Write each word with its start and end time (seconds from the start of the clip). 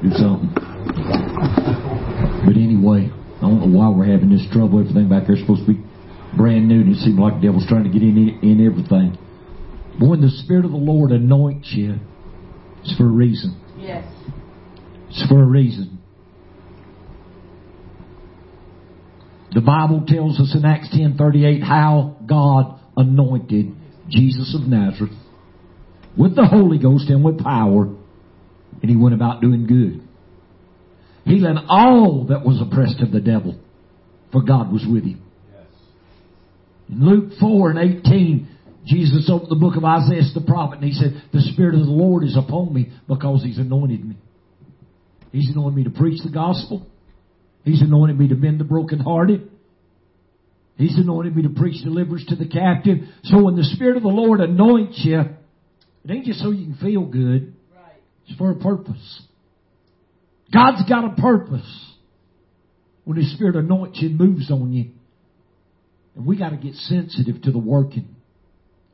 do 0.00 0.10
something. 0.12 0.24
Um, 0.24 0.54
but 2.46 2.56
anyway, 2.56 3.10
I 3.12 3.40
don't 3.42 3.60
know 3.60 3.78
why 3.78 3.90
we're 3.90 4.06
having 4.06 4.30
this 4.30 4.46
trouble. 4.52 4.80
Everything 4.80 5.08
back 5.08 5.26
there 5.26 5.36
is 5.36 5.42
supposed 5.42 5.66
to 5.66 5.74
be 5.74 5.84
brand 6.36 6.68
new, 6.68 6.80
and 6.80 6.94
it 6.94 6.98
seems 7.00 7.18
like 7.18 7.34
the 7.34 7.48
devil's 7.48 7.66
trying 7.66 7.84
to 7.84 7.90
get 7.90 8.02
in 8.02 8.16
in 8.42 8.64
everything. 8.64 9.18
But 9.98 10.08
when 10.08 10.20
the 10.20 10.30
Spirit 10.30 10.64
of 10.64 10.70
the 10.70 10.78
Lord 10.78 11.10
anoints 11.10 11.72
you, 11.72 11.96
it's 12.80 12.96
for 12.96 13.04
a 13.04 13.12
reason. 13.12 13.60
Yes. 13.76 14.06
It's 15.10 15.26
for 15.28 15.42
a 15.42 15.46
reason. 15.46 15.98
The 19.52 19.60
Bible 19.60 20.04
tells 20.06 20.40
us 20.40 20.54
in 20.54 20.64
Acts 20.64 20.88
ten 20.90 21.16
thirty 21.18 21.44
eight 21.44 21.62
how 21.62 22.16
God 22.24 22.80
anointed 22.96 23.74
Jesus 24.08 24.54
of 24.54 24.68
Nazareth 24.68 25.12
with 26.16 26.34
the 26.34 26.46
Holy 26.46 26.78
Ghost 26.78 27.08
and 27.10 27.24
with 27.24 27.42
power 27.42 27.94
and 28.80 28.90
he 28.90 28.96
went 28.96 29.14
about 29.14 29.40
doing 29.40 29.66
good. 29.66 30.06
Healing 31.24 31.58
all 31.68 32.26
that 32.30 32.44
was 32.44 32.60
oppressed 32.60 33.00
of 33.00 33.12
the 33.12 33.20
devil, 33.20 33.58
for 34.32 34.42
God 34.42 34.72
was 34.72 34.84
with 34.90 35.04
him. 35.04 35.22
In 36.88 37.04
Luke 37.04 37.32
4 37.38 37.70
and 37.70 38.00
18, 38.00 38.48
Jesus 38.86 39.28
opened 39.30 39.50
the 39.50 39.56
book 39.56 39.76
of 39.76 39.84
Isaiah 39.84 40.22
the 40.34 40.40
prophet 40.40 40.76
and 40.76 40.84
he 40.84 40.92
said, 40.92 41.22
The 41.32 41.42
Spirit 41.52 41.74
of 41.74 41.82
the 41.82 41.92
Lord 41.92 42.24
is 42.24 42.36
upon 42.36 42.72
me 42.72 42.90
because 43.06 43.42
he's 43.42 43.58
anointed 43.58 44.02
me. 44.02 44.16
He's 45.30 45.50
anointed 45.50 45.76
me 45.76 45.84
to 45.84 45.90
preach 45.90 46.22
the 46.24 46.30
gospel. 46.30 46.86
He's 47.64 47.82
anointed 47.82 48.18
me 48.18 48.28
to 48.28 48.34
mend 48.34 48.60
the 48.60 48.64
brokenhearted. 48.64 49.50
He's 50.76 50.96
anointed 50.96 51.36
me 51.36 51.42
to 51.42 51.50
preach 51.50 51.84
deliverance 51.84 52.24
to 52.28 52.36
the 52.36 52.48
captive. 52.48 52.98
So 53.24 53.42
when 53.42 53.56
the 53.56 53.64
Spirit 53.64 53.98
of 53.98 54.02
the 54.04 54.08
Lord 54.08 54.40
anoints 54.40 55.00
you, 55.04 55.20
it 55.20 56.10
ain't 56.10 56.24
just 56.24 56.40
so 56.40 56.50
you 56.50 56.72
can 56.72 56.76
feel 56.76 57.04
good. 57.04 57.54
It's 58.28 58.38
for 58.38 58.50
a 58.50 58.54
purpose. 58.54 59.22
God's 60.52 60.88
got 60.88 61.04
a 61.04 61.20
purpose 61.20 61.94
when 63.04 63.16
His 63.16 63.32
Spirit 63.34 63.56
anoints 63.56 64.00
you 64.00 64.08
and 64.08 64.18
moves 64.18 64.50
on 64.50 64.72
you. 64.72 64.90
And 66.14 66.26
we 66.26 66.38
got 66.38 66.50
to 66.50 66.56
get 66.56 66.74
sensitive 66.74 67.42
to 67.42 67.50
the 67.50 67.58
working 67.58 68.16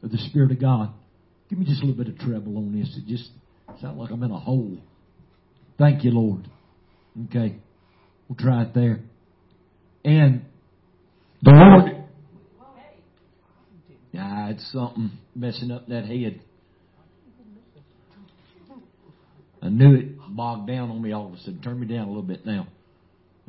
of 0.03 0.11
the 0.11 0.19
Spirit 0.19 0.53
of 0.53 0.61
God. 0.61 0.93
Give 1.49 1.59
me 1.59 1.65
just 1.65 1.83
a 1.83 1.87
little 1.87 2.03
bit 2.03 2.13
of 2.13 2.19
treble 2.19 2.57
on 2.59 2.79
this. 2.79 2.97
It 2.97 3.07
just 3.07 3.29
sounds 3.81 3.99
like 3.99 4.11
I'm 4.11 4.23
in 4.23 4.31
a 4.31 4.39
hole. 4.39 4.79
Thank 5.79 6.05
you, 6.05 6.13
Lord. 6.13 6.49
Okay. 7.27 7.57
We'll 8.29 8.37
try 8.39 8.63
it 8.63 8.75
there. 8.75 9.01
And 10.05 10.45
the 11.43 11.51
Lord. 11.51 12.05
Yeah, 14.13 14.51
it's 14.51 14.71
something 14.71 15.11
messing 15.35 15.73
up 15.73 15.89
that 15.89 16.05
head. 16.05 16.41
I 19.65 19.71
knew 19.71 19.95
it 19.95 20.19
bogged 20.29 20.69
down 20.69 20.91
on 20.91 21.01
me 21.01 21.13
all 21.13 21.29
of 21.29 21.33
a 21.33 21.39
sudden. 21.39 21.63
Turn 21.63 21.81
me 21.81 21.87
down 21.87 22.05
a 22.05 22.09
little 22.09 22.23
bit 22.23 22.45
now. 22.45 22.69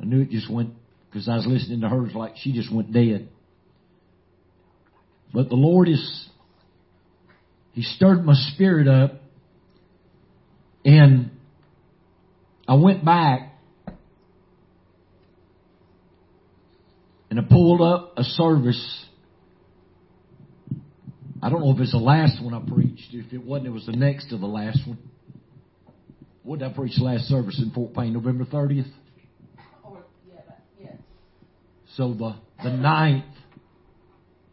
I 0.00 0.04
knew 0.04 0.22
it 0.22 0.30
just 0.30 0.50
went 0.50 0.70
because 1.10 1.28
I 1.28 1.36
was 1.36 1.46
listening 1.46 1.82
to 1.82 1.88
hers 1.90 2.12
like 2.14 2.36
she 2.36 2.52
just 2.52 2.72
went 2.74 2.90
dead. 2.90 3.28
But 5.34 5.50
the 5.50 5.56
Lord 5.56 5.88
is, 5.88 6.28
He 7.72 7.82
stirred 7.82 8.24
my 8.24 8.32
spirit 8.54 8.88
up 8.88 9.20
and 10.86 11.32
I 12.66 12.74
went 12.74 13.04
back 13.04 13.52
and 17.28 17.38
I 17.38 17.42
pulled 17.42 17.82
up 17.82 18.14
a 18.16 18.24
service. 18.24 19.04
I 21.42 21.50
don't 21.50 21.60
know 21.60 21.74
if 21.74 21.80
it's 21.80 21.92
the 21.92 21.98
last 21.98 22.42
one 22.42 22.54
I 22.54 22.60
preached. 22.66 23.12
If 23.12 23.34
it 23.34 23.44
wasn't, 23.44 23.66
it 23.66 23.70
was 23.70 23.84
the 23.84 23.92
next 23.92 24.30
to 24.30 24.38
the 24.38 24.46
last 24.46 24.80
one. 24.86 24.98
What 26.46 26.60
did 26.60 26.70
I 26.70 26.72
preach 26.72 26.92
last 27.00 27.24
service 27.24 27.60
in 27.60 27.72
Fort 27.72 27.92
Payne, 27.92 28.12
November 28.12 28.44
30th? 28.44 28.88
Oh, 29.84 29.98
yeah. 30.80 30.92
So 31.96 32.14
the, 32.14 32.36
the 32.62 32.70
ninth, 32.70 33.24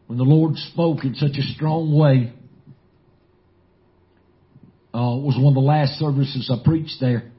when 0.08 0.18
the 0.18 0.24
Lord 0.24 0.56
spoke 0.56 1.04
in 1.04 1.14
such 1.14 1.38
a 1.38 1.42
strong 1.54 1.96
way, 1.96 2.32
uh, 4.92 5.22
was 5.22 5.36
one 5.38 5.52
of 5.52 5.54
the 5.54 5.60
last 5.60 5.92
services 5.92 6.50
I 6.52 6.64
preached 6.64 6.96
there. 7.00 7.30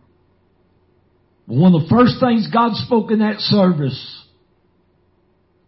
But 1.50 1.58
one 1.58 1.75
of 1.75 1.81
the 1.81 1.90
first 1.90 2.22
things 2.22 2.47
God 2.50 2.75
spoke 2.75 3.12
in 3.12 3.19
that 3.19 3.40
service 3.40 4.24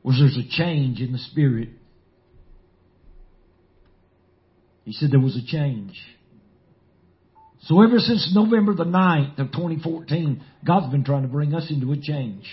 was 0.01 0.16
there's 0.17 0.38
a 0.38 0.50
change 0.50 1.01
in 1.01 1.11
the 1.11 1.19
Spirit. 1.19 1.72
He 4.85 4.94
said 4.94 5.11
there 5.11 5.19
was 5.19 5.35
a 5.35 5.45
change. 5.45 6.01
So 7.63 7.81
ever 7.81 8.00
since 8.00 8.31
November 8.34 8.73
the 8.73 8.85
9th 8.85 9.40
of 9.40 9.51
2014, 9.51 10.44
God's 10.66 10.91
been 10.91 11.03
trying 11.03 11.23
to 11.23 11.28
bring 11.28 11.53
us 11.53 11.69
into 11.69 11.91
a 11.91 11.97
change. 11.97 12.45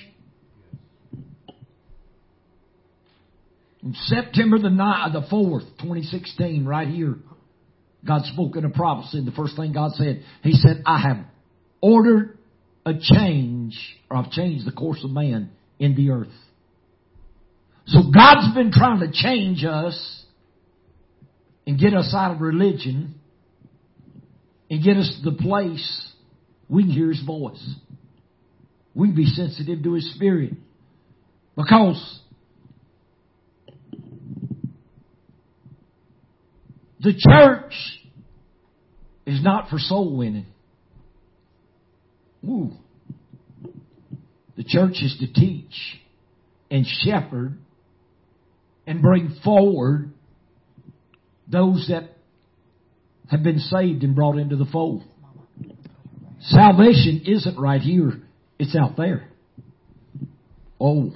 In 3.83 3.95
September 3.95 4.59
the 4.59 4.69
9th, 4.69 5.13
the 5.13 5.21
4th, 5.23 5.69
2016, 5.79 6.65
right 6.65 6.89
here, 6.89 7.17
God 8.07 8.23
spoke 8.25 8.57
in 8.57 8.65
a 8.65 8.71
prophecy. 8.71 9.19
And 9.19 9.27
the 9.27 9.33
first 9.33 9.57
thing 9.57 9.73
God 9.73 9.93
said, 9.93 10.25
He 10.43 10.53
said, 10.53 10.83
I 10.87 10.99
have 11.01 11.19
ordered 11.81 12.39
a 12.87 12.95
change, 12.99 13.79
or 14.11 14.17
I've 14.17 14.31
changed 14.31 14.67
the 14.67 14.73
course 14.73 15.03
of 15.05 15.11
man 15.11 15.51
in 15.79 15.95
the 15.95 16.11
earth. 16.11 16.33
So 17.87 18.11
God's 18.11 18.55
been 18.55 18.73
trying 18.73 19.01
to 19.01 19.11
change 19.13 19.65
us 19.65 20.25
and 21.67 21.79
get 21.79 21.95
us 21.95 22.15
out 22.17 22.33
of 22.35 22.41
religion 22.41 23.21
and 24.75 24.83
get 24.83 24.97
us 24.97 25.21
to 25.23 25.31
the 25.31 25.37
place 25.37 26.13
we 26.69 26.83
can 26.83 26.91
hear 26.91 27.09
His 27.09 27.23
voice. 27.25 27.65
We 28.93 29.07
can 29.07 29.15
be 29.15 29.27
sensitive 29.27 29.85
to 29.85 29.93
His 29.93 30.13
Spirit. 30.17 30.55
Because 31.57 32.21
the 36.99 37.13
church 37.17 37.73
is 39.27 39.45
not 39.45 39.71
for 39.71 39.79
soul 39.79 40.17
winning. 40.17 40.47
Ooh. 42.45 42.73
The 44.57 44.65
church 44.65 44.95
is 45.03 45.17
to 45.21 45.33
teach 45.33 46.01
and 46.69 46.85
shepherd 47.05 47.57
and 48.89 49.01
bring 49.01 49.37
forward 49.45 50.11
those 51.47 51.87
that 51.91 52.14
have 53.35 53.43
been 53.43 53.59
saved 53.59 54.05
and 54.05 54.15
brought 54.15 54.39
into 54.39 54.55
the 54.55 54.65
fold. 54.67 55.03
Salvation 56.41 57.23
isn't 57.27 57.59
right 57.59 57.81
here, 57.81 58.23
it's 58.61 58.77
out 58.77 58.97
there. 58.97 59.29
Oh. 60.81 61.13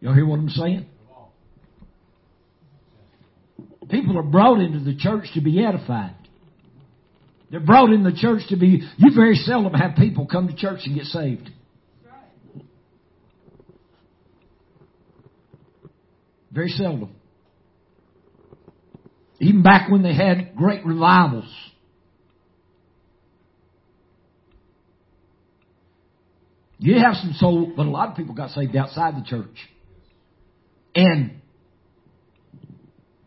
Y'all 0.00 0.14
hear 0.14 0.26
what 0.26 0.38
I'm 0.38 0.48
saying? 0.48 0.86
People 3.90 4.16
are 4.16 4.22
brought 4.22 4.60
into 4.60 4.78
the 4.78 4.96
church 4.96 5.24
to 5.34 5.40
be 5.40 5.64
edified. 5.64 6.14
They're 7.50 7.58
brought 7.58 7.92
in 7.92 8.04
the 8.04 8.12
church 8.12 8.42
to 8.50 8.56
be, 8.56 8.88
you 8.96 9.10
very 9.14 9.34
seldom 9.34 9.72
have 9.72 9.96
people 9.96 10.28
come 10.30 10.46
to 10.46 10.54
church 10.54 10.80
and 10.84 10.94
get 10.94 11.04
saved. 11.06 11.50
Very 16.52 16.68
seldom. 16.68 17.10
Even 19.38 19.62
back 19.62 19.90
when 19.90 20.02
they 20.02 20.14
had 20.14 20.56
great 20.56 20.84
revivals. 20.84 21.52
You 26.78 26.98
have 26.98 27.14
some 27.16 27.32
soul, 27.34 27.72
but 27.76 27.86
a 27.86 27.90
lot 27.90 28.10
of 28.10 28.16
people 28.16 28.34
got 28.34 28.50
saved 28.50 28.76
outside 28.76 29.14
the 29.16 29.24
church. 29.26 29.56
And 30.94 31.40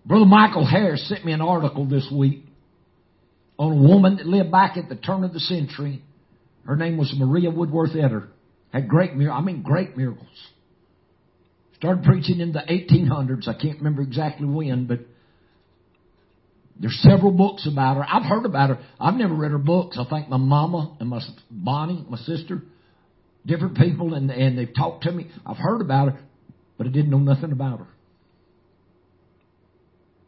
Brother 0.05 0.25
Michael 0.25 0.65
Harris 0.65 1.07
sent 1.07 1.25
me 1.25 1.33
an 1.33 1.41
article 1.41 1.85
this 1.85 2.07
week 2.11 2.45
on 3.57 3.73
a 3.73 3.87
woman 3.87 4.17
that 4.17 4.25
lived 4.25 4.51
back 4.51 4.77
at 4.77 4.89
the 4.89 4.95
turn 4.95 5.23
of 5.23 5.33
the 5.33 5.39
century. 5.39 6.01
Her 6.65 6.75
name 6.75 6.97
was 6.97 7.13
Maria 7.17 7.51
Woodworth 7.51 7.91
Etter. 7.91 8.27
Had 8.71 8.87
great 8.87 9.15
miracles. 9.15 9.41
I 9.41 9.45
mean, 9.45 9.61
great 9.61 9.97
miracles. 9.97 10.27
Started 11.75 12.03
preaching 12.03 12.39
in 12.39 12.51
the 12.51 12.59
1800s. 12.59 13.47
I 13.47 13.59
can't 13.59 13.77
remember 13.77 14.01
exactly 14.01 14.47
when, 14.47 14.85
but 14.85 14.99
there's 16.79 16.97
several 17.01 17.31
books 17.31 17.67
about 17.69 17.97
her. 17.97 18.05
I've 18.07 18.23
heard 18.23 18.45
about 18.45 18.69
her. 18.69 18.79
I've 18.99 19.15
never 19.15 19.33
read 19.33 19.51
her 19.51 19.57
books. 19.57 19.97
I 19.99 20.09
think 20.09 20.29
my 20.29 20.37
mama 20.37 20.95
and 20.99 21.09
my 21.09 21.19
Bonnie, 21.51 22.05
my 22.09 22.17
sister, 22.17 22.61
different 23.45 23.77
people, 23.77 24.13
and 24.13 24.31
and 24.31 24.57
they've 24.57 24.73
talked 24.73 25.03
to 25.03 25.11
me. 25.11 25.29
I've 25.45 25.57
heard 25.57 25.81
about 25.81 26.13
her, 26.13 26.19
but 26.77 26.87
I 26.87 26.89
didn't 26.89 27.09
know 27.09 27.19
nothing 27.19 27.51
about 27.51 27.79
her. 27.79 27.87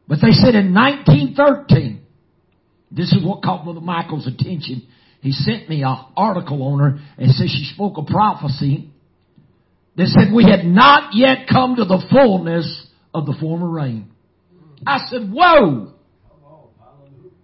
But 0.10 0.20
they 0.22 0.32
said 0.32 0.56
in 0.56 0.74
1913, 0.74 2.02
this 2.92 3.14
is 3.14 3.24
what 3.24 3.42
caught 3.42 3.64
Brother 3.64 3.80
Michael's 3.80 4.28
attention. 4.28 4.86
He 5.22 5.32
sent 5.32 5.70
me 5.70 5.84
an 5.84 5.98
article 6.18 6.64
on 6.64 6.80
her 6.80 7.00
and 7.18 7.32
said 7.32 7.48
she 7.48 7.72
spoke 7.74 7.98
a 7.98 8.04
prophecy 8.04 8.90
that 9.96 10.08
said 10.08 10.34
we 10.34 10.44
had 10.44 10.66
not 10.66 11.14
yet 11.14 11.48
come 11.50 11.78
to 11.78 11.86
the 11.86 12.04
fullness 12.12 12.88
of 13.14 13.26
the 13.26 13.36
former 13.40 13.70
rain. 13.70 14.12
I 14.86 15.06
said, 15.10 15.32
whoa! 15.32 15.94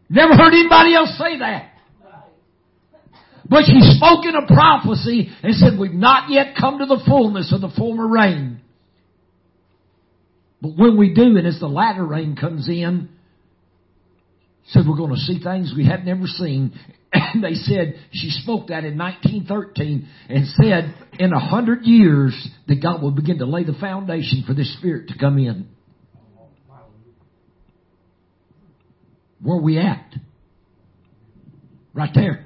Never 0.09 0.35
heard 0.35 0.53
anybody 0.53 0.95
else 0.95 1.17
say 1.17 1.39
that. 1.39 1.73
But 3.49 3.63
she 3.65 3.79
spoke 3.97 4.25
in 4.25 4.35
a 4.35 4.45
prophecy 4.45 5.29
and 5.41 5.55
said, 5.55 5.79
we've 5.79 5.93
not 5.93 6.29
yet 6.29 6.55
come 6.59 6.79
to 6.79 6.85
the 6.85 7.01
fullness 7.07 7.53
of 7.53 7.61
the 7.61 7.69
former 7.69 8.07
rain. 8.07 8.59
But 10.61 10.75
when 10.75 10.97
we 10.97 11.13
do, 11.13 11.37
and 11.37 11.47
as 11.47 11.59
the 11.59 11.67
latter 11.67 12.05
rain 12.05 12.35
comes 12.35 12.67
in, 12.67 13.09
said 14.67 14.83
we're 14.87 14.97
going 14.97 15.13
to 15.13 15.19
see 15.21 15.41
things 15.41 15.73
we 15.75 15.85
had 15.85 16.05
never 16.05 16.25
seen. 16.25 16.73
And 17.13 17.41
they 17.43 17.53
said, 17.53 17.95
she 18.11 18.29
spoke 18.29 18.67
that 18.67 18.83
in 18.83 18.97
1913 18.97 20.07
and 20.29 20.45
said 20.61 20.93
in 21.17 21.31
a 21.31 21.39
hundred 21.39 21.83
years 21.83 22.33
that 22.67 22.83
God 22.83 23.01
will 23.01 23.11
begin 23.11 23.37
to 23.39 23.45
lay 23.45 23.63
the 23.63 23.77
foundation 23.79 24.43
for 24.45 24.53
this 24.53 24.77
spirit 24.77 25.07
to 25.07 25.17
come 25.17 25.37
in. 25.37 25.69
Where 29.41 29.57
we 29.57 29.77
at? 29.77 30.13
Right 31.93 32.11
there. 32.13 32.45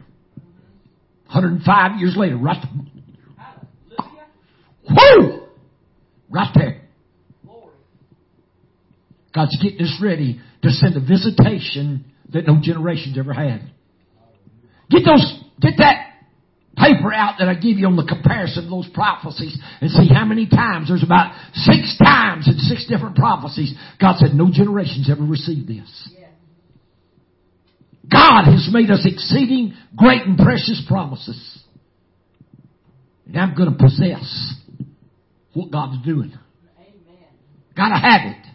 105 1.25 1.99
years 1.99 2.15
later, 2.17 2.37
right. 2.37 2.63
Whoo! 4.89 5.43
Right 6.29 6.51
there. 6.55 6.81
God's 9.33 9.57
getting 9.61 9.81
us 9.81 9.97
ready 10.01 10.41
to 10.61 10.69
send 10.69 10.97
a 10.97 10.99
visitation 10.99 12.05
that 12.33 12.47
no 12.47 12.59
generation's 12.61 13.17
ever 13.17 13.33
had. 13.33 13.71
Get 14.89 15.03
those, 15.05 15.41
get 15.61 15.75
that 15.77 16.11
paper 16.75 17.13
out 17.13 17.35
that 17.39 17.47
I 17.47 17.55
give 17.55 17.77
you 17.77 17.87
on 17.87 17.95
the 17.95 18.05
comparison 18.05 18.65
of 18.65 18.69
those 18.69 18.89
prophecies 18.93 19.57
and 19.79 19.89
see 19.89 20.09
how 20.13 20.25
many 20.25 20.47
times. 20.47 20.89
There's 20.89 21.03
about 21.03 21.33
six 21.53 21.97
times 21.97 22.47
in 22.47 22.57
six 22.59 22.85
different 22.87 23.15
prophecies 23.15 23.73
God 23.99 24.17
said 24.17 24.33
no 24.33 24.49
generation's 24.51 25.09
ever 25.09 25.23
received 25.23 25.67
this. 25.67 26.09
God 28.09 28.45
has 28.45 28.69
made 28.71 28.89
us 28.89 29.05
exceeding 29.05 29.73
great 29.95 30.23
and 30.23 30.37
precious 30.37 30.83
promises. 30.87 31.59
And 33.27 33.37
I'm 33.37 33.55
going 33.55 33.71
to 33.71 33.77
possess 33.77 34.55
what 35.53 35.71
God's 35.71 36.03
doing. 36.03 36.33
Amen. 36.77 37.27
Gotta 37.75 37.95
have 37.95 38.31
it. 38.31 38.47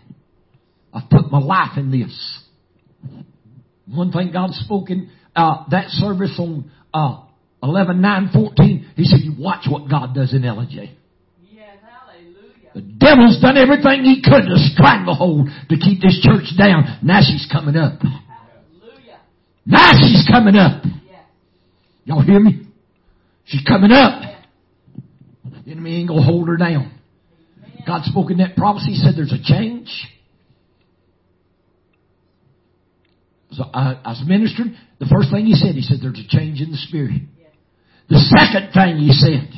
I've 0.92 1.10
put 1.10 1.30
my 1.30 1.38
life 1.38 1.76
in 1.76 1.90
this. 1.90 2.42
One 3.86 4.10
thing 4.10 4.30
God 4.32 4.50
spoke 4.52 4.90
in 4.90 5.10
uh, 5.34 5.64
that 5.70 5.90
service 5.90 6.34
on 6.38 6.70
uh, 6.92 7.22
11, 7.62 8.00
9, 8.00 8.30
14, 8.32 8.92
He 8.96 9.04
said, 9.04 9.20
you 9.22 9.34
watch 9.38 9.66
what 9.70 9.88
God 9.88 10.14
does 10.14 10.32
in 10.32 10.42
LJ. 10.42 10.90
Yes, 11.50 11.76
hallelujah. 11.82 12.70
The 12.74 12.80
devil's 12.82 13.40
done 13.40 13.56
everything 13.56 14.04
he 14.04 14.22
could 14.22 14.42
to 14.42 14.56
stranglehold 14.74 15.48
to 15.68 15.76
keep 15.76 16.00
this 16.00 16.20
church 16.22 16.56
down. 16.58 16.98
Now 17.02 17.20
she's 17.20 17.46
coming 17.50 17.76
up. 17.76 18.00
Now 19.66 19.92
she's 20.00 20.26
coming 20.30 20.56
up. 20.56 20.84
Y'all 22.04 22.22
hear 22.22 22.38
me? 22.38 22.66
She's 23.44 23.64
coming 23.66 23.90
up. 23.90 24.22
The 25.64 25.72
enemy 25.72 25.96
ain't 25.96 26.08
gonna 26.08 26.22
hold 26.22 26.48
her 26.48 26.56
down. 26.56 26.92
God 27.86 28.04
spoke 28.04 28.30
in 28.30 28.38
that 28.38 28.56
prophecy, 28.56 28.94
said 28.94 29.14
there's 29.16 29.32
a 29.32 29.42
change. 29.42 29.88
So 33.52 33.64
I, 33.72 34.00
I 34.04 34.08
was 34.10 34.22
ministering. 34.26 34.76
The 34.98 35.06
first 35.06 35.30
thing 35.30 35.46
he 35.46 35.54
said, 35.54 35.74
he 35.74 35.82
said 35.82 35.98
there's 36.02 36.18
a 36.18 36.28
change 36.28 36.60
in 36.60 36.70
the 36.70 36.76
spirit. 36.76 37.22
The 38.08 38.18
second 38.18 38.72
thing 38.72 38.98
he 38.98 39.12
said, 39.12 39.50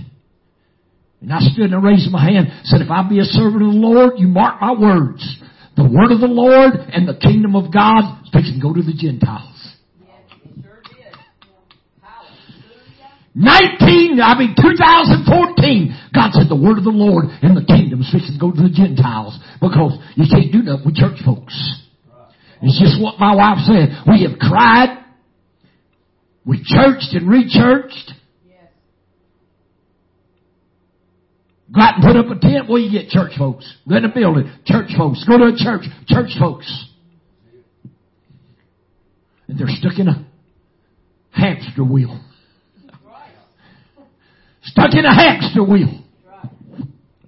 and 1.20 1.32
I 1.32 1.40
stood 1.40 1.72
and 1.72 1.82
raised 1.82 2.10
my 2.10 2.22
hand, 2.22 2.48
said, 2.64 2.80
if 2.80 2.90
I 2.90 3.06
be 3.08 3.18
a 3.18 3.24
servant 3.24 3.62
of 3.62 3.72
the 3.72 3.78
Lord, 3.78 4.12
you 4.16 4.28
mark 4.28 4.60
my 4.60 4.72
words. 4.72 5.26
The 5.76 5.84
word 5.84 6.12
of 6.12 6.20
the 6.20 6.26
Lord 6.26 6.74
and 6.92 7.08
the 7.08 7.14
kingdom 7.14 7.56
of 7.56 7.72
God 7.72 8.22
fixing 8.32 8.54
to 8.54 8.60
go 8.60 8.72
to 8.72 8.82
the 8.82 8.94
Gentiles. 8.94 9.76
Yes, 10.00 10.10
it 10.44 10.62
sure 10.62 10.82
did. 10.82 11.14
Hallelujah. 12.02 13.10
19, 13.38 14.18
I 14.18 14.34
mean 14.34 14.58
2014, 14.58 16.10
God 16.12 16.34
said 16.34 16.50
the 16.50 16.58
word 16.58 16.78
of 16.78 16.82
the 16.82 16.90
Lord 16.90 17.26
and 17.40 17.54
the 17.54 17.62
kingdom 17.62 18.02
is 18.02 18.10
fixing 18.10 18.34
to 18.34 18.40
go 18.42 18.50
to 18.50 18.66
the 18.66 18.74
Gentiles 18.74 19.38
because 19.62 19.94
you 20.18 20.26
can't 20.26 20.50
do 20.50 20.66
that 20.66 20.82
with 20.82 20.98
church 20.98 21.22
folks. 21.22 21.54
It's 22.60 22.82
just 22.82 22.98
what 22.98 23.22
my 23.22 23.38
wife 23.38 23.62
said. 23.62 23.94
We 24.10 24.26
have 24.26 24.42
cried, 24.42 25.06
we 26.44 26.58
churched 26.66 27.14
and 27.14 27.30
rechurched. 27.30 28.18
Go 31.72 31.80
out 31.80 31.94
and 31.96 32.02
put 32.02 32.16
up 32.16 32.26
a 32.34 32.40
tent. 32.40 32.68
Where 32.68 32.80
you 32.80 32.90
get 32.90 33.10
church 33.10 33.32
folks? 33.38 33.70
Rent 33.86 34.04
a 34.04 34.08
building. 34.08 34.50
Church 34.64 34.90
folks. 34.96 35.22
Go 35.28 35.38
to 35.38 35.54
a 35.54 35.56
church. 35.56 35.82
Church 36.08 36.30
folks. 36.40 36.66
And 39.46 39.58
they're 39.58 39.68
stuck 39.68 39.98
in 39.98 40.08
a 40.08 40.26
hamster 41.30 41.84
wheel. 41.84 42.18
Stuck 44.70 44.94
in 44.94 45.04
a 45.04 45.14
hamster 45.14 45.64
wheel. 45.64 46.04
I 46.30 46.48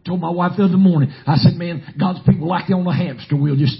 told 0.06 0.20
my 0.20 0.30
wife 0.30 0.52
the 0.56 0.64
other 0.64 0.76
morning, 0.76 1.12
I 1.26 1.36
said, 1.36 1.54
man, 1.54 1.94
God's 1.98 2.20
people 2.26 2.48
like 2.48 2.68
they 2.68 2.74
on 2.74 2.86
a 2.86 2.96
hamster 2.96 3.36
wheel, 3.36 3.56
just 3.56 3.76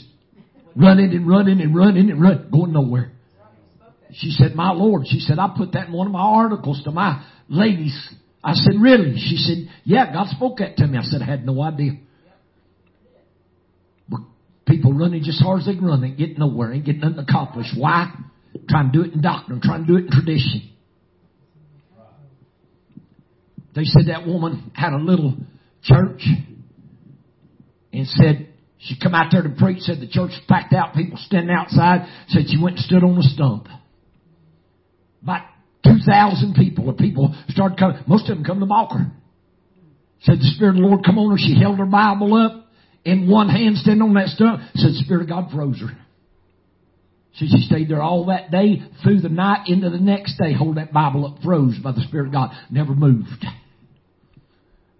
running 0.76 1.12
and 1.12 1.26
running 1.26 1.60
and 1.60 1.74
running 1.74 2.10
and 2.10 2.20
running, 2.20 2.50
going 2.50 2.72
nowhere. 2.72 3.12
She 4.12 4.30
said, 4.30 4.54
my 4.54 4.72
Lord, 4.72 5.06
she 5.06 5.20
said, 5.20 5.38
I 5.38 5.54
put 5.56 5.72
that 5.72 5.88
in 5.88 5.92
one 5.92 6.06
of 6.06 6.12
my 6.12 6.20
articles 6.20 6.82
to 6.84 6.90
my 6.90 7.24
ladies. 7.48 7.96
I 8.42 8.54
said, 8.54 8.74
really? 8.80 9.14
She 9.16 9.36
said, 9.36 9.72
yeah, 9.84 10.12
God 10.12 10.28
spoke 10.28 10.58
that 10.58 10.76
to 10.78 10.86
me. 10.86 10.98
I 10.98 11.02
said, 11.02 11.22
I 11.22 11.26
had 11.26 11.46
no 11.46 11.62
idea. 11.62 11.92
But 14.08 14.20
people 14.66 14.92
running 14.92 15.22
just 15.22 15.40
as 15.40 15.44
hard 15.44 15.60
as 15.60 15.66
they 15.66 15.74
can 15.74 15.84
run, 15.84 16.02
ain't 16.02 16.18
getting 16.18 16.38
nowhere, 16.38 16.72
ain't 16.72 16.84
getting 16.84 17.02
nothing 17.02 17.18
accomplished. 17.18 17.70
Why? 17.76 18.12
Trying 18.68 18.90
to 18.90 18.98
do 18.98 19.04
it 19.08 19.14
in 19.14 19.22
doctrine, 19.22 19.60
trying 19.62 19.86
to 19.86 19.86
do 19.86 19.96
it 19.96 20.06
in 20.06 20.10
tradition. 20.10 20.69
They 23.74 23.84
said 23.84 24.06
that 24.08 24.26
woman 24.26 24.72
had 24.74 24.92
a 24.92 24.98
little 24.98 25.36
church 25.82 26.22
and 27.92 28.06
said 28.06 28.48
she 28.78 28.98
come 29.00 29.14
out 29.14 29.30
there 29.30 29.42
to 29.42 29.50
preach, 29.50 29.80
said 29.80 30.00
the 30.00 30.08
church 30.08 30.30
was 30.30 30.40
packed 30.48 30.72
out, 30.72 30.94
people 30.94 31.18
standing 31.18 31.54
outside, 31.54 32.08
said 32.28 32.44
she 32.48 32.60
went 32.60 32.76
and 32.76 32.84
stood 32.84 33.04
on 33.04 33.18
a 33.18 33.22
stump. 33.22 33.68
About 35.22 35.42
2,000 35.84 36.54
people, 36.54 36.88
or 36.88 36.94
people 36.94 37.34
started 37.48 37.78
coming, 37.78 37.98
most 38.06 38.28
of 38.28 38.36
them 38.36 38.44
come 38.44 38.60
to 38.60 38.66
mock 38.66 38.92
her. 38.92 39.12
Said 40.22 40.38
the 40.38 40.52
Spirit 40.54 40.76
of 40.76 40.82
the 40.82 40.88
Lord 40.88 41.04
come 41.04 41.18
on 41.18 41.30
her, 41.30 41.38
she 41.38 41.58
held 41.58 41.78
her 41.78 41.86
Bible 41.86 42.34
up 42.34 42.68
in 43.04 43.28
one 43.28 43.48
hand 43.48 43.76
standing 43.76 44.02
on 44.02 44.14
that 44.14 44.28
stump, 44.28 44.60
said 44.74 44.90
the 44.92 45.02
Spirit 45.04 45.22
of 45.22 45.28
God 45.28 45.50
froze 45.50 45.80
her. 45.80 45.96
Said 47.40 47.48
she 47.48 47.64
stayed 47.64 47.88
there 47.88 48.02
all 48.02 48.26
that 48.26 48.50
day, 48.50 48.82
through 49.02 49.20
the 49.24 49.30
night, 49.32 49.64
into 49.66 49.88
the 49.88 49.98
next 49.98 50.36
day, 50.36 50.52
hold 50.52 50.76
that 50.76 50.92
Bible 50.92 51.24
up, 51.24 51.42
froze 51.42 51.78
by 51.82 51.92
the 51.92 52.02
Spirit 52.02 52.26
of 52.26 52.32
God, 52.32 52.50
never 52.70 52.94
moved. 52.94 53.46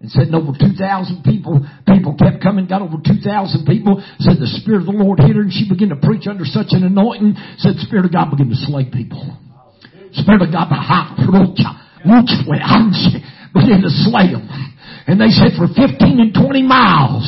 And 0.01 0.09
said 0.09 0.33
over 0.33 0.49
2,000 0.57 1.21
people, 1.21 1.61
people 1.85 2.17
kept 2.17 2.41
coming, 2.41 2.65
got 2.65 2.81
over 2.81 2.97
2,000 2.97 3.21
people, 3.69 4.01
said 4.17 4.41
the 4.41 4.49
Spirit 4.57 4.81
of 4.81 4.89
the 4.89 4.97
Lord 4.97 5.21
hit 5.21 5.37
her 5.37 5.45
and 5.45 5.53
she 5.53 5.69
began 5.69 5.93
to 5.93 6.01
preach 6.01 6.25
under 6.25 6.41
such 6.41 6.73
an 6.73 6.81
anointing, 6.81 7.37
said 7.61 7.77
the 7.77 7.85
Spirit 7.85 8.09
of 8.09 8.11
God 8.11 8.33
began 8.33 8.49
to 8.49 8.57
slay 8.65 8.89
people. 8.89 9.21
Spirit 10.17 10.41
of 10.41 10.49
God 10.49 10.73
began 13.53 13.85
to 13.85 13.93
slay 14.01 14.33
them. 14.33 14.49
And 15.09 15.17
they 15.17 15.33
said 15.33 15.57
for 15.57 15.65
15 15.65 16.21
and 16.21 16.31
20 16.33 16.61
miles 16.61 17.25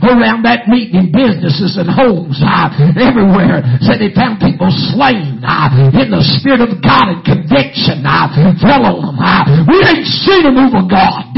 around 0.00 0.48
that 0.48 0.66
meeting, 0.68 1.12
businesses 1.12 1.76
and 1.76 1.88
homes 1.90 2.40
uh, 2.40 2.72
everywhere, 2.96 3.60
said 3.84 4.00
they 4.00 4.12
found 4.16 4.40
people 4.40 4.72
slain 4.96 5.44
uh, 5.44 5.92
in 6.00 6.08
the 6.08 6.24
Spirit 6.40 6.64
of 6.64 6.80
God 6.80 7.12
and 7.12 7.20
conviction 7.20 8.02
uh, 8.08 8.32
fell 8.62 8.88
on 8.88 9.12
them. 9.12 9.68
We 9.68 9.76
ain't 9.84 10.08
seen 10.24 10.48
a 10.48 10.52
move 10.54 10.72
of 10.72 10.88
God. 10.88 11.28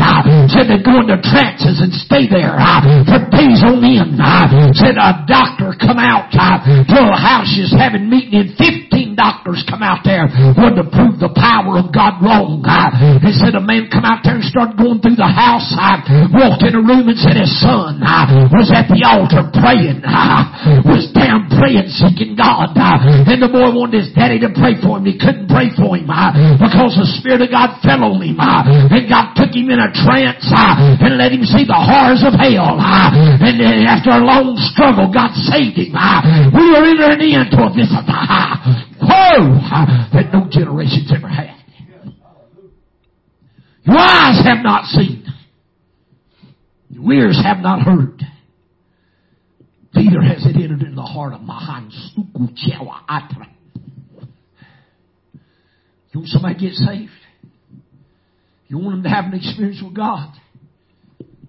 Said 0.53 0.71
they 0.71 0.83
go 0.83 1.03
into 1.03 1.19
trances 1.23 1.83
and 1.83 1.91
stay 1.95 2.31
there 2.31 2.55
for 3.09 3.21
days 3.33 3.63
on 3.65 3.83
end. 3.83 4.19
Said 4.77 4.95
a 5.01 5.25
doctor 5.27 5.75
come 5.79 5.99
out 5.99 6.31
to 6.31 6.99
a 7.01 7.19
house 7.19 7.51
she's 7.51 7.75
having 7.75 8.07
meeting 8.07 8.39
in 8.39 8.49
15 8.55 9.02
doctors 9.23 9.63
come 9.71 9.83
out 9.87 10.03
there 10.03 10.27
wanted 10.59 10.83
to 10.83 10.87
prove 10.91 11.23
the 11.23 11.31
power 11.31 11.79
of 11.79 11.95
God 11.95 12.19
wrong. 12.19 12.59
They 13.23 13.31
said 13.39 13.55
a 13.55 13.63
man 13.63 13.87
come 13.87 14.03
out 14.03 14.27
there 14.27 14.35
and 14.43 14.45
started 14.45 14.75
going 14.75 14.99
through 14.99 15.15
the 15.15 15.31
house 15.31 15.71
I 15.79 16.03
walked 16.35 16.67
in 16.67 16.75
a 16.75 16.83
room 16.83 17.07
and 17.07 17.15
said 17.19 17.39
his 17.39 17.53
son 17.63 18.03
was 18.51 18.67
at 18.75 18.91
the 18.91 19.07
altar 19.07 19.47
praying, 19.55 20.03
uh, 20.03 20.83
was 20.83 21.07
down 21.15 21.47
praying, 21.55 21.87
seeking 21.95 22.35
God. 22.35 22.75
And 23.31 23.39
the 23.39 23.49
boy 23.53 23.71
wanted 23.71 24.03
his 24.03 24.11
daddy 24.17 24.43
to 24.43 24.51
pray 24.51 24.75
for 24.83 24.99
him. 24.99 25.07
He 25.07 25.15
couldn't 25.19 25.47
pray 25.47 25.71
for 25.79 25.95
him 25.95 26.09
because 26.59 26.99
the 26.99 27.07
Spirit 27.23 27.47
of 27.47 27.51
God 27.55 27.79
fell 27.85 28.03
on 28.03 28.19
him. 28.19 28.37
And 28.91 29.07
God 29.07 29.37
took 29.39 29.53
him 29.55 29.71
in 29.71 29.79
a 29.79 29.91
trance 29.95 30.49
and 30.99 31.15
let 31.21 31.31
him 31.31 31.45
see 31.47 31.63
the 31.69 31.77
horrors 31.79 32.25
of 32.27 32.35
hell. 32.35 32.75
And 33.39 33.61
after 33.87 34.11
a 34.11 34.23
long 34.23 34.57
struggle, 34.73 35.07
God 35.13 35.31
saved 35.37 35.79
him. 35.79 35.95
We 36.57 36.65
are 36.75 36.85
entering 36.85 37.37
into 37.39 37.59
a 37.63 37.71
visit. 37.71 38.05
Whoa! 39.03 39.59
That 40.13 40.31
no 40.33 40.47
generations 40.51 41.13
ever 41.15 41.29
had. 41.29 41.57
Your 43.85 43.99
eyes 43.99 44.41
have 44.47 44.63
not 44.63 44.85
seen. 44.87 45.27
Your 46.89 47.13
ears 47.13 47.41
have 47.43 47.59
not 47.59 47.83
heard. 47.83 48.23
Neither 49.95 50.23
has 50.23 50.47
it 50.47 50.55
entered 50.57 50.83
in 50.83 50.95
the 50.95 51.03
heart 51.03 51.35
of 51.35 51.41
Mahan 51.41 51.91
Suku 51.91 52.55
Chewa 52.57 53.01
Atra. 53.09 53.49
You 56.13 56.21
want 56.21 56.29
somebody 56.29 56.55
to 56.55 56.61
get 56.61 56.75
saved? 56.75 57.11
You 58.69 58.79
want 58.79 58.97
them 58.97 59.03
to 59.03 59.09
have 59.09 59.25
an 59.27 59.35
experience 59.35 59.83
with 59.83 59.95
God? 59.95 60.33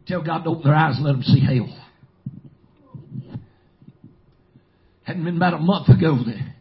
Tell 0.08 0.24
God 0.24 0.44
to 0.44 0.50
open 0.50 0.64
their 0.64 0.76
eyes 0.76 0.96
and 0.96 1.06
let 1.06 1.14
them 1.14 1.24
see 1.24 1.40
hell. 1.40 1.70
Hadn't 5.04 5.24
been 5.24 5.38
about 5.38 5.54
a 5.54 5.60
month 5.60 5.90
ago 5.90 6.18
that 6.26 6.54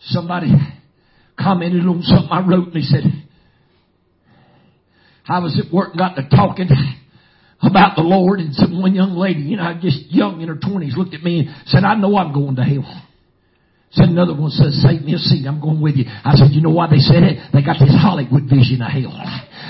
somebody 0.00 0.52
commented 1.38 1.86
on 1.86 2.02
something 2.02 2.30
I 2.30 2.46
wrote 2.46 2.68
and 2.68 2.76
he 2.76 2.82
said, 2.82 3.04
I 5.28 5.40
was 5.40 5.60
at 5.64 5.72
work 5.72 5.90
and 5.90 5.98
got 5.98 6.14
to 6.16 6.28
talking 6.28 6.68
about 7.60 7.96
the 7.96 8.02
Lord 8.02 8.40
and 8.40 8.54
some 8.54 8.80
one 8.80 8.94
young 8.94 9.14
lady, 9.14 9.40
you 9.40 9.56
know, 9.56 9.78
just 9.80 10.10
young 10.10 10.40
in 10.40 10.48
her 10.48 10.56
twenties 10.56 10.96
looked 10.96 11.14
at 11.14 11.22
me 11.22 11.40
and 11.40 11.48
said, 11.66 11.84
I 11.84 11.94
know 11.96 12.16
I'm 12.16 12.32
going 12.32 12.56
to 12.56 12.62
hell. 12.62 13.04
Said 13.90 14.08
another 14.08 14.36
one 14.36 14.50
says, 14.50 14.82
save 14.82 15.00
me 15.02 15.14
a 15.14 15.18
seat. 15.18 15.46
I'm 15.46 15.60
going 15.60 15.80
with 15.80 15.96
you. 15.96 16.04
I 16.06 16.36
said, 16.36 16.52
you 16.52 16.60
know 16.60 16.70
why 16.70 16.88
they 16.90 17.00
said 17.00 17.22
it? 17.24 17.40
They 17.52 17.64
got 17.64 17.80
this 17.80 17.88
Hollywood 17.88 18.44
vision 18.44 18.82
of 18.84 18.92
hell. 18.92 19.16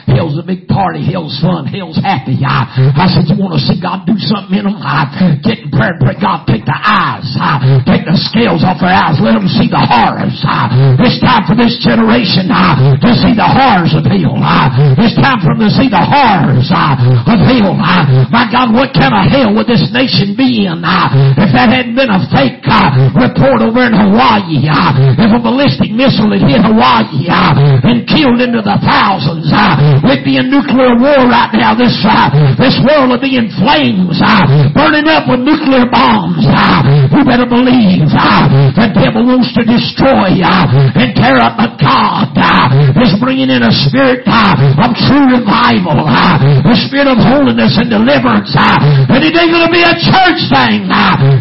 Hell's 0.09 0.41
a 0.41 0.45
big 0.45 0.67
party. 0.67 1.05
Hell's 1.05 1.37
fun. 1.41 1.69
Hell's 1.69 2.01
happy. 2.01 2.41
I, 2.43 2.67
I 2.97 3.07
said, 3.13 3.29
you 3.29 3.37
want 3.37 3.55
to 3.57 3.63
see 3.63 3.77
God 3.79 4.09
do 4.09 4.17
something 4.17 4.57
in 4.57 4.65
them? 4.65 4.81
I, 4.81 5.37
get 5.45 5.61
in 5.63 5.69
prayer 5.71 5.95
and 5.95 6.01
pray. 6.01 6.17
God, 6.19 6.49
take 6.49 6.65
the 6.65 6.75
eyes. 6.75 7.29
I, 7.37 7.81
take 7.85 8.09
the 8.09 8.17
scales 8.17 8.65
off 8.65 8.81
their 8.81 8.93
eyes. 8.93 9.21
Let 9.21 9.37
them 9.37 9.47
see 9.49 9.69
the 9.69 9.81
horrors. 9.81 10.35
I, 10.43 10.99
it's 11.05 11.21
time 11.21 11.45
for 11.45 11.55
this 11.55 11.77
generation 11.85 12.49
I, 12.49 12.97
to 12.99 13.11
see 13.21 13.35
the 13.37 13.47
horrors 13.47 13.93
of 13.93 14.05
hell. 14.09 14.37
I, 14.41 14.97
it's 14.99 15.17
time 15.21 15.45
for 15.45 15.53
them 15.55 15.63
to 15.69 15.73
see 15.73 15.89
the 15.93 16.01
horrors 16.03 16.73
I, 16.73 16.97
of 17.29 17.39
hell. 17.45 17.77
I, 17.77 18.27
my 18.33 18.49
God, 18.49 18.73
what 18.73 18.97
kind 18.97 19.13
of 19.13 19.29
hell 19.29 19.53
would 19.55 19.69
this 19.69 19.87
nation 19.93 20.35
be 20.35 20.65
in 20.67 20.81
I, 20.83 21.37
if 21.37 21.53
that 21.53 21.69
hadn't 21.69 21.95
been 21.95 22.11
a 22.11 22.21
fake 22.33 22.65
uh, 22.65 23.13
report 23.13 23.61
over 23.61 23.85
in 23.85 23.93
Hawaii? 23.93 24.65
Uh, 24.67 25.21
if 25.21 25.31
a 25.31 25.41
ballistic 25.43 25.93
missile 25.93 26.33
had 26.33 26.43
hit 26.45 26.63
Hawaii 26.65 27.29
uh, 27.29 27.87
and 27.87 28.09
killed 28.09 28.41
into 28.41 28.65
the 28.65 28.77
thousands, 28.81 29.51
uh, 29.53 29.98
we'd 30.05 30.25
be 30.25 30.37
in 30.39 30.51
nuclear 30.51 30.95
war 30.99 31.27
right 31.27 31.51
now. 31.55 31.75
This 31.75 31.95
uh, 32.05 32.31
this 32.59 32.77
world 32.85 33.11
would 33.11 33.23
be 33.25 33.37
in 33.39 33.51
flames, 33.59 34.19
uh, 34.21 34.71
burning 34.75 35.07
up 35.11 35.27
with 35.31 35.43
nuclear 35.43 35.87
bombs. 35.89 36.45
Uh, 36.47 37.09
you 37.15 37.23
better 37.25 37.47
believe 37.49 38.07
uh, 38.13 38.47
the 38.75 38.89
devil 38.95 39.27
wants 39.27 39.53
to 39.55 39.63
destroy 39.67 40.39
uh, 40.43 40.67
and 40.99 41.15
tear 41.15 41.39
up, 41.43 41.59
but 41.59 41.79
God 41.81 42.33
uh, 42.37 43.03
is 43.03 43.15
bringing 43.21 43.51
in 43.51 43.63
a 43.63 43.73
spirit 43.73 44.23
of 44.27 44.89
true 45.09 45.27
revival, 45.29 46.07
a 46.07 46.75
spirit 46.77 47.09
of 47.11 47.19
holiness 47.21 47.77
and 47.79 47.91
deliverance. 47.91 48.53
And 48.57 49.21
it 49.23 49.35
ain't 49.35 49.53
going 49.53 49.67
to 49.69 49.75
be 49.75 49.85
a 49.85 49.97
church 49.97 50.41
thing. 50.51 50.89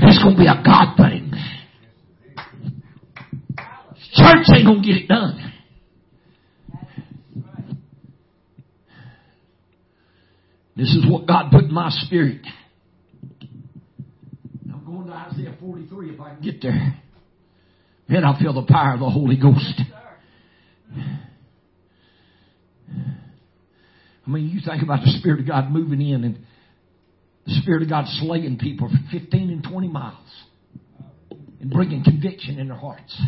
It's 0.05 0.19
going 0.21 0.35
to 0.35 0.41
be 0.41 0.49
a 0.49 0.57
God 0.63 0.97
thing. 0.97 1.31
Church 4.17 4.49
ain't 4.55 4.65
going 4.65 4.81
to 4.81 4.87
get 4.87 4.97
it 5.03 5.07
done. 5.07 5.46
This 10.77 10.89
is 10.89 11.05
what 11.09 11.25
God 11.25 11.49
put 11.51 11.63
in 11.63 11.73
my 11.73 11.89
spirit. 11.89 12.41
I'm 14.71 14.85
going 14.85 15.07
to 15.07 15.13
Isaiah 15.13 15.55
43 15.59 16.11
if 16.11 16.21
I 16.21 16.35
can 16.35 16.43
get 16.43 16.61
there. 16.61 17.01
Then 18.07 18.23
I'll 18.23 18.37
feel 18.37 18.53
the 18.53 18.61
power 18.71 18.93
of 18.93 18.99
the 18.99 19.09
Holy 19.09 19.37
Ghost. 19.37 19.81
I 24.25 24.29
mean, 24.29 24.49
you 24.49 24.59
think 24.63 24.83
about 24.83 25.03
the 25.03 25.09
Spirit 25.19 25.39
of 25.39 25.47
God 25.47 25.71
moving 25.71 25.99
in 25.99 26.23
and 26.23 26.45
the 27.47 27.53
Spirit 27.63 27.81
of 27.81 27.89
God 27.89 28.05
slaying 28.19 28.59
people 28.59 28.87
for 28.89 29.17
15 29.17 29.49
and 29.49 29.63
20 29.63 29.87
miles 29.87 30.43
and 31.59 31.71
bringing 31.71 32.03
conviction 32.03 32.59
in 32.59 32.67
their 32.67 32.77
hearts. 32.77 33.19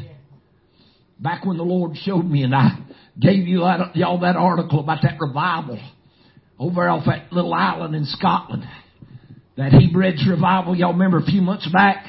Back 1.20 1.46
when 1.46 1.58
the 1.58 1.64
Lord 1.64 1.98
showed 1.98 2.26
me 2.26 2.44
and 2.44 2.54
I 2.54 2.78
gave 3.20 3.48
you 3.48 3.62
that, 3.62 3.96
y'all 3.96 4.20
that 4.20 4.36
article 4.36 4.82
about 4.82 5.00
that 5.02 5.18
revival 5.20 5.80
over 6.60 6.88
off 6.90 7.06
that 7.06 7.32
little 7.32 7.54
island 7.54 7.96
in 7.96 8.06
Scotland. 8.06 8.66
That 9.58 9.72
Hebrides 9.72 10.26
revival, 10.30 10.76
y'all 10.76 10.94
remember 10.94 11.18
a 11.20 11.26
few 11.26 11.42
months 11.42 11.68
back? 11.72 12.06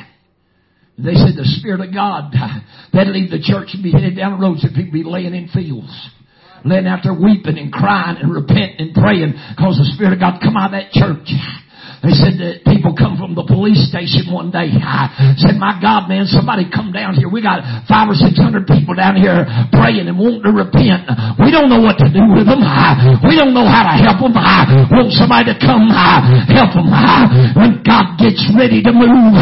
They 0.98 1.14
said 1.14 1.34
the 1.36 1.48
Spirit 1.58 1.80
of 1.80 1.94
God, 1.94 2.32
they'd 2.92 3.08
leave 3.08 3.30
the 3.30 3.40
church 3.40 3.70
and 3.72 3.82
be 3.82 3.92
headed 3.92 4.16
down 4.16 4.38
the 4.38 4.46
roads 4.46 4.64
and 4.64 4.74
people 4.74 4.92
be 4.92 5.04
laying 5.04 5.34
in 5.34 5.48
fields. 5.48 5.90
Laying 6.62 6.86
out 6.86 7.00
there 7.02 7.14
weeping 7.14 7.56
and 7.56 7.72
crying 7.72 8.18
and 8.20 8.34
repenting 8.34 8.76
and 8.78 8.94
praying 8.94 9.32
because 9.56 9.80
the 9.80 9.90
Spirit 9.96 10.12
of 10.12 10.20
God 10.20 10.40
come 10.42 10.58
out 10.58 10.74
of 10.74 10.76
that 10.76 10.92
church. 10.92 11.32
They 12.00 12.16
said 12.16 12.40
that 12.40 12.64
people 12.64 12.96
come 12.96 13.20
from 13.20 13.36
the 13.36 13.44
police 13.44 13.92
station 13.92 14.32
one 14.32 14.48
day. 14.48 14.72
I 14.72 15.36
said, 15.36 15.60
my 15.60 15.76
God, 15.76 16.08
man, 16.08 16.24
somebody 16.24 16.64
come 16.72 16.96
down 16.96 17.12
here. 17.12 17.28
We 17.28 17.44
got 17.44 17.60
five 17.84 18.08
or 18.08 18.16
six 18.16 18.40
hundred 18.40 18.64
people 18.64 18.96
down 18.96 19.20
here 19.20 19.44
praying 19.76 20.08
and 20.08 20.16
wanting 20.16 20.48
to 20.48 20.52
repent. 20.56 21.04
We 21.36 21.52
don't 21.52 21.68
know 21.68 21.84
what 21.84 22.00
to 22.00 22.08
do 22.08 22.24
with 22.32 22.48
them. 22.48 22.64
We 23.20 23.36
don't 23.36 23.52
know 23.52 23.68
how 23.68 23.84
to 23.84 23.94
help 24.00 24.24
them. 24.24 24.32
I 24.32 24.88
want 24.88 25.12
somebody 25.12 25.52
to 25.52 25.56
come 25.60 25.92
help 26.48 26.72
them. 26.72 26.88
When 27.52 27.84
God 27.84 28.16
gets 28.16 28.40
ready 28.56 28.80
to 28.80 28.92
move, 28.96 29.36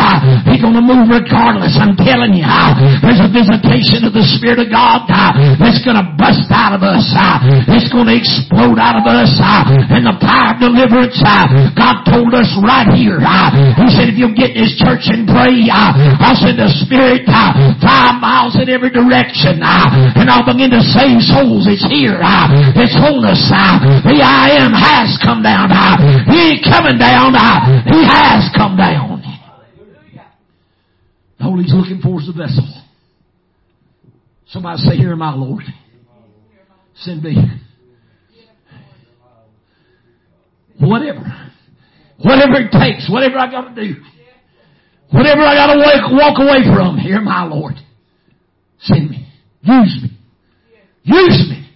He's 0.51 0.59
going 0.59 0.75
to 0.75 0.83
move 0.83 1.07
regardless. 1.07 1.79
I'm 1.79 1.95
telling 1.95 2.35
you, 2.35 2.47
there's 3.07 3.23
a 3.23 3.31
visitation 3.31 4.03
of 4.03 4.11
the 4.11 4.27
Spirit 4.35 4.67
of 4.67 4.69
God 4.75 5.07
that's 5.63 5.79
going 5.87 5.95
to 5.95 6.07
bust 6.19 6.51
out 6.51 6.75
of 6.75 6.83
us. 6.83 7.07
It's 7.71 7.91
going 7.95 8.11
to 8.11 8.17
explode 8.19 8.83
out 8.83 8.99
of 8.99 9.07
us. 9.07 9.31
And 9.95 10.03
the 10.03 10.19
power 10.19 10.59
of 10.59 10.59
deliverance, 10.59 11.15
God 11.79 12.03
told 12.03 12.35
us 12.35 12.48
right 12.63 12.89
here. 12.97 13.19
Ah, 13.21 13.53
he 13.77 13.91
said, 13.93 14.09
if 14.09 14.17
you'll 14.17 14.37
get 14.37 14.57
in 14.57 14.63
this 14.65 14.77
church 14.79 15.11
and 15.11 15.29
pray, 15.29 15.69
ah, 15.69 15.93
I'll 16.23 16.39
send 16.39 16.57
the 16.57 16.71
Spirit 16.85 17.29
ah, 17.29 17.75
five 17.83 18.17
miles 18.23 18.57
in 18.57 18.71
every 18.71 18.89
direction. 18.89 19.61
And 19.61 20.27
I'll 20.31 20.47
begin 20.47 20.71
to 20.73 20.81
save 20.81 21.21
souls. 21.25 21.69
It's 21.69 21.85
here. 21.85 22.17
It's 22.79 22.97
wholeness. 22.97 23.51
The 23.51 24.17
I 24.23 24.57
am 24.63 24.73
has 24.73 25.19
come 25.21 25.43
down. 25.43 25.69
He 26.31 26.57
ain't 26.57 26.65
coming 26.65 26.97
down. 26.97 27.35
He 27.89 28.01
has 28.07 28.49
come 28.57 28.77
down. 28.77 29.21
All 31.41 31.59
he's 31.59 31.73
looking 31.73 32.01
for 32.01 32.21
is 32.21 32.29
a 32.29 32.33
vessel. 32.33 32.67
Somebody 34.49 34.83
say, 34.83 34.97
here 34.97 35.15
my 35.15 35.35
Lord. 35.35 35.63
Send 36.97 37.23
me. 37.23 37.37
Whatever. 40.81 41.48
Whatever 42.19 42.55
it 42.61 42.73
takes, 42.73 43.09
whatever 43.11 43.39
I 43.39 43.51
gotta 43.51 43.75
do. 43.75 43.95
Whatever 45.11 45.43
I 45.43 45.55
gotta 45.55 45.79
walk, 45.79 46.13
walk 46.13 46.39
away 46.39 46.65
from, 46.65 46.99
hear 46.99 47.21
my 47.21 47.45
Lord. 47.45 47.75
Send 48.81 49.11
me. 49.11 49.27
Use 49.63 49.99
me. 50.03 50.19
Use 51.05 51.51
me. 51.51 51.71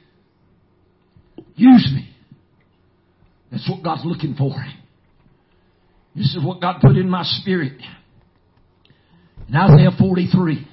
Use 1.57 1.91
me. 1.95 2.09
That's 3.51 3.69
what 3.69 3.83
God's 3.83 4.05
looking 4.05 4.35
for. 4.35 4.55
This 6.15 6.35
is 6.35 6.45
what 6.45 6.61
God 6.61 6.81
put 6.81 6.97
in 6.97 7.09
my 7.09 7.23
spirit. 7.23 7.81
In 9.49 9.55
Isaiah 9.55 9.91
43. 9.99 10.67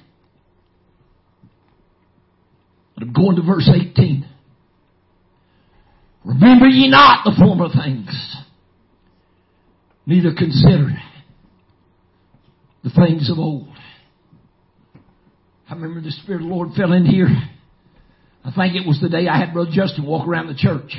But 2.94 3.04
I'm 3.04 3.12
going 3.12 3.36
to 3.36 3.42
verse 3.42 3.70
18. 3.72 4.26
Remember 6.24 6.66
ye 6.66 6.88
not 6.88 7.24
the 7.24 7.32
former 7.38 7.68
things, 7.68 8.36
neither 10.10 10.34
consider 10.36 10.90
the 12.82 12.90
things 12.90 13.30
of 13.30 13.38
old. 13.38 13.68
I 15.68 15.74
remember 15.74 16.00
the 16.00 16.10
Spirit 16.10 16.42
of 16.42 16.48
the 16.48 16.52
Lord 16.52 16.70
fell 16.76 16.92
in 16.92 17.06
here. 17.06 17.28
I 18.44 18.50
think 18.50 18.74
it 18.74 18.88
was 18.88 18.98
the 19.00 19.08
day 19.08 19.28
I 19.28 19.38
had 19.38 19.54
Brother 19.54 19.70
Justin 19.72 20.04
walk 20.04 20.26
around 20.26 20.48
the 20.48 20.58
church. 20.58 20.96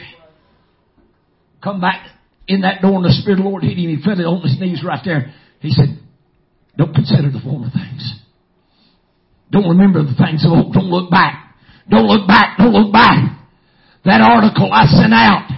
Come 1.61 1.81
back 1.81 2.07
in 2.47 2.61
that 2.61 2.81
door 2.81 2.95
and 2.95 3.03
the 3.03 3.11
Spirit 3.21 3.39
of 3.39 3.43
the 3.43 3.49
Lord 3.49 3.63
hit 3.63 3.77
him. 3.77 3.89
He 3.89 4.01
fell 4.01 4.15
on 4.15 4.43
his 4.43 4.57
knees 4.61 4.81
right 4.81 5.01
there. 5.03 5.33
He 5.59 5.71
said, 5.71 5.99
don't 6.77 6.95
consider 6.95 7.29
the 7.29 7.41
former 7.43 7.67
things. 7.69 8.15
Don't 9.51 9.67
remember 9.67 10.03
the 10.03 10.15
things 10.15 10.45
of 10.45 10.53
old. 10.53 10.73
Don't 10.73 10.87
look 10.87 11.11
back. 11.11 11.53
Don't 11.89 12.07
look 12.07 12.27
back. 12.27 12.57
Don't 12.57 12.71
look 12.71 12.93
back. 12.93 13.43
That 14.05 14.21
article 14.21 14.71
I 14.71 14.85
sent 14.85 15.13
out 15.13 15.50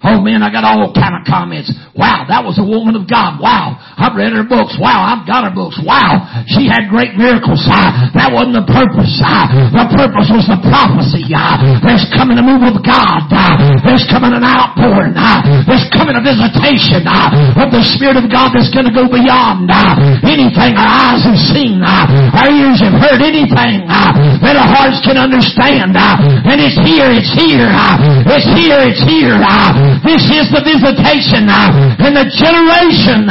Oh 0.00 0.16
man, 0.24 0.40
I 0.40 0.48
got 0.48 0.64
all 0.64 0.96
kind 0.96 1.12
of 1.12 1.28
comments. 1.28 1.68
Wow, 1.92 2.24
that 2.24 2.40
was 2.40 2.56
a 2.56 2.64
woman 2.64 2.96
of 2.96 3.04
God. 3.04 3.36
Wow, 3.36 3.76
I've 3.76 4.16
read 4.16 4.32
her 4.32 4.48
books. 4.48 4.80
Wow, 4.80 5.04
I've 5.04 5.28
got 5.28 5.44
her 5.44 5.52
books. 5.52 5.76
Wow, 5.84 6.24
she 6.48 6.72
had 6.72 6.88
great 6.88 7.20
miracles. 7.20 7.60
Uh, 7.68 8.08
that 8.16 8.32
wasn't 8.32 8.56
the 8.56 8.64
purpose. 8.64 9.12
Uh, 9.20 9.44
the 9.76 9.84
purpose 9.92 10.32
was 10.32 10.48
the 10.48 10.56
prophecy. 10.64 11.28
Uh, 11.36 11.84
there's 11.84 12.08
coming 12.16 12.40
a 12.40 12.44
move 12.44 12.64
of 12.64 12.80
God. 12.80 13.28
Uh, 13.28 13.76
there's 13.84 14.08
coming 14.08 14.32
an 14.32 14.40
outpouring. 14.40 15.12
Uh, 15.12 15.68
there's 15.68 15.84
coming 15.92 16.16
a 16.16 16.24
visitation 16.24 17.04
uh, 17.04 17.60
of 17.60 17.68
the 17.68 17.84
Spirit 17.84 18.16
of 18.16 18.32
God 18.32 18.56
that's 18.56 18.72
going 18.72 18.88
to 18.88 18.96
go 18.96 19.04
beyond 19.04 19.68
uh, 19.68 20.24
anything 20.24 20.80
our 20.80 21.12
eyes 21.12 21.28
have 21.28 21.36
seen, 21.52 21.84
uh, 21.84 22.40
our 22.40 22.48
ears 22.48 22.80
have 22.80 22.96
heard, 22.96 23.20
anything 23.20 23.84
uh, 23.84 24.16
that 24.40 24.56
our 24.56 24.70
hearts 24.80 25.04
can 25.04 25.20
understand. 25.20 25.92
Uh, 25.92 26.48
and 26.48 26.56
it's 26.56 26.80
here. 26.88 27.12
It's 27.12 27.28
here. 27.36 27.68
Uh, 27.68 28.32
it's 28.32 28.48
here. 28.56 28.80
It's 28.80 29.04
here. 29.04 29.36
Uh, 29.36 29.89
this 30.04 30.22
is 30.30 30.46
the 30.52 30.62
visitation 30.62 31.48
and 31.50 32.16
the 32.16 32.26
generation 32.38 33.28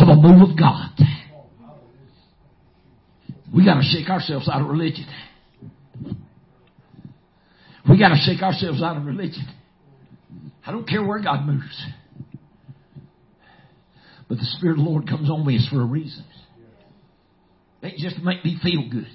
of 0.00 0.08
a 0.08 0.16
move 0.16 0.50
of 0.50 0.58
God. 0.58 0.90
We 3.54 3.64
got 3.64 3.74
to 3.74 3.82
shake 3.82 4.08
ourselves 4.08 4.48
out 4.48 4.62
of 4.62 4.68
religion. 4.68 5.06
We 7.88 7.98
got 7.98 8.08
to 8.08 8.16
shake 8.16 8.42
ourselves 8.42 8.82
out 8.82 8.96
of 8.96 9.04
religion. 9.04 9.46
I 10.66 10.72
don't 10.72 10.88
care 10.88 11.04
where 11.04 11.20
God 11.20 11.44
moves. 11.44 11.86
But 14.28 14.38
the 14.38 14.46
Spirit 14.56 14.78
of 14.78 14.84
the 14.84 14.90
Lord 14.90 15.08
comes 15.08 15.28
on 15.28 15.44
me 15.46 15.56
is 15.56 15.68
for 15.68 15.82
a 15.82 15.84
reason. 15.84 16.24
Ain't 17.82 17.98
just 17.98 18.18
make 18.22 18.44
me 18.44 18.56
feel 18.62 18.88
good. 18.88 19.10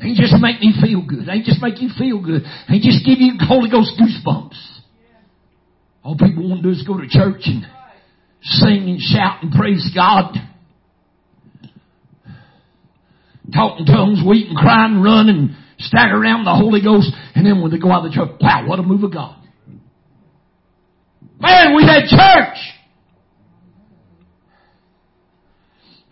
Ain't 0.00 0.16
just 0.16 0.34
make 0.40 0.60
me 0.60 0.72
feel 0.80 1.04
good. 1.06 1.28
Ain't 1.28 1.44
just 1.44 1.60
make 1.60 1.82
you 1.82 1.90
feel 1.98 2.22
good. 2.22 2.42
Ain't 2.70 2.82
just 2.82 3.04
give 3.04 3.18
you 3.18 3.32
Holy 3.40 3.68
Ghost 3.68 4.00
goosebumps. 4.00 4.79
All 6.02 6.16
people 6.16 6.48
want 6.48 6.62
to 6.62 6.68
do 6.68 6.70
is 6.70 6.86
go 6.86 6.98
to 6.98 7.06
church 7.08 7.42
and 7.44 7.66
sing 8.42 8.88
and 8.88 9.00
shout 9.00 9.42
and 9.42 9.52
praise 9.52 9.90
God. 9.94 10.34
Talk 13.52 13.80
in 13.80 13.86
tongues, 13.86 14.20
weep 14.26 14.48
and 14.48 14.56
cry 14.56 14.86
and 14.86 15.02
run 15.02 15.28
and 15.28 15.56
stagger 15.78 16.16
around 16.16 16.44
the 16.44 16.54
Holy 16.54 16.80
Ghost. 16.82 17.12
And 17.34 17.44
then 17.44 17.60
when 17.60 17.70
they 17.70 17.78
go 17.78 17.90
out 17.90 18.04
of 18.04 18.12
the 18.12 18.16
church, 18.16 18.30
wow, 18.40 18.66
what 18.66 18.78
a 18.78 18.82
move 18.82 19.02
of 19.02 19.12
God. 19.12 19.36
Man, 21.40 21.74
we 21.74 21.82
had 21.82 22.04
church. 22.04 22.58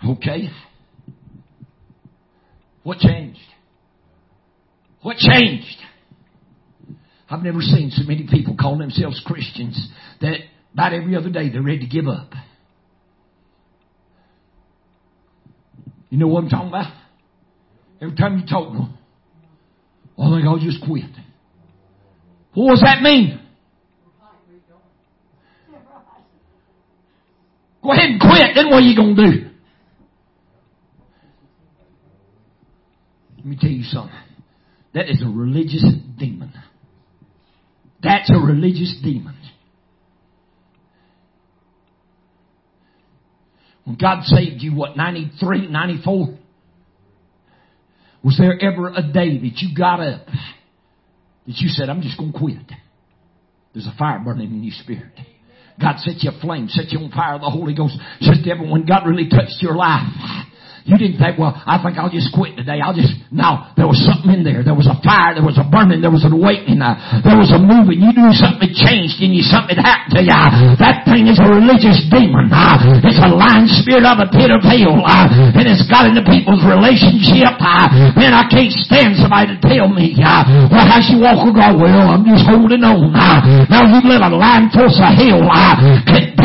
Okay. 0.05 0.49
What 2.83 2.99
changed? 2.99 3.41
What 5.03 5.17
changed? 5.17 5.77
I've 7.31 7.43
never 7.43 7.61
seen 7.61 7.91
so 7.91 8.05
many 8.05 8.27
people 8.31 8.57
calling 8.59 8.79
themselves 8.79 9.23
Christians 9.25 9.89
that 10.21 10.37
about 10.73 10.95
every 10.95 11.15
other 11.15 11.31
day 11.31 11.51
they're 11.51 11.63
ready 11.63 11.81
to 11.81 11.87
give 11.87 12.09
up. 12.09 12.33
You 16.09 16.19
know 16.19 16.29
what 16.29 16.45
I'm 16.45 16.51
talking 16.51 16.69
about? 16.69 16.93
Every 18.01 18.17
time 18.17 18.39
you 18.39 18.47
talk 18.47 18.73
to 18.73 18.79
them, 18.79 18.99
oh, 20.17 20.33
I 20.33 20.39
think 20.39 20.49
I'll 20.49 20.59
just 20.59 20.83
quit. 20.87 21.05
What 22.55 22.71
does 22.71 22.81
that 22.81 23.03
mean? 23.03 23.41
Go 27.83 27.93
ahead 27.93 28.11
and 28.11 28.21
quit, 28.21 28.55
then 28.55 28.67
what 28.71 28.83
are 28.83 28.87
you 28.87 28.97
going 28.97 29.17
to 29.17 29.27
do? 29.27 29.51
Let 33.37 33.47
me 33.47 33.57
tell 33.61 33.71
you 33.71 33.85
something. 33.85 34.15
That 34.95 35.09
is 35.09 35.23
a 35.23 35.29
religious 35.29 35.85
demon. 36.19 36.53
That's 38.03 38.31
a 38.31 38.39
religious 38.39 38.97
demon. 39.03 39.37
When 43.85 43.97
God 43.97 44.25
saved 44.25 44.63
you, 44.63 44.75
what, 44.75 44.97
93, 44.97 45.69
94? 45.69 46.39
Was 48.23 48.37
there 48.39 48.61
ever 48.61 48.89
a 48.89 49.03
day 49.03 49.39
that 49.39 49.59
you 49.59 49.77
got 49.77 50.01
up 50.01 50.27
that 50.27 51.57
you 51.57 51.69
said, 51.69 51.89
I'm 51.89 52.03
just 52.03 52.19
going 52.19 52.33
to 52.33 52.39
quit? 52.39 52.57
There's 53.73 53.87
a 53.87 53.97
fire 53.99 54.21
burning 54.23 54.51
in 54.51 54.63
your 54.63 54.75
spirit. 54.83 55.13
God 55.81 55.99
set 55.99 56.23
you 56.23 56.31
aflame, 56.31 56.69
set 56.69 56.91
you 56.91 56.99
on 56.99 57.11
fire 57.11 57.35
of 57.35 57.41
the 57.41 57.51
Holy 57.51 57.75
Ghost. 57.75 57.97
Just 58.21 58.47
everyone, 58.47 58.85
God 58.85 59.07
really 59.07 59.29
touched 59.29 59.63
your 59.63 59.77
life. 59.77 60.07
You 60.89 60.97
didn't 60.97 61.21
think, 61.21 61.37
well, 61.37 61.53
I 61.53 61.77
think 61.85 62.01
I'll 62.01 62.09
just 62.09 62.33
quit 62.33 62.57
today. 62.57 62.81
I'll 62.81 62.97
just, 62.97 63.13
no, 63.29 63.69
there 63.77 63.85
was 63.85 64.01
something 64.01 64.33
in 64.33 64.43
there. 64.43 64.65
There 64.65 64.73
was 64.73 64.89
a 64.89 64.97
fire, 65.05 65.37
there 65.37 65.45
was 65.45 65.61
a 65.61 65.67
burning, 65.69 66.01
there 66.01 66.11
was 66.11 66.25
an 66.25 66.33
awakening, 66.33 66.81
uh, 66.81 67.21
there 67.21 67.37
was 67.37 67.53
a 67.53 67.61
moving. 67.61 68.01
You 68.01 68.09
knew 68.17 68.33
something 68.33 68.73
changed 68.73 69.21
in 69.21 69.37
you, 69.37 69.45
something 69.45 69.77
happened 69.77 70.17
to 70.17 70.23
you. 70.25 70.41
That 70.81 71.05
thing 71.05 71.29
is 71.29 71.37
a 71.37 71.45
religious 71.45 72.01
demon. 72.09 72.49
Uh, 72.49 73.05
it's 73.05 73.21
a 73.21 73.29
lying 73.29 73.69
spirit 73.69 74.09
of 74.09 74.17
a 74.17 74.29
pit 74.33 74.49
of 74.49 74.65
hell. 74.65 75.05
Uh, 75.05 75.29
and 75.61 75.69
it's 75.69 75.85
got 75.93 76.09
into 76.09 76.25
people's 76.25 76.65
relationship. 76.65 77.53
Uh, 77.61 78.17
man, 78.17 78.33
I 78.33 78.49
can't 78.49 78.73
stand 78.73 79.21
somebody 79.21 79.53
to 79.53 79.59
tell 79.61 79.93
me, 79.93 80.17
uh, 80.25 80.73
well, 80.73 80.89
how 80.89 81.05
she 81.05 81.21
walk 81.21 81.45
around? 81.45 81.85
Well, 81.85 82.17
I'm 82.17 82.25
just 82.25 82.49
holding 82.49 82.81
on. 82.81 83.13
Uh, 83.13 83.69
now 83.69 83.85
you 83.85 84.01
let 84.09 84.25
a 84.25 84.33
lying 84.33 84.73
force 84.73 84.97
of 84.97 85.13
hell 85.13 85.45
uh, 85.53 85.77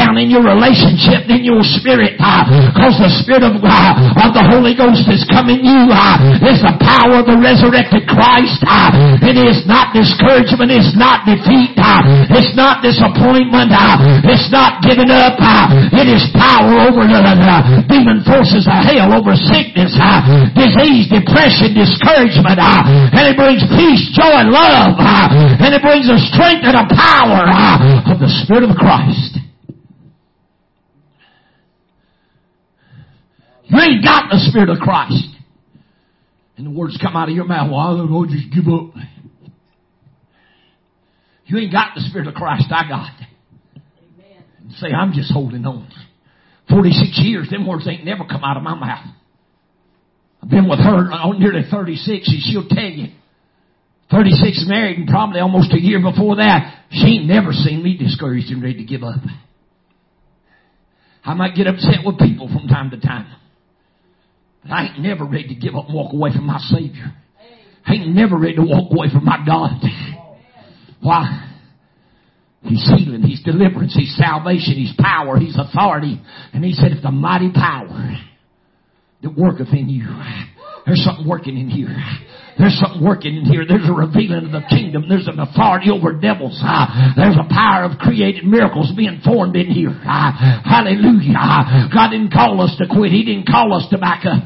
down 0.04 0.20
in 0.20 0.28
your 0.28 0.44
relationship, 0.44 1.32
in 1.32 1.48
your 1.48 1.64
spirit, 1.64 2.20
because 2.20 3.00
uh, 3.00 3.08
the 3.08 3.12
spirit 3.24 3.44
of, 3.48 3.56
of 3.56 4.30
the 4.36 4.44
Holy 4.44 4.76
Ghost 4.76 5.08
is 5.08 5.24
coming 5.32 5.64
you. 5.64 5.88
Uh, 5.88 6.44
it's 6.44 6.60
the 6.60 6.76
power 6.84 7.24
of 7.24 7.26
the 7.32 7.40
resurrected 7.40 8.04
Christ. 8.04 8.60
Uh, 8.68 8.92
it 9.24 9.40
is 9.40 9.64
not 9.64 9.96
discouragement. 9.96 10.76
It's 10.76 10.92
not 11.00 11.24
defeat. 11.24 11.80
Uh. 11.80 12.04
It's 12.36 12.52
not 12.52 12.84
disappointment. 12.84 13.72
Uh. 13.72 14.28
It's 14.28 14.52
not 14.52 14.84
giving 14.84 15.08
up. 15.08 15.40
Uh. 15.40 15.96
It 15.96 16.12
is 16.12 16.28
power 16.36 16.84
over 16.84 17.08
the, 17.08 17.24
demon 17.88 18.26
forces 18.28 18.68
of 18.68 18.80
hell, 18.84 19.16
over 19.16 19.38
sickness, 19.38 19.96
disease, 20.58 21.08
depression, 21.08 21.72
discouragement. 21.72 22.60
And 22.60 23.24
it 23.24 23.40
brings 23.40 23.64
peace, 23.72 24.12
joy, 24.12 24.44
and 24.44 24.52
love. 24.52 25.00
And 25.00 25.72
it 25.72 25.82
brings 25.82 26.12
the 26.12 26.20
strength 26.34 26.68
and 26.68 26.76
the 26.76 26.88
power 26.92 27.48
of 28.12 28.20
the 28.20 28.28
Spirit 28.44 28.68
of 28.68 28.76
Christ. 28.76 29.53
You 33.74 33.80
ain't 33.80 34.04
got 34.04 34.30
the 34.30 34.38
Spirit 34.50 34.70
of 34.70 34.78
Christ. 34.78 35.34
And 36.58 36.68
the 36.68 36.70
words 36.70 36.96
come 37.02 37.16
out 37.16 37.28
of 37.28 37.34
your 37.34 37.46
mouth, 37.46 37.72
well, 37.72 37.80
I 37.80 37.98
don't 37.98 38.12
know, 38.12 38.26
just 38.26 38.54
give 38.54 38.72
up. 38.72 38.94
You 41.46 41.58
ain't 41.58 41.72
got 41.72 41.96
the 41.96 42.02
Spirit 42.02 42.28
of 42.28 42.36
Christ, 42.36 42.66
I 42.70 42.88
got. 42.88 43.10
Amen. 43.76 44.44
Say, 44.78 44.90
I'm 44.94 45.12
just 45.14 45.34
holding 45.34 45.66
on. 45.66 45.90
46 46.70 47.20
years, 47.24 47.50
them 47.50 47.68
words 47.68 47.88
ain't 47.88 48.06
never 48.06 48.26
come 48.26 48.44
out 48.44 48.58
of 48.58 48.64
my 48.64 48.76
mouth. 48.76 49.08
I've 50.44 50.50
been 50.50 50.70
with 50.70 50.80
her 50.80 51.12
on 51.12 51.40
nearly 51.40 51.64
36 51.70 52.28
and 52.28 52.44
she'll 52.44 52.70
tell 52.70 52.84
you. 52.84 53.08
36 54.12 54.66
married 54.68 55.00
and 55.00 55.08
probably 55.08 55.40
almost 55.40 55.74
a 55.74 55.82
year 55.82 56.00
before 56.00 56.36
that, 56.36 56.84
she 56.92 57.18
ain't 57.18 57.26
never 57.26 57.52
seen 57.52 57.82
me 57.82 57.98
discouraged 57.98 58.52
and 58.52 58.62
ready 58.62 58.78
to 58.78 58.84
give 58.84 59.02
up. 59.02 59.20
I 61.26 61.34
might 61.34 61.56
get 61.56 61.66
upset 61.66 62.06
with 62.06 62.20
people 62.20 62.48
from 62.48 62.68
time 62.68 62.92
to 62.92 63.00
time. 63.00 63.26
But 64.64 64.72
I 64.72 64.86
ain't 64.88 65.00
never 65.00 65.26
ready 65.26 65.50
to 65.50 65.56
give 65.56 65.76
up 65.76 65.86
and 65.86 65.94
walk 65.94 66.14
away 66.14 66.32
from 66.34 66.46
my 66.46 66.60
Savior. 66.60 67.14
I 67.86 67.94
ain't 67.94 68.16
never 68.16 68.38
ready 68.38 68.56
to 68.56 68.62
walk 68.62 68.92
away 68.92 69.08
from 69.12 69.26
my 69.26 69.44
God. 69.46 69.82
Why? 71.02 71.50
He's 72.62 72.90
healing, 72.96 73.24
He's 73.24 73.44
deliverance, 73.44 73.94
He's 73.94 74.16
salvation, 74.16 74.76
He's 74.76 74.94
power, 74.98 75.38
He's 75.38 75.58
authority. 75.58 76.22
And 76.54 76.64
He 76.64 76.74
said, 76.74 76.94
if 76.94 77.04
the 77.04 77.12
mighty 77.12 77.52
power 77.52 78.16
that 79.22 79.38
worketh 79.38 79.74
in 79.74 79.90
you, 79.90 80.08
there's 80.86 81.04
something 81.04 81.28
working 81.28 81.58
in 81.58 81.70
here. 81.70 81.94
There's 82.58 82.78
something 82.80 83.04
working 83.04 83.38
in 83.38 83.46
here. 83.46 83.66
There's 83.66 83.88
a 83.90 83.94
revealing 83.94 84.46
of 84.46 84.54
the 84.54 84.64
kingdom. 84.70 85.10
There's 85.10 85.28
an 85.28 85.40
authority 85.40 85.90
over 85.90 86.14
devils. 86.14 86.60
Uh, 86.62 87.14
there's 87.18 87.38
a 87.38 87.48
power 87.50 87.84
of 87.90 87.98
created 87.98 88.46
miracles 88.46 88.94
being 88.96 89.22
formed 89.26 89.56
in 89.56 89.68
here. 89.68 89.94
Uh, 89.94 90.32
hallelujah. 90.62 91.34
Uh, 91.34 91.90
God 91.90 92.14
didn't 92.14 92.32
call 92.32 92.62
us 92.62 92.76
to 92.78 92.86
quit. 92.86 93.12
He 93.12 93.26
didn't 93.26 93.50
call 93.50 93.74
us 93.74 93.90
to 93.90 93.98
back 93.98 94.26
up. 94.26 94.46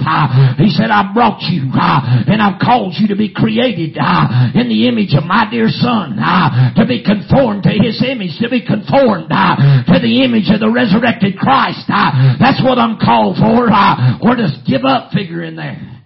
He 0.57 0.69
said, 0.71 0.89
I 0.89 1.11
brought 1.13 1.41
you 1.51 1.67
and 1.71 2.41
I've 2.41 2.59
called 2.59 2.95
you 2.97 3.09
to 3.09 3.15
be 3.15 3.33
created 3.33 3.97
in 3.97 4.65
the 4.69 4.87
image 4.87 5.13
of 5.13 5.23
my 5.23 5.47
dear 5.49 5.67
son, 5.67 6.15
to 6.17 6.85
be 6.87 7.03
conformed 7.03 7.63
to 7.63 7.73
his 7.75 8.01
image, 8.03 8.39
to 8.39 8.49
be 8.49 8.65
conformed 8.65 9.29
to 9.29 9.97
the 9.99 10.23
image 10.23 10.49
of 10.49 10.59
the 10.59 10.71
resurrected 10.71 11.37
Christ. 11.37 11.85
That's 11.87 12.63
what 12.63 12.79
I'm 12.79 12.97
called 12.99 13.37
for. 13.37 13.67
Or 13.67 14.35
just 14.35 14.65
give 14.65 14.85
up 14.85 15.11
figure 15.11 15.43
in 15.43 15.55
there? 15.55 15.96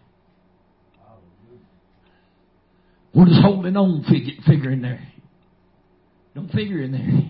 What 3.13 3.25
does 3.25 3.41
holding 3.41 3.75
on 3.75 4.03
figure, 4.03 4.33
figure 4.47 4.71
in 4.71 4.81
there? 4.81 5.05
Don't 6.33 6.49
figure 6.51 6.81
in 6.81 6.91
there. 6.93 7.29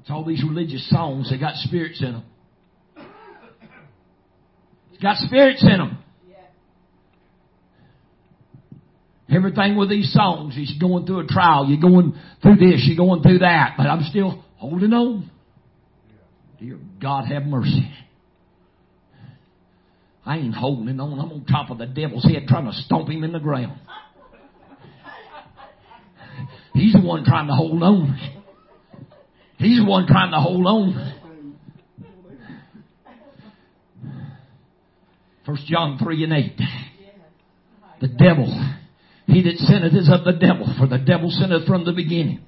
It's 0.00 0.10
all 0.10 0.24
these 0.24 0.42
religious 0.42 0.88
songs. 0.88 1.30
They 1.30 1.38
got 1.38 1.54
spirits 1.56 2.02
in 2.02 2.12
them. 2.12 2.24
It's 4.92 5.02
got 5.02 5.16
spirits 5.18 5.62
in 5.62 5.78
them. 5.78 5.98
Everything 9.34 9.76
with 9.76 9.88
these 9.88 10.12
songs 10.12 10.56
is 10.56 10.74
going 10.78 11.06
through 11.06 11.20
a 11.20 11.26
trial. 11.26 11.66
You're 11.66 11.80
going 11.80 12.14
through 12.42 12.56
this. 12.56 12.84
You're 12.86 12.96
going 12.96 13.22
through 13.22 13.38
that. 13.38 13.74
But 13.76 13.86
I'm 13.86 14.02
still 14.04 14.44
holding 14.56 14.92
on. 14.92 15.30
Dear 16.60 16.78
God, 17.00 17.26
have 17.26 17.44
mercy. 17.44 17.90
I 20.24 20.38
ain't 20.38 20.54
holding 20.54 21.00
on. 21.00 21.18
I'm 21.18 21.32
on 21.32 21.44
top 21.44 21.70
of 21.70 21.78
the 21.78 21.86
devil's 21.86 22.24
head 22.24 22.46
trying 22.46 22.66
to 22.66 22.72
stomp 22.72 23.08
him 23.08 23.24
in 23.24 23.32
the 23.32 23.40
ground. 23.40 23.80
He's 26.74 26.92
the 26.92 27.00
one 27.00 27.24
trying 27.24 27.48
to 27.48 27.54
hold 27.54 27.82
on. 27.82 28.18
He's 29.58 29.78
the 29.78 29.84
one 29.84 30.06
trying 30.06 30.32
to 30.32 30.38
hold 30.38 30.66
on. 30.66 31.14
First 35.44 35.66
John 35.66 35.98
3 36.02 36.24
and 36.24 36.32
8. 36.32 36.60
The 38.00 38.08
devil, 38.08 38.46
he 39.26 39.42
that 39.42 39.56
sinneth 39.58 39.92
is 39.94 40.10
of 40.12 40.24
the 40.24 40.32
devil, 40.32 40.72
for 40.78 40.86
the 40.86 40.98
devil 40.98 41.30
sinneth 41.30 41.66
from 41.66 41.84
the 41.84 41.92
beginning. 41.92 42.40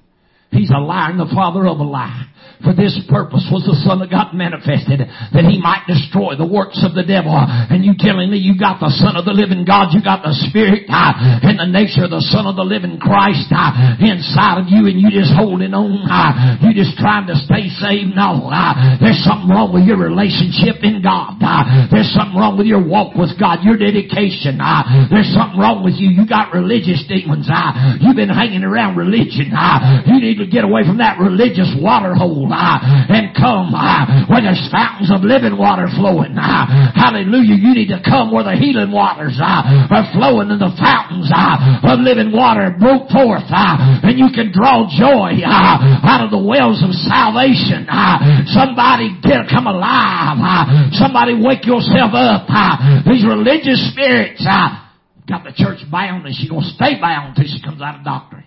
He's 0.51 0.71
a 0.71 0.79
liar 0.79 1.11
and 1.11 1.19
the 1.19 1.31
father 1.33 1.67
of 1.67 1.79
a 1.79 1.83
lie. 1.83 2.31
For 2.63 2.71
this 2.71 2.95
purpose 3.11 3.43
was 3.51 3.67
the 3.67 3.75
Son 3.83 3.99
of 3.99 4.07
God 4.07 4.31
manifested, 4.31 5.03
that 5.03 5.45
He 5.45 5.59
might 5.59 5.83
destroy 5.91 6.39
the 6.39 6.47
works 6.47 6.79
of 6.87 6.95
the 6.95 7.03
devil. 7.03 7.35
And 7.35 7.83
you 7.83 7.99
telling 7.99 8.31
me 8.31 8.39
you 8.39 8.55
got 8.55 8.79
the 8.79 8.89
Son 8.95 9.19
of 9.19 9.27
the 9.27 9.35
living 9.35 9.67
God, 9.67 9.91
you 9.91 9.99
got 9.99 10.23
the 10.23 10.31
Spirit 10.47 10.87
uh, 10.87 11.45
and 11.45 11.59
the 11.59 11.67
nature 11.67 12.07
of 12.07 12.15
the 12.15 12.23
Son 12.31 12.47
of 12.47 12.55
the 12.55 12.63
living 12.63 12.95
Christ 12.95 13.51
uh, 13.51 13.99
inside 13.99 14.63
of 14.63 14.71
you 14.71 14.87
and 14.87 14.95
you 14.95 15.11
just 15.11 15.35
holding 15.35 15.75
on. 15.75 16.07
Uh, 16.07 16.63
you 16.63 16.71
just 16.71 16.95
trying 16.95 17.27
to 17.27 17.35
stay 17.43 17.67
saved. 17.75 18.15
No, 18.15 18.47
uh, 18.47 18.97
there's 19.03 19.19
something 19.27 19.51
wrong 19.51 19.75
with 19.75 19.83
your 19.83 19.99
relationship 19.99 20.79
in 20.79 21.03
God. 21.03 21.35
Uh, 21.43 21.91
there's 21.91 22.09
something 22.15 22.39
wrong 22.39 22.55
with 22.55 22.71
your 22.71 22.81
walk 22.81 23.19
with 23.19 23.35
God, 23.35 23.67
your 23.67 23.75
dedication. 23.75 24.63
Uh, 24.63 25.11
there's 25.11 25.29
something 25.35 25.59
wrong 25.59 25.83
with 25.83 25.99
you. 25.99 26.07
You 26.07 26.23
got 26.23 26.55
religious 26.55 27.03
demons. 27.05 27.51
Uh, 27.51 27.99
you've 27.99 28.17
been 28.17 28.31
hanging 28.31 28.63
around 28.63 28.95
religion. 28.95 29.51
Uh, 29.51 30.07
you 30.07 30.23
need 30.23 30.39
to 30.45 30.51
get 30.51 30.63
away 30.63 30.85
from 30.85 31.01
that 31.01 31.17
religious 31.17 31.73
water 31.81 32.13
hole 32.13 32.47
uh, 32.53 32.77
and 33.09 33.33
come 33.33 33.73
uh, 33.73 34.29
where 34.29 34.45
there's 34.45 34.61
fountains 34.71 35.09
of 35.09 35.25
living 35.25 35.57
water 35.57 35.89
flowing. 35.97 36.37
Uh, 36.37 36.93
hallelujah. 36.93 37.57
You 37.57 37.73
need 37.73 37.89
to 37.89 37.99
come 38.05 38.29
where 38.31 38.45
the 38.45 38.55
healing 38.55 38.93
waters 38.93 39.41
are 39.41 40.05
flowing 40.13 40.53
and 40.53 40.61
the 40.61 40.71
fountains 40.77 41.27
of 41.33 41.99
living 41.99 42.31
water 42.31 42.71
broke 42.77 43.09
forth 43.09 43.49
and 43.49 44.15
you 44.15 44.29
can 44.31 44.53
draw 44.53 44.85
joy 44.87 45.41
out 45.43 46.21
of 46.23 46.29
the 46.31 46.39
wells 46.41 46.79
of 46.85 46.93
salvation. 46.93 47.89
Somebody 48.53 49.17
get 49.21 49.49
come 49.49 49.67
alive. 49.67 50.37
Somebody 50.93 51.35
wake 51.35 51.65
yourself 51.65 52.13
up. 52.13 52.47
These 53.05 53.25
religious 53.25 53.81
spirits 53.91 54.45
got 55.27 55.43
the 55.43 55.53
church 55.55 55.81
bound 55.91 56.25
and 56.25 56.35
she's 56.35 56.49
going 56.49 56.63
to 56.63 56.73
stay 56.77 56.99
bound 57.01 57.35
until 57.35 57.49
she 57.49 57.61
comes 57.61 57.81
out 57.81 57.99
of 57.99 58.05
doctrine. 58.05 58.44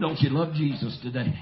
Don't 0.00 0.20
you 0.20 0.30
love 0.30 0.54
Jesus 0.54 0.98
today? 1.02 1.34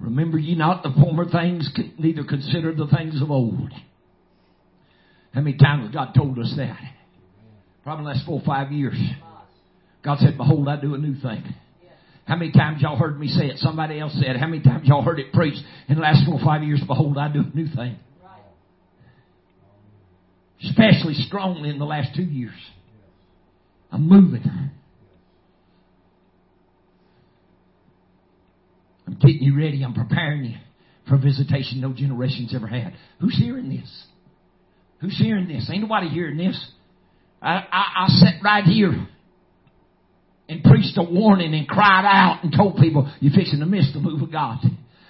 Remember 0.00 0.38
ye 0.38 0.54
not 0.54 0.82
the 0.82 0.90
former 0.90 1.30
things, 1.30 1.70
neither 1.98 2.24
consider 2.24 2.74
the 2.74 2.86
things 2.86 3.20
of 3.22 3.30
old. 3.30 3.70
How 5.32 5.42
many 5.42 5.56
times 5.56 5.84
has 5.84 5.94
God 5.94 6.14
told 6.16 6.38
us 6.38 6.52
that? 6.56 6.78
Probably 7.84 8.06
last 8.06 8.26
four 8.26 8.40
or 8.40 8.44
five 8.44 8.72
years. 8.72 8.98
God 10.02 10.18
said, 10.18 10.36
Behold, 10.36 10.68
I 10.68 10.80
do 10.80 10.94
a 10.94 10.98
new 10.98 11.14
thing. 11.20 11.44
How 12.24 12.36
many 12.36 12.52
times 12.52 12.80
y'all 12.80 12.96
heard 12.96 13.18
me 13.18 13.28
say 13.28 13.46
it? 13.46 13.58
Somebody 13.58 13.98
else 13.98 14.12
said. 14.14 14.36
How 14.36 14.46
many 14.46 14.62
times 14.62 14.86
y'all 14.88 15.02
heard 15.02 15.18
it 15.18 15.32
preached 15.32 15.62
in 15.88 15.96
the 15.96 16.00
last 16.00 16.24
four 16.24 16.34
or 16.34 16.44
five 16.44 16.62
years? 16.62 16.80
Behold, 16.86 17.18
I 17.18 17.32
do 17.32 17.40
a 17.40 17.56
new 17.56 17.66
thing. 17.74 17.98
Especially 20.64 21.14
strongly 21.14 21.70
in 21.70 21.78
the 21.78 21.86
last 21.86 22.14
two 22.14 22.22
years. 22.22 22.54
I'm 23.92 24.08
moving. 24.08 24.42
I'm 29.06 29.14
getting 29.14 29.42
you 29.42 29.56
ready. 29.56 29.82
I'm 29.82 29.94
preparing 29.94 30.44
you 30.44 30.56
for 31.08 31.16
a 31.16 31.18
visitation 31.18 31.80
no 31.80 31.92
generation's 31.92 32.54
ever 32.54 32.66
had. 32.66 32.94
Who's 33.20 33.36
hearing 33.36 33.68
this? 33.68 34.04
Who's 35.00 35.18
hearing 35.18 35.48
this? 35.48 35.68
Ain't 35.72 35.82
nobody 35.82 36.08
hearing 36.08 36.36
this. 36.36 36.70
I, 37.42 37.54
I, 37.72 38.04
I 38.04 38.06
sat 38.08 38.34
right 38.44 38.64
here 38.64 39.08
and 40.48 40.62
preached 40.62 40.96
a 40.96 41.02
warning 41.02 41.54
and 41.54 41.66
cried 41.66 42.04
out 42.04 42.44
and 42.44 42.52
told 42.52 42.76
people, 42.76 43.10
you're 43.20 43.32
fixing 43.32 43.60
to 43.60 43.66
miss 43.66 43.92
the 43.92 44.00
move 44.00 44.22
of 44.22 44.30
God. 44.30 44.58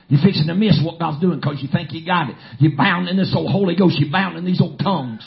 You're 0.09 0.23
fixing 0.23 0.47
to 0.47 0.55
miss 0.55 0.81
what 0.83 0.99
God's 0.99 1.21
doing 1.21 1.41
because 1.41 1.59
you 1.61 1.69
think 1.73 1.93
you 1.93 2.05
got 2.05 2.31
it. 2.31 2.37
You're 2.59 2.77
bound 2.77 3.09
in 3.09 3.17
this 3.17 3.33
old 3.35 3.51
Holy 3.51 3.77
Ghost. 3.77 3.97
You're 3.99 4.11
bound 4.11 4.37
in 4.37 4.45
these 4.45 4.61
old 4.61 4.79
tongues. 4.79 5.25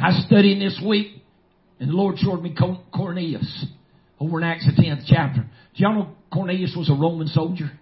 I 0.00 0.08
was 0.08 0.24
studying 0.26 0.60
this 0.60 0.80
week, 0.86 1.08
and 1.80 1.90
the 1.90 1.94
Lord 1.94 2.18
showed 2.18 2.40
me 2.40 2.54
Cornelius 2.94 3.66
over 4.20 4.38
in 4.38 4.44
Acts 4.44 4.66
the 4.66 4.80
10th 4.80 5.02
chapter. 5.06 5.40
Do 5.40 5.48
y'all 5.82 5.94
know 5.94 6.08
Cornelius 6.32 6.74
was 6.76 6.88
a 6.88 6.94
Roman 6.94 7.26
soldier? 7.26 7.72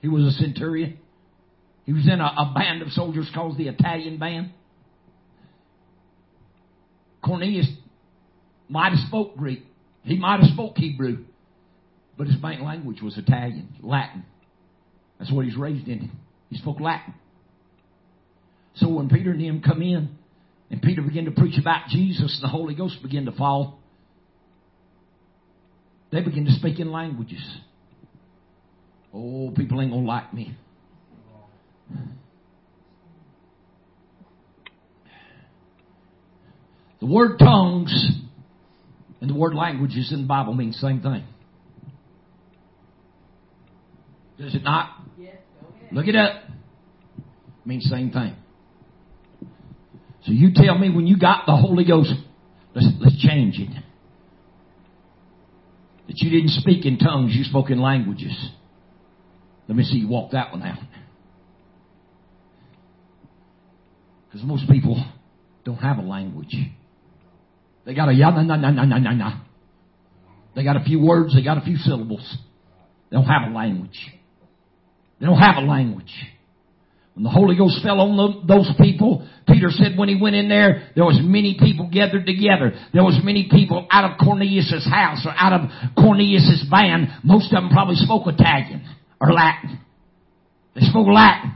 He 0.00 0.08
was 0.08 0.24
a 0.24 0.32
centurion. 0.32 0.98
He 1.84 1.92
was 1.92 2.06
in 2.06 2.20
a, 2.20 2.24
a 2.24 2.52
band 2.54 2.82
of 2.82 2.88
soldiers 2.88 3.30
called 3.34 3.56
the 3.56 3.68
Italian 3.68 4.18
band. 4.18 4.50
Cornelius 7.24 7.68
might 8.68 8.90
have 8.90 9.06
spoke 9.08 9.36
Greek. 9.36 9.62
He 10.02 10.18
might 10.18 10.40
have 10.40 10.50
spoke 10.50 10.76
Hebrew. 10.76 11.24
But 12.18 12.26
his 12.26 12.40
main 12.42 12.64
language 12.64 13.00
was 13.00 13.16
Italian, 13.16 13.74
Latin. 13.82 14.24
That's 15.18 15.32
what 15.32 15.44
he's 15.44 15.56
raised 15.56 15.88
in. 15.88 16.10
He 16.50 16.58
spoke 16.58 16.80
Latin. 16.80 17.14
So 18.74 18.88
when 18.88 19.08
Peter 19.08 19.30
and 19.30 19.40
him 19.40 19.62
come 19.62 19.80
in, 19.80 20.16
and 20.70 20.82
Peter 20.82 21.02
began 21.02 21.26
to 21.26 21.30
preach 21.30 21.58
about 21.58 21.88
Jesus, 21.88 22.38
and 22.40 22.42
the 22.42 22.48
Holy 22.48 22.74
Ghost 22.74 23.02
began 23.02 23.24
to 23.26 23.32
fall, 23.32 23.78
they 26.10 26.20
began 26.20 26.44
to 26.44 26.52
speak 26.52 26.80
in 26.80 26.90
languages. 26.90 27.42
Oh, 29.12 29.52
people 29.56 29.80
ain't 29.80 29.90
gonna 29.90 30.06
like 30.06 30.32
me. 30.32 30.56
The 37.00 37.06
word 37.06 37.38
tongues 37.38 38.10
and 39.20 39.30
the 39.30 39.34
word 39.34 39.54
languages 39.54 40.10
in 40.12 40.22
the 40.22 40.26
Bible 40.26 40.54
mean 40.54 40.68
the 40.68 40.74
same 40.74 41.00
thing. 41.00 41.24
Does 44.38 44.54
it 44.54 44.62
not? 44.62 45.00
Yes, 45.18 45.36
go 45.60 45.68
ahead. 45.74 45.92
Look 45.92 46.06
it 46.08 46.16
up. 46.16 46.42
means 47.64 47.84
the 47.84 47.90
same 47.90 48.10
thing. 48.10 48.34
So 50.26 50.32
you 50.32 50.50
tell 50.52 50.76
me 50.76 50.90
when 50.90 51.06
you 51.06 51.16
got 51.16 51.46
the 51.46 51.56
Holy 51.56 51.84
Ghost, 51.84 52.12
let's, 52.74 52.88
let's 52.98 53.16
change 53.20 53.60
it. 53.60 53.70
That 56.08 56.18
you 56.18 56.30
didn't 56.30 56.50
speak 56.50 56.84
in 56.84 56.98
tongues, 56.98 57.32
you 57.34 57.44
spoke 57.44 57.70
in 57.70 57.80
languages. 57.80 58.36
Let 59.68 59.76
me 59.76 59.84
see 59.84 59.98
you 59.98 60.08
walk 60.08 60.32
that 60.32 60.50
one 60.50 60.62
out. 60.62 60.78
Because 64.26 64.44
most 64.44 64.68
people 64.68 65.04
don't 65.64 65.76
have 65.76 65.98
a 65.98 66.02
language. 66.02 66.54
They 67.84 67.94
got 67.94 68.08
a 68.08 68.12
ya 68.12 68.30
na 68.30 68.42
na 68.42 68.56
na 68.56 68.70
na 68.70 68.84
na 68.84 68.98
na 68.98 69.12
na. 69.12 69.40
They 70.56 70.64
got 70.64 70.76
a 70.76 70.84
few 70.84 71.00
words, 71.00 71.34
they 71.34 71.42
got 71.44 71.58
a 71.58 71.60
few 71.60 71.76
syllables. 71.76 72.36
They 73.10 73.16
don't 73.16 73.26
have 73.26 73.48
a 73.48 73.54
language. 73.54 73.98
They 75.20 75.26
don't 75.26 75.38
have 75.38 75.62
a 75.62 75.66
language. 75.66 76.12
When 77.16 77.24
the 77.24 77.30
Holy 77.30 77.56
Ghost 77.56 77.80
fell 77.82 77.98
on 78.00 78.12
the, 78.14 78.44
those 78.46 78.70
people, 78.78 79.26
Peter 79.48 79.70
said 79.70 79.96
when 79.96 80.10
he 80.10 80.20
went 80.20 80.36
in 80.36 80.50
there, 80.50 80.90
there 80.94 81.04
was 81.04 81.18
many 81.22 81.56
people 81.58 81.88
gathered 81.90 82.26
together. 82.26 82.74
There 82.92 83.02
was 83.02 83.18
many 83.24 83.48
people 83.50 83.88
out 83.90 84.10
of 84.10 84.18
Cornelius' 84.18 84.86
house 84.86 85.24
or 85.24 85.32
out 85.34 85.54
of 85.54 85.70
Cornelius' 85.96 86.66
band. 86.70 87.08
Most 87.24 87.46
of 87.54 87.62
them 87.62 87.70
probably 87.70 87.94
spoke 87.94 88.26
Italian 88.26 88.84
or 89.18 89.32
Latin. 89.32 89.80
They 90.74 90.82
spoke 90.82 91.06
Latin. 91.08 91.54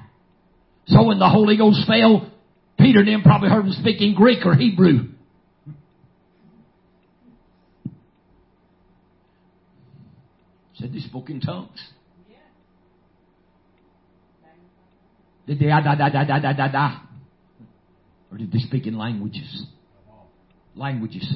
So 0.87 1.03
when 1.05 1.19
the 1.19 1.29
Holy 1.29 1.59
Ghost 1.59 1.87
fell, 1.87 2.33
Peter 2.79 3.05
then 3.05 3.21
probably 3.21 3.51
heard 3.51 3.67
them 3.67 3.73
speaking 3.73 4.15
Greek 4.15 4.47
or 4.47 4.55
Hebrew. 4.55 5.09
Said 10.77 10.95
they 10.95 11.01
spoke 11.01 11.29
in 11.29 11.43
tongues. 11.43 11.79
Did 15.51 15.59
they 15.59 15.67
da 15.67 15.81
da 15.81 15.97
da 15.97 16.09
da 16.09 16.39
da 16.39 16.53
da 16.53 16.69
da? 16.69 17.01
Or 18.31 18.39
did 18.39 18.53
they 18.53 18.61
speak 18.61 18.87
in 18.87 18.97
languages? 18.97 19.67
Languages. 20.77 21.29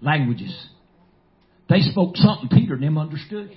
Languages. 0.00 0.66
They 1.68 1.78
spoke 1.78 2.16
something 2.16 2.48
Peter 2.48 2.74
and 2.74 2.82
them 2.82 2.98
understood. 2.98 3.56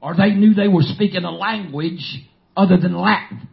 Or 0.00 0.14
they 0.14 0.34
knew 0.34 0.54
they 0.54 0.68
were 0.68 0.84
speaking 0.84 1.24
a 1.24 1.32
language 1.32 2.24
other 2.56 2.76
than 2.76 2.96
Latin. 2.96 3.48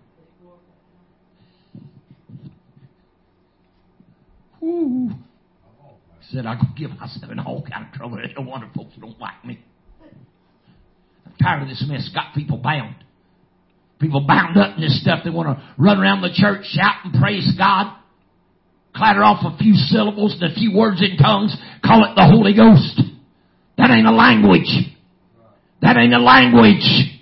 Ooh. 4.62 5.10
Said 6.30 6.46
I 6.46 6.60
could 6.60 6.76
give 6.78 6.92
myself 6.92 7.32
in 7.32 7.40
all 7.40 7.64
kind 7.64 7.88
of 7.88 7.94
trouble. 7.94 8.20
No 8.38 8.44
wonder 8.44 8.70
folks 8.76 8.94
don't 9.02 9.20
like 9.20 9.44
me. 9.44 9.66
I'm 11.26 11.34
tired 11.42 11.64
of 11.64 11.70
this 11.70 11.84
mess. 11.90 12.08
Got 12.14 12.36
people 12.36 12.58
bound. 12.58 12.98
People 14.00 14.26
bound 14.28 14.58
up 14.58 14.76
in 14.76 14.82
this 14.82 15.02
stuff. 15.02 15.20
They 15.24 15.30
want 15.30 15.58
to 15.58 15.64
run 15.78 16.00
around 16.00 16.22
the 16.22 16.32
church, 16.34 16.66
shout 16.66 17.04
and 17.04 17.20
praise 17.20 17.52
God, 17.58 17.98
clatter 18.96 19.24
off 19.24 19.44
a 19.44 19.58
few 19.58 19.74
syllables 19.74 20.38
and 20.40 20.52
a 20.52 20.56
few 20.56 20.76
words 20.76 21.02
in 21.02 21.18
tongues, 21.18 21.56
call 21.84 22.04
it 22.06 22.16
the 22.16 22.26
Holy 22.26 22.54
Ghost. 22.54 23.02
That 23.78 23.90
ain't 23.92 24.08
a 24.08 24.12
language. 24.12 24.70
That 25.82 25.98
ain't 25.98 26.14
a 26.14 26.20
language. 26.20 27.14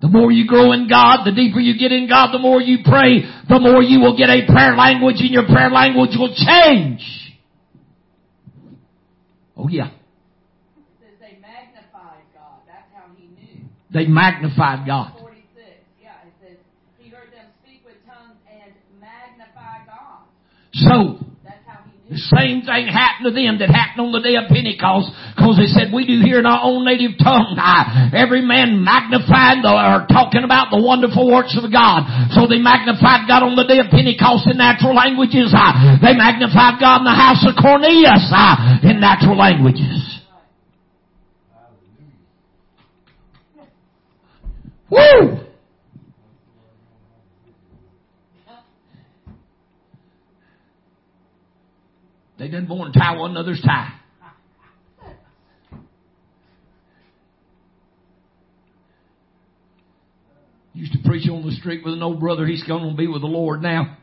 The 0.00 0.08
more 0.08 0.30
you 0.30 0.46
grow 0.46 0.72
in 0.72 0.88
God, 0.88 1.24
the 1.24 1.32
deeper 1.32 1.58
you 1.58 1.78
get 1.78 1.90
in 1.90 2.08
God, 2.08 2.32
the 2.32 2.38
more 2.38 2.60
you 2.60 2.78
pray, 2.84 3.22
the 3.48 3.58
more 3.58 3.82
you 3.82 4.00
will 4.00 4.16
get 4.16 4.30
a 4.30 4.46
prayer 4.46 4.76
language 4.76 5.16
and 5.18 5.30
your 5.30 5.46
prayer 5.46 5.70
language 5.70 6.14
will 6.16 6.34
change. 6.34 7.02
Oh 9.56 9.66
yeah. 9.68 9.90
They 11.18 11.34
magnified 11.42 12.22
God. 12.32 12.62
That's 12.66 12.86
how 12.94 13.10
he 13.16 13.26
knew. 13.26 13.66
They 13.92 14.06
magnified 14.06 14.86
God. 14.86 15.18
46. 15.18 15.42
Yeah, 16.00 16.14
it 16.24 16.32
says 16.40 16.58
he 16.98 17.10
heard 17.10 17.32
them 17.32 17.50
speak 17.64 17.82
with 17.84 17.98
tongues 18.06 18.38
and 18.46 18.70
magnify 19.00 19.84
God. 19.84 20.30
So, 20.78 21.18
That's 21.42 21.58
how 21.66 21.82
he 21.90 22.14
the 22.14 22.22
same 22.38 22.62
thing 22.62 22.86
happened 22.86 23.26
to 23.26 23.34
them 23.34 23.58
that 23.58 23.68
happened 23.68 24.06
on 24.06 24.12
the 24.14 24.22
day 24.22 24.38
of 24.38 24.46
Pentecost, 24.46 25.10
because 25.34 25.58
they 25.58 25.66
said 25.66 25.90
we 25.90 26.06
do 26.06 26.22
hear 26.22 26.38
in 26.38 26.46
our 26.46 26.62
own 26.62 26.86
native 26.86 27.18
tongue, 27.18 27.58
every 28.14 28.42
man 28.46 28.78
magnifying 28.84 29.60
the, 29.66 29.74
or 29.74 30.06
talking 30.06 30.46
about 30.46 30.70
the 30.70 30.78
wonderful 30.78 31.26
works 31.26 31.58
of 31.58 31.66
God. 31.72 32.06
So 32.30 32.46
they 32.46 32.62
magnified 32.62 33.26
God 33.26 33.42
on 33.42 33.58
the 33.58 33.66
day 33.66 33.82
of 33.82 33.90
Pentecost 33.90 34.46
in 34.46 34.56
natural 34.56 34.94
languages. 34.94 35.50
ah. 35.50 35.98
They 35.98 36.14
magnified 36.14 36.78
God 36.78 37.02
in 37.02 37.06
the 37.10 37.18
house 37.18 37.42
of 37.42 37.58
Cornelius 37.58 38.30
ah, 38.30 38.78
in 38.86 39.02
natural 39.02 39.36
languages. 39.36 40.22
Woo! 44.90 45.47
They 52.38 52.48
done 52.48 52.66
born 52.66 52.92
to 52.92 52.98
tie 52.98 53.16
one 53.16 53.32
another's 53.32 53.60
tie. 53.60 53.92
Used 60.72 60.92
to 60.92 60.98
preach 61.04 61.28
on 61.28 61.44
the 61.44 61.52
street 61.52 61.84
with 61.84 61.94
an 61.94 62.02
old 62.02 62.20
brother. 62.20 62.46
He's 62.46 62.62
going 62.62 62.88
to 62.88 62.96
be 62.96 63.08
with 63.08 63.22
the 63.22 63.26
Lord 63.26 63.60
now. 63.62 63.96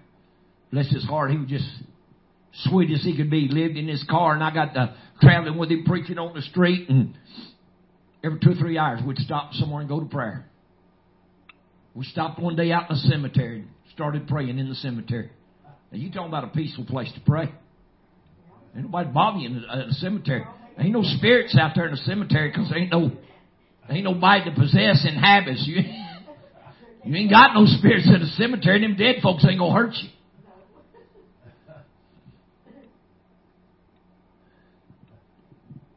Bless 0.74 0.92
his 0.92 1.06
heart. 1.06 1.32
He 1.32 1.38
was 1.38 1.48
just 1.48 1.70
sweet 2.66 2.92
as 2.92 3.02
he 3.02 3.16
could 3.16 3.30
be. 3.30 3.48
Lived 3.50 3.78
in 3.78 3.88
his 3.88 4.04
car, 4.10 4.34
and 4.34 4.44
I 4.44 4.54
got 4.54 4.74
to 4.74 4.94
traveling 5.22 5.58
with 5.58 5.72
him 5.72 5.86
preaching 5.86 6.18
on 6.18 6.34
the 6.34 6.42
street. 6.42 6.90
And 6.90 7.18
every 8.22 8.40
two 8.42 8.52
or 8.52 8.56
three 8.56 8.78
hours, 8.78 9.00
we'd 9.08 9.20
stop 9.20 9.54
somewhere 9.54 9.80
and 9.80 9.90
go 9.90 10.02
to 10.02 10.06
prayer. 10.06 10.46
We 11.94 12.04
stopped 12.04 12.42
one 12.42 12.58
day 12.58 12.74
out 12.74 12.90
in 12.90 12.98
the 12.98 13.02
cemetery 13.04 13.60
and 13.60 13.70
started 13.94 14.28
praying 14.28 14.60
in 14.60 14.68
the 14.68 14.76
cemetery. 14.76 15.30
Now 15.94 15.98
you 15.98 16.12
talking 16.12 16.28
about 16.28 16.44
a 16.44 16.48
peaceful 16.48 16.84
place 16.84 17.10
to 17.14 17.22
pray? 17.22 17.54
Ain't 18.76 18.86
nobody 18.86 19.10
bother 19.10 19.40
you 19.40 19.50
in 19.50 19.64
a, 19.64 19.68
a 19.68 19.80
uh, 19.86 19.92
cemetery. 19.92 20.44
Ain't 20.78 20.92
no 20.92 21.04
spirits 21.04 21.58
out 21.60 21.72
there 21.76 21.86
in 21.86 21.92
the 21.92 21.98
cemetery 21.98 22.50
because 22.50 22.72
ain't 22.76 22.92
no 22.92 23.12
ain't 23.90 24.04
nobody 24.04 24.50
to 24.50 24.56
possess 24.56 25.06
inhabits 25.08 25.64
you. 25.66 25.82
You 27.08 27.16
ain't 27.16 27.30
got 27.30 27.54
no 27.54 27.68
spirits 27.68 28.08
in 28.08 28.20
the 28.20 28.26
cemetery. 28.36 28.82
Them 28.82 28.96
dead 28.96 29.18
folks 29.22 29.46
ain't 29.48 29.60
gonna 29.60 29.72
hurt 29.72 29.94
you. 29.94 30.10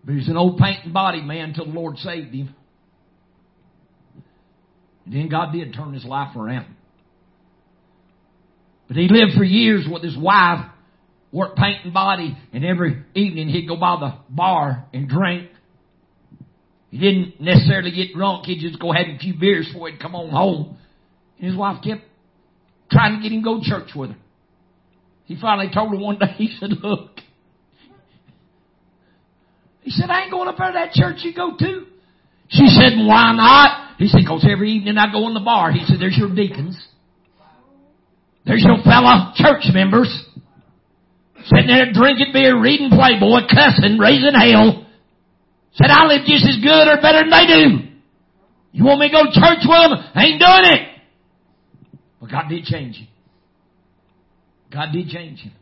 But 0.05 0.17
he's 0.17 0.29
an 0.29 0.37
old 0.37 0.59
painting 0.59 0.93
body 0.93 1.23
man 1.23 1.51
until 1.51 1.64
the 1.64 1.71
Lord 1.71 1.97
saved 1.97 2.35
him. 2.35 2.55
And 5.07 5.14
then 5.14 5.29
God 5.31 5.53
did 5.53 5.73
turn 5.73 5.95
his 5.95 6.05
life 6.05 6.37
around. 6.37 6.67
But 8.87 8.99
he 8.99 9.09
lived 9.09 9.33
for 9.37 9.45
years 9.45 9.87
with 9.91 10.03
his 10.03 10.17
wife, 10.17 10.67
worked 11.33 11.57
painting 11.57 11.93
body, 11.93 12.37
and 12.53 12.64
every 12.64 13.03
evening 13.14 13.49
he'd 13.49 13.69
go 13.69 13.77
by 13.77 13.97
the 14.01 14.35
bar 14.35 14.87
and 14.93 15.09
drink. 15.09 15.51
He 16.91 16.99
didn't 16.99 17.41
necessarily 17.41 17.91
get 17.91 18.14
drunk, 18.14 18.47
he'd 18.47 18.61
just 18.61 18.81
go 18.81 18.93
have 18.93 19.07
a 19.07 19.19
few 19.19 19.35
beers 19.38 19.69
before 19.71 19.91
he'd 19.91 20.01
come 20.01 20.14
on 20.14 20.31
home. 20.31 20.79
And 21.38 21.49
his 21.49 21.57
wife 21.57 21.83
kept 21.85 22.03
trying 22.91 23.17
to 23.17 23.23
get 23.23 23.33
him 23.33 23.43
to 23.43 23.45
go 23.45 23.61
to 23.61 23.64
church 23.64 23.91
with 23.95 24.11
her. 24.11 24.17
He 25.27 25.37
finally 25.38 25.69
told 25.73 25.91
her 25.91 25.99
one 25.99 26.19
day, 26.19 26.33
he 26.37 26.57
said, 26.59 26.71
look, 26.83 27.11
he 29.83 29.91
said, 29.91 30.11
I 30.11 30.23
ain't 30.23 30.31
going 30.31 30.49
up 30.49 30.57
there 30.57 30.69
to 30.69 30.73
that 30.73 30.93
church 30.93 31.19
you 31.23 31.35
go 31.35 31.57
to. 31.59 31.85
She 32.49 32.67
said, 32.67 32.97
why 32.97 33.33
not? 33.33 33.97
He 33.99 34.09
said, 34.09 34.21
cause 34.27 34.47
every 34.51 34.73
evening 34.73 34.97
I 34.97 35.12
go 35.12 35.29
in 35.29 35.35
the 35.35 35.41
bar. 35.41 35.71
He 35.71 35.85
said, 35.87 35.97
there's 36.01 36.17
your 36.17 36.35
deacons. 36.35 36.83
There's 38.47 38.64
your 38.64 38.83
fellow 38.83 39.33
church 39.35 39.64
members. 39.75 40.09
Sitting 41.48 41.66
there 41.66 41.92
drinking 41.92 42.32
beer, 42.34 42.61
reading 42.61 42.90
Playboy, 42.90 43.48
cussing, 43.48 43.96
raising 43.96 44.34
hell. 44.34 44.87
Said, 45.72 45.88
I 45.88 46.04
live 46.06 46.26
just 46.26 46.44
as 46.44 46.58
good 46.62 46.88
or 46.88 47.00
better 47.00 47.20
than 47.20 47.30
they 47.30 47.46
do. 47.46 47.88
You 48.72 48.84
want 48.84 49.00
me 49.00 49.08
to 49.08 49.12
go 49.12 49.24
to 49.24 49.32
church 49.32 49.64
with 49.64 49.68
them? 49.68 49.96
I 50.14 50.24
ain't 50.24 50.40
doing 50.40 50.72
it. 50.76 50.88
But 52.20 52.30
God 52.30 52.48
did 52.50 52.64
change 52.64 52.96
him. 52.96 53.08
God 54.70 54.92
did 54.92 55.08
change 55.08 55.40
him. 55.40 55.52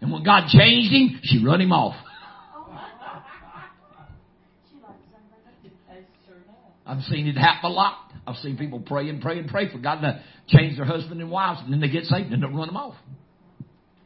And 0.00 0.12
when 0.12 0.22
God 0.22 0.46
changed 0.48 0.92
him, 0.92 1.20
she 1.24 1.44
run 1.44 1.60
him 1.60 1.72
off. 1.72 1.96
I've 6.86 7.02
seen 7.04 7.26
it 7.26 7.36
happen 7.36 7.70
a 7.70 7.74
lot. 7.74 7.98
I've 8.26 8.36
seen 8.36 8.56
people 8.56 8.80
pray 8.80 9.08
and 9.08 9.20
pray 9.20 9.38
and 9.38 9.48
pray 9.48 9.72
for 9.72 9.78
God 9.78 10.02
to 10.02 10.22
change 10.46 10.76
their 10.76 10.84
husband 10.84 11.20
and 11.20 11.30
wives, 11.30 11.60
and 11.64 11.72
then 11.72 11.80
they 11.80 11.88
get 11.88 12.04
saved 12.04 12.32
and 12.32 12.42
they 12.42 12.46
run 12.46 12.66
them 12.66 12.76
off 12.76 12.94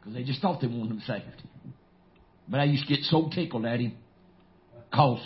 because 0.07 0.17
they 0.17 0.23
just 0.23 0.41
thought 0.41 0.61
they 0.61 0.67
wanted 0.67 0.89
them 0.89 1.03
saved. 1.05 1.43
But 2.47 2.61
I 2.61 2.63
used 2.63 2.87
to 2.87 2.95
get 2.95 3.03
so 3.05 3.29
tickled 3.33 3.65
at 3.65 3.81
him, 3.81 3.97
cause, 4.93 5.19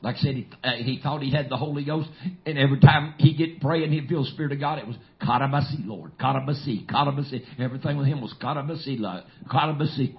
like 0.00 0.16
I 0.16 0.18
said, 0.20 0.34
he, 0.36 0.48
uh, 0.64 0.70
he 0.76 1.00
thought 1.02 1.20
he 1.20 1.30
had 1.30 1.50
the 1.50 1.58
Holy 1.58 1.84
Ghost, 1.84 2.08
and 2.46 2.56
every 2.56 2.80
time 2.80 3.14
he 3.18 3.34
get 3.34 3.60
praying, 3.60 3.92
he'd 3.92 4.08
feel 4.08 4.24
the 4.24 4.30
Spirit 4.30 4.52
of 4.52 4.60
God. 4.60 4.78
It 4.78 4.86
was 4.86 4.96
Karabasi, 5.20 5.86
Lord, 5.86 6.16
Karabasi, 6.18 6.86
Karabasi. 6.86 7.44
Everything 7.58 7.98
with 7.98 8.06
him 8.06 8.22
was 8.22 8.34
Karabasi, 8.40 8.98
Lord, 8.98 9.24
Karabasi. 9.50 10.16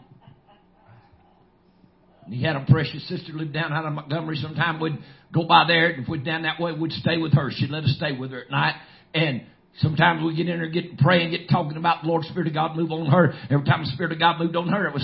And 2.25 2.33
he 2.35 2.43
had 2.43 2.55
a 2.55 2.65
precious 2.69 3.07
sister 3.09 3.33
lived 3.33 3.53
down 3.53 3.73
out 3.73 3.85
of 3.85 3.93
Montgomery. 3.93 4.35
Sometime 4.35 4.79
we'd 4.79 4.99
go 5.33 5.47
by 5.47 5.65
there, 5.67 5.87
and 5.87 6.03
if 6.03 6.09
we'd 6.09 6.23
down 6.23 6.43
that 6.43 6.59
way, 6.59 6.71
we'd 6.73 6.91
stay 6.91 7.17
with 7.17 7.33
her. 7.33 7.49
She'd 7.51 7.71
let 7.71 7.83
us 7.83 7.95
stay 7.97 8.15
with 8.15 8.29
her 8.29 8.43
at 8.43 8.51
night. 8.51 8.75
And 9.15 9.41
sometimes 9.79 10.23
we'd 10.23 10.37
get 10.37 10.47
in 10.47 10.59
there, 10.59 10.69
get 10.69 10.91
to 10.91 11.03
pray, 11.03 11.23
and 11.23 11.31
get 11.31 11.49
talking 11.49 11.77
about 11.77 12.03
the 12.03 12.07
Lord 12.09 12.23
Spirit 12.25 12.47
of 12.47 12.53
God 12.53 12.75
move 12.75 12.91
on 12.91 13.07
her. 13.07 13.33
Every 13.49 13.65
time 13.65 13.83
the 13.83 13.91
Spirit 13.93 14.11
of 14.13 14.19
God 14.19 14.39
moved 14.39 14.55
on 14.55 14.67
her, 14.69 14.87
it 14.87 14.93
was. 14.93 15.03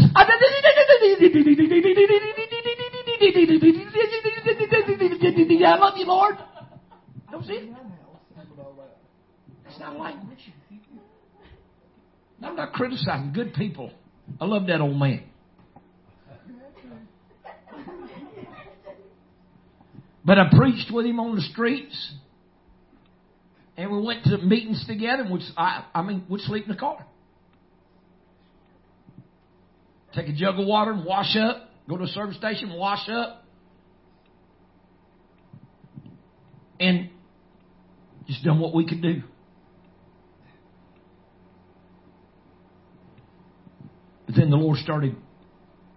I 5.65 5.75
love 5.77 5.97
you, 5.97 6.05
Lord. 6.05 6.35
That 7.31 7.37
was 7.37 7.49
it. 7.49 7.69
That's 9.63 9.79
not 9.79 9.97
language. 9.99 10.53
I'm 12.43 12.55
not 12.55 12.73
criticizing 12.73 13.33
good 13.33 13.53
people. 13.53 13.91
I 14.39 14.45
love 14.45 14.67
that 14.67 14.81
old 14.81 14.97
man. 14.97 15.23
But 20.23 20.39
I 20.39 20.49
preached 20.51 20.91
with 20.91 21.05
him 21.05 21.19
on 21.19 21.35
the 21.35 21.41
streets. 21.41 22.13
And 23.77 23.91
we 23.91 24.01
went 24.01 24.23
to 24.25 24.37
meetings 24.37 24.85
together 24.87 25.23
and 25.23 25.31
would, 25.31 25.41
I, 25.57 25.85
I 25.93 26.01
mean, 26.01 26.23
would 26.29 26.41
sleep 26.41 26.63
in 26.63 26.71
the 26.71 26.77
car. 26.77 27.05
Take 30.13 30.29
a 30.29 30.33
jug 30.33 30.57
of 30.57 30.65
water 30.65 30.91
and 30.91 31.05
wash 31.05 31.35
up. 31.35 31.69
Go 31.89 31.97
to 31.97 32.05
a 32.05 32.07
service 32.07 32.37
station, 32.37 32.73
wash 32.73 33.07
up. 33.09 33.43
And 36.79 37.09
just 38.27 38.43
done 38.43 38.59
what 38.59 38.73
we 38.73 38.87
could 38.87 39.01
do. 39.01 39.23
But 44.25 44.35
then 44.35 44.49
the 44.49 44.57
Lord 44.57 44.79
started 44.79 45.15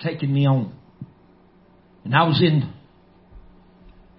taking 0.00 0.32
me 0.32 0.46
on. 0.46 0.74
And 2.04 2.14
I 2.14 2.24
was 2.24 2.40
in 2.42 2.72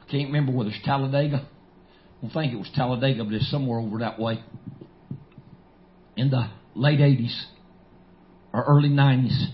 I 0.01 0.11
can't 0.11 0.27
remember 0.27 0.51
whether 0.51 0.71
it's 0.71 0.83
Talladega. 0.83 1.47
I 2.23 2.33
think 2.33 2.53
it 2.53 2.57
was 2.57 2.69
Talladega, 2.75 3.23
but 3.23 3.33
it's 3.33 3.49
somewhere 3.49 3.79
over 3.79 3.99
that 3.99 4.19
way. 4.19 4.43
In 6.17 6.29
the 6.29 6.49
late 6.75 6.99
80s 6.99 7.33
or 8.51 8.63
early 8.63 8.89
90s. 8.89 9.47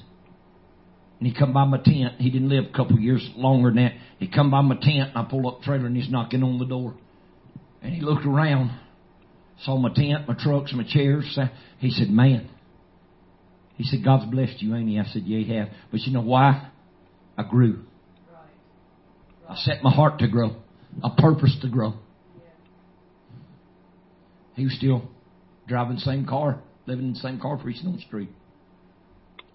And 1.20 1.28
he 1.28 1.34
come 1.34 1.54
by 1.54 1.66
my 1.66 1.78
tent. 1.78 2.16
He 2.18 2.30
didn't 2.30 2.50
live 2.50 2.66
a 2.74 2.76
couple 2.76 3.00
years 3.00 3.30
longer 3.36 3.70
than 3.70 3.84
that. 3.84 3.94
He 4.20 4.28
come 4.28 4.50
by 4.52 4.62
my 4.62 4.76
tent 4.76 5.10
and 5.10 5.18
I 5.18 5.24
pull 5.30 5.48
up 5.48 5.60
the 5.60 5.66
trailer 5.66 5.86
and 5.86 5.96
he's 5.96 6.10
knocking 6.10 6.44
on 6.44 6.58
the 6.58 6.66
door. 6.66 6.96
And 7.82 7.94
he 7.94 8.02
looked 8.02 8.26
around, 8.26 8.72
saw 9.64 9.78
my 9.78 9.94
tent, 9.94 10.28
my 10.28 10.34
trucks, 10.34 10.74
my 10.74 10.84
chairs. 10.88 11.38
He 11.78 11.92
said, 11.92 12.10
man, 12.10 12.50
he 13.76 13.84
said, 13.84 14.04
God's 14.04 14.26
blessed 14.32 14.62
you, 14.62 14.76
ain't 14.76 14.90
he? 14.90 15.00
I 15.00 15.06
said, 15.06 15.24
yeah, 15.26 15.40
he 15.40 15.54
has. 15.56 15.68
But 15.92 16.02
you 16.02 16.14
know 16.14 16.22
why? 16.22 16.70
I 17.38 17.44
grew. 17.44 17.84
I 19.48 19.56
set 19.58 19.84
my 19.84 19.92
heart 19.92 20.20
to 20.20 20.28
grow, 20.28 20.56
a 21.04 21.12
purpose 21.12 21.56
to 21.62 21.70
grow. 21.70 21.94
He 24.56 24.64
was 24.64 24.74
still 24.76 25.04
driving 25.68 25.96
the 25.96 26.02
same 26.02 26.26
car, 26.26 26.62
living 26.86 27.06
in 27.06 27.14
the 27.14 27.20
same 27.20 27.40
car, 27.40 27.58
preaching 27.58 27.88
on 27.88 27.96
the 27.96 28.02
street. 28.02 28.30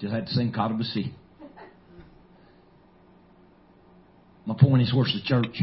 Just 0.00 0.12
had 0.12 0.26
the 0.26 0.30
same 0.30 0.52
seat. 0.82 1.12
My 4.46 4.54
point 4.58 4.82
is, 4.82 4.92
where's 4.94 5.12
the 5.12 5.22
church? 5.26 5.62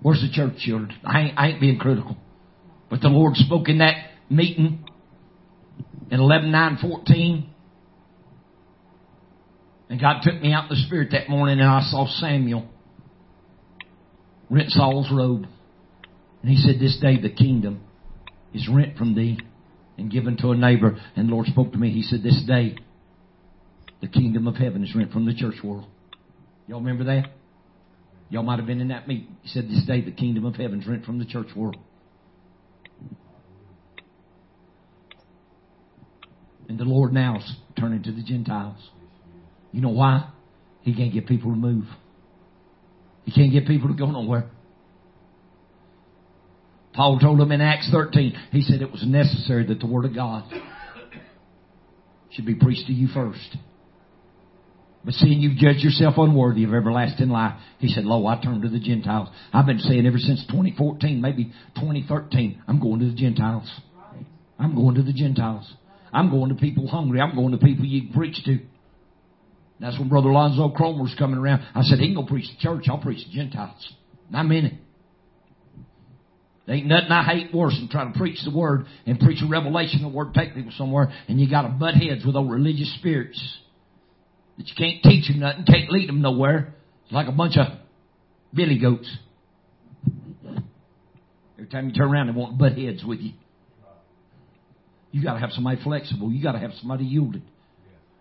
Where's 0.00 0.20
the 0.20 0.30
church, 0.32 0.58
children? 0.58 0.92
I 1.04 1.20
ain't, 1.20 1.38
I 1.38 1.48
ain't 1.48 1.60
being 1.60 1.78
critical. 1.78 2.16
But 2.90 3.00
the 3.00 3.08
Lord 3.08 3.36
spoke 3.36 3.68
in 3.68 3.78
that 3.78 4.10
meeting 4.28 4.84
in 6.10 6.20
11 6.20 6.50
9 6.50 6.78
14. 6.80 7.48
And 9.88 10.00
God 10.00 10.22
took 10.22 10.40
me 10.40 10.52
out 10.52 10.64
in 10.64 10.70
the 10.70 10.82
Spirit 10.86 11.10
that 11.12 11.28
morning 11.28 11.60
and 11.60 11.68
I 11.68 11.82
saw 11.82 12.06
Samuel 12.06 12.66
rent 14.50 14.70
Saul's 14.70 15.10
robe. 15.12 15.46
And 16.42 16.50
he 16.50 16.56
said, 16.56 16.80
This 16.80 16.98
day 17.00 17.20
the 17.20 17.30
kingdom 17.30 17.82
is 18.52 18.68
rent 18.68 18.96
from 18.96 19.14
thee 19.14 19.38
and 19.98 20.10
given 20.10 20.36
to 20.38 20.50
a 20.50 20.56
neighbor. 20.56 20.98
And 21.16 21.28
the 21.28 21.32
Lord 21.32 21.46
spoke 21.46 21.72
to 21.72 21.78
me. 21.78 21.90
He 21.90 22.02
said, 22.02 22.22
this 22.22 22.42
day, 22.46 22.76
the 24.00 24.08
kingdom 24.08 24.46
of 24.46 24.56
heaven 24.56 24.84
is 24.84 24.94
rent 24.94 25.12
from 25.12 25.26
the 25.26 25.34
church 25.34 25.56
world. 25.62 25.86
Y'all 26.66 26.80
remember 26.80 27.04
that? 27.04 27.30
Y'all 28.30 28.42
might 28.42 28.58
have 28.58 28.66
been 28.66 28.80
in 28.80 28.88
that 28.88 29.06
meeting. 29.06 29.36
He 29.42 29.48
said, 29.48 29.68
this 29.68 29.84
day, 29.86 30.00
the 30.00 30.10
kingdom 30.10 30.44
of 30.44 30.56
heaven 30.56 30.80
is 30.80 30.86
rent 30.86 31.04
from 31.04 31.18
the 31.18 31.24
church 31.24 31.48
world. 31.54 31.76
And 36.68 36.78
the 36.78 36.84
Lord 36.84 37.12
now 37.12 37.36
is 37.36 37.56
turning 37.78 38.02
to 38.04 38.12
the 38.12 38.22
Gentiles. 38.22 38.78
You 39.72 39.82
know 39.82 39.90
why? 39.90 40.30
He 40.80 40.94
can't 40.94 41.12
get 41.12 41.26
people 41.26 41.50
to 41.50 41.56
move. 41.56 41.84
He 43.24 43.32
can't 43.32 43.52
get 43.52 43.66
people 43.66 43.88
to 43.88 43.94
go 43.94 44.06
nowhere. 44.06 44.50
Paul 46.94 47.18
told 47.18 47.38
them 47.40 47.52
in 47.52 47.60
Acts 47.60 47.88
13, 47.90 48.36
he 48.50 48.62
said 48.62 48.82
it 48.82 48.92
was 48.92 49.04
necessary 49.06 49.66
that 49.66 49.80
the 49.80 49.86
Word 49.86 50.04
of 50.04 50.14
God 50.14 50.44
should 52.30 52.46
be 52.46 52.54
preached 52.54 52.86
to 52.86 52.92
you 52.92 53.08
first. 53.08 53.56
But 55.04 55.14
seeing 55.14 55.40
you 55.40 55.50
judge 55.56 55.82
yourself 55.82 56.14
unworthy 56.16 56.64
of 56.64 56.72
everlasting 56.72 57.28
life, 57.28 57.58
he 57.78 57.88
said, 57.88 58.04
Lo, 58.04 58.26
I 58.26 58.40
turn 58.40 58.60
to 58.60 58.68
the 58.68 58.78
Gentiles. 58.78 59.28
I've 59.52 59.66
been 59.66 59.80
saying 59.80 60.06
ever 60.06 60.18
since 60.18 60.44
2014, 60.46 61.20
maybe 61.20 61.46
2013, 61.76 62.62
I'm 62.68 62.78
going 62.78 63.00
to 63.00 63.06
the 63.06 63.16
Gentiles. 63.16 63.68
I'm 64.58 64.76
going 64.76 64.94
to 64.94 65.02
the 65.02 65.12
Gentiles. 65.12 65.70
I'm 66.12 66.30
going 66.30 66.50
to 66.50 66.54
people 66.54 66.86
hungry. 66.86 67.20
I'm 67.20 67.34
going 67.34 67.50
to 67.52 67.58
people 67.58 67.84
you 67.84 68.02
can 68.02 68.12
preach 68.12 68.44
to. 68.44 68.60
That's 69.80 69.98
when 69.98 70.08
Brother 70.08 70.30
Lonzo 70.30 70.68
Cromer's 70.68 71.14
coming 71.18 71.38
around. 71.38 71.62
I 71.74 71.82
said, 71.82 71.98
he 71.98 72.06
can 72.06 72.14
go 72.14 72.24
preach 72.24 72.46
the 72.46 72.62
church. 72.62 72.84
I'll 72.88 72.98
preach 72.98 73.26
the 73.26 73.34
Gentiles. 73.34 73.92
And 74.28 74.36
I 74.36 74.42
mean 74.44 74.66
it. 74.66 74.74
Ain't 76.68 76.86
nothing 76.86 77.10
I 77.10 77.24
hate 77.24 77.54
worse 77.54 77.76
than 77.76 77.88
trying 77.88 78.12
to 78.12 78.18
preach 78.18 78.38
the 78.44 78.56
word 78.56 78.86
and 79.04 79.18
preach 79.18 79.42
a 79.42 79.48
revelation 79.48 80.04
of 80.04 80.12
the 80.12 80.16
word, 80.16 80.32
take 80.32 80.54
people 80.54 80.72
somewhere, 80.76 81.12
and 81.28 81.40
you 81.40 81.50
got 81.50 81.62
to 81.62 81.68
butt 81.68 81.94
heads 81.94 82.24
with 82.24 82.36
old 82.36 82.50
religious 82.50 82.94
spirits 82.98 83.40
that 84.58 84.68
you 84.68 84.74
can't 84.76 85.02
teach 85.02 85.28
them 85.28 85.40
nothing, 85.40 85.64
can't 85.64 85.90
lead 85.90 86.08
them 86.08 86.22
nowhere. 86.22 86.74
It's 87.04 87.12
like 87.12 87.26
a 87.26 87.32
bunch 87.32 87.56
of 87.56 87.66
billy 88.54 88.78
goats. 88.78 89.10
Every 91.58 91.66
time 91.68 91.88
you 91.88 91.94
turn 91.94 92.12
around, 92.12 92.28
they 92.28 92.32
want 92.32 92.58
butt 92.58 92.78
heads 92.78 93.02
with 93.04 93.18
you. 93.18 93.32
You 95.10 95.22
got 95.22 95.34
to 95.34 95.40
have 95.40 95.50
somebody 95.50 95.82
flexible. 95.82 96.30
You 96.30 96.42
got 96.42 96.52
to 96.52 96.58
have 96.58 96.72
somebody 96.80 97.04
yielded. 97.04 97.42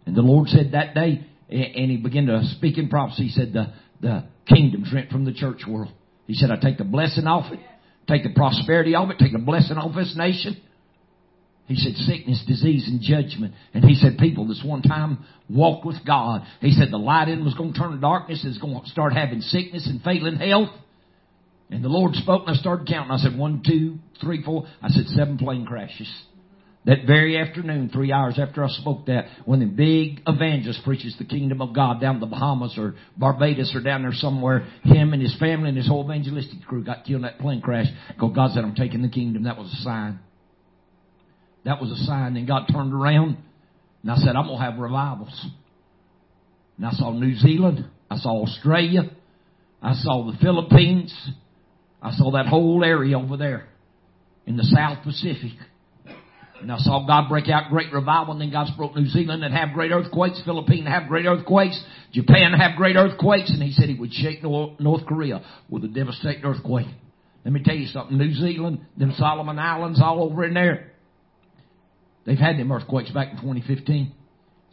And 0.05 0.15
the 0.15 0.21
Lord 0.21 0.47
said 0.49 0.71
that 0.73 0.95
day, 0.95 1.25
and 1.47 1.91
He 1.91 1.97
began 1.97 2.25
to 2.25 2.43
speak 2.57 2.77
in 2.77 2.89
prophecy. 2.89 3.25
He 3.25 3.29
said 3.29 3.53
the 3.53 3.73
the 4.01 4.23
kingdom's 4.47 4.91
rent 4.93 5.09
from 5.09 5.25
the 5.25 5.33
church 5.33 5.61
world. 5.67 5.91
He 6.27 6.33
said 6.33 6.51
I 6.51 6.57
take 6.57 6.77
the 6.77 6.83
blessing 6.83 7.27
off 7.27 7.51
it, 7.51 7.59
take 8.07 8.23
the 8.23 8.33
prosperity 8.33 8.95
of 8.95 9.09
it, 9.09 9.17
take 9.19 9.31
the 9.31 9.39
blessing 9.39 9.77
off 9.77 9.95
this 9.95 10.15
nation. 10.17 10.61
He 11.67 11.75
said 11.75 11.95
sickness, 11.95 12.43
disease, 12.45 12.87
and 12.87 13.01
judgment. 13.01 13.53
And 13.73 13.83
he 13.85 13.95
said 13.95 14.17
people 14.17 14.47
this 14.47 14.61
one 14.63 14.81
time 14.81 15.19
walked 15.49 15.85
with 15.85 16.05
God. 16.05 16.41
He 16.59 16.71
said 16.71 16.91
the 16.91 16.97
light 16.97 17.29
in 17.29 17.45
was 17.45 17.53
going 17.53 17.73
to 17.73 17.79
turn 17.79 17.91
to 17.91 17.97
darkness. 17.97 18.43
Is 18.43 18.57
going 18.57 18.81
to 18.81 18.89
start 18.89 19.13
having 19.13 19.39
sickness 19.39 19.87
and 19.87 20.01
failing 20.01 20.35
health. 20.35 20.69
And 21.69 21.81
the 21.81 21.87
Lord 21.87 22.15
spoke 22.15 22.41
and 22.47 22.57
I 22.57 22.59
started 22.59 22.87
counting. 22.87 23.11
I 23.11 23.17
said 23.17 23.37
one, 23.37 23.63
two, 23.65 23.99
three, 24.19 24.43
four. 24.43 24.65
I 24.81 24.89
said 24.89 25.05
seven 25.07 25.37
plane 25.37 25.65
crashes. 25.65 26.11
That 26.85 27.05
very 27.05 27.37
afternoon, 27.37 27.89
three 27.93 28.11
hours 28.11 28.39
after 28.39 28.63
I 28.63 28.67
spoke 28.69 29.05
that, 29.05 29.25
when 29.45 29.59
the 29.59 29.67
big 29.67 30.21
evangelist 30.25 30.81
preaches 30.83 31.15
the 31.19 31.25
kingdom 31.25 31.61
of 31.61 31.75
God 31.75 32.01
down 32.01 32.15
in 32.15 32.21
the 32.21 32.25
Bahamas 32.25 32.73
or 32.75 32.95
Barbados 33.15 33.75
or 33.75 33.81
down 33.81 34.01
there 34.01 34.13
somewhere, 34.13 34.67
him 34.83 35.13
and 35.13 35.21
his 35.21 35.37
family 35.37 35.69
and 35.69 35.77
his 35.77 35.87
whole 35.87 36.03
evangelistic 36.03 36.63
crew 36.65 36.83
got 36.83 37.05
killed 37.05 37.17
in 37.17 37.21
that 37.21 37.37
plane 37.39 37.61
crash 37.61 37.85
God 38.17 38.51
said, 38.53 38.63
I'm 38.63 38.73
taking 38.73 39.03
the 39.03 39.09
kingdom. 39.09 39.43
That 39.43 39.57
was 39.57 39.71
a 39.71 39.83
sign. 39.83 40.19
That 41.65 41.79
was 41.79 41.91
a 41.91 42.03
sign. 42.05 42.33
Then 42.33 42.47
God 42.47 42.65
turned 42.71 42.93
around 42.93 43.37
and 44.01 44.11
I 44.11 44.15
said, 44.15 44.35
I'm 44.35 44.47
going 44.47 44.57
to 44.57 44.65
have 44.65 44.79
revivals. 44.79 45.45
And 46.77 46.87
I 46.87 46.91
saw 46.93 47.11
New 47.11 47.35
Zealand. 47.35 47.85
I 48.09 48.17
saw 48.17 48.41
Australia. 48.43 49.01
I 49.83 49.93
saw 49.93 50.31
the 50.31 50.37
Philippines. 50.39 51.15
I 52.01 52.11
saw 52.13 52.31
that 52.31 52.47
whole 52.47 52.83
area 52.83 53.19
over 53.19 53.37
there 53.37 53.67
in 54.47 54.57
the 54.57 54.63
South 54.63 55.03
Pacific. 55.03 55.51
And 56.61 56.71
I 56.71 56.77
saw 56.77 57.05
God 57.05 57.27
break 57.29 57.49
out 57.49 57.69
great 57.69 57.91
revival, 57.91 58.33
and 58.33 58.41
then 58.41 58.51
God 58.51 58.67
spoke 58.67 58.95
New 58.95 59.07
Zealand 59.07 59.43
and 59.43 59.53
have 59.53 59.73
great 59.73 59.91
earthquakes, 59.91 60.41
Philippines 60.45 60.87
have 60.87 61.07
great 61.07 61.25
earthquakes, 61.25 61.81
Japan 62.11 62.53
have 62.53 62.77
great 62.77 62.95
earthquakes, 62.95 63.49
and 63.49 63.61
he 63.61 63.71
said 63.71 63.89
he 63.89 63.95
would 63.95 64.13
shake 64.13 64.43
North 64.43 65.05
Korea 65.07 65.43
with 65.69 65.83
a 65.83 65.87
devastating 65.87 66.45
earthquake. 66.45 66.87
Let 67.43 67.53
me 67.53 67.63
tell 67.63 67.75
you 67.75 67.87
something, 67.87 68.17
New 68.17 68.33
Zealand, 68.33 68.85
them 68.95 69.13
Solomon 69.17 69.57
Islands 69.57 69.99
all 70.01 70.23
over 70.23 70.45
in 70.45 70.53
there, 70.53 70.91
they've 72.25 72.37
had 72.37 72.57
them 72.57 72.71
earthquakes 72.71 73.09
back 73.09 73.31
in 73.31 73.37
2015. 73.37 74.13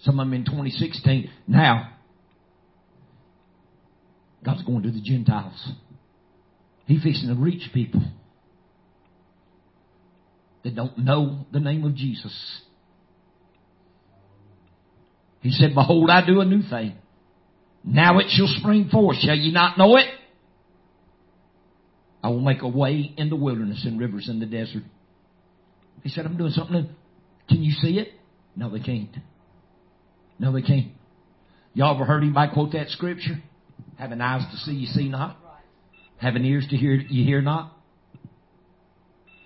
Some 0.03 0.21
of 0.21 0.27
them 0.27 0.35
in 0.35 0.45
2016. 0.45 1.31
Now, 1.47 1.93
God's 4.45 4.63
going 4.63 4.83
to 4.83 4.91
the 4.91 5.01
Gentiles. 5.01 5.73
He's 6.87 7.03
fixing 7.03 7.29
to 7.29 7.35
reach 7.35 7.71
people 7.73 8.03
that 10.65 10.75
don't 10.75 10.99
know 10.99 11.47
the 11.53 11.61
name 11.61 11.85
of 11.85 11.95
Jesus. 11.95 12.63
He 15.41 15.51
said, 15.51 15.75
Behold, 15.75 16.11
I 16.11 16.27
do 16.27 16.41
a 16.41 16.45
new 16.45 16.63
thing. 16.63 16.95
Now 17.85 18.19
it 18.19 18.27
shall 18.29 18.49
spring 18.61 18.89
forth. 18.91 19.19
Shall 19.19 19.37
ye 19.37 19.53
not 19.53 19.79
know 19.79 19.97
it? 19.97 20.07
I 22.23 22.29
will 22.29 22.41
make 22.41 22.63
a 22.63 22.69
way 22.69 23.15
in 23.17 23.31
the 23.31 23.37
wilderness 23.37 23.85
and 23.85 24.01
rivers 24.01 24.29
in 24.29 24.41
the 24.41 24.47
desert. 24.47 24.83
He 26.03 26.09
said, 26.09 26.27
I'm 26.27 26.37
doing 26.37 26.51
something 26.51 26.83
new. 26.83 26.89
Can 27.49 27.63
you 27.63 27.73
see 27.73 27.99
it? 27.99 28.09
No, 28.57 28.71
they 28.71 28.81
can't. 28.81 29.15
No, 30.39 30.53
they 30.53 30.63
can't. 30.63 30.93
Y'all 31.75 31.95
ever 31.95 32.05
heard 32.05 32.23
anybody 32.23 32.53
quote 32.53 32.73
that 32.73 32.89
scripture? 32.89 33.41
Having 33.99 34.21
eyes 34.21 34.43
to 34.51 34.57
see, 34.59 34.73
you 34.73 34.87
see 34.87 35.09
not. 35.09 35.37
Having 36.17 36.45
ears 36.45 36.67
to 36.71 36.77
hear, 36.77 36.95
you 36.95 37.25
hear 37.25 37.41
not 37.41 37.78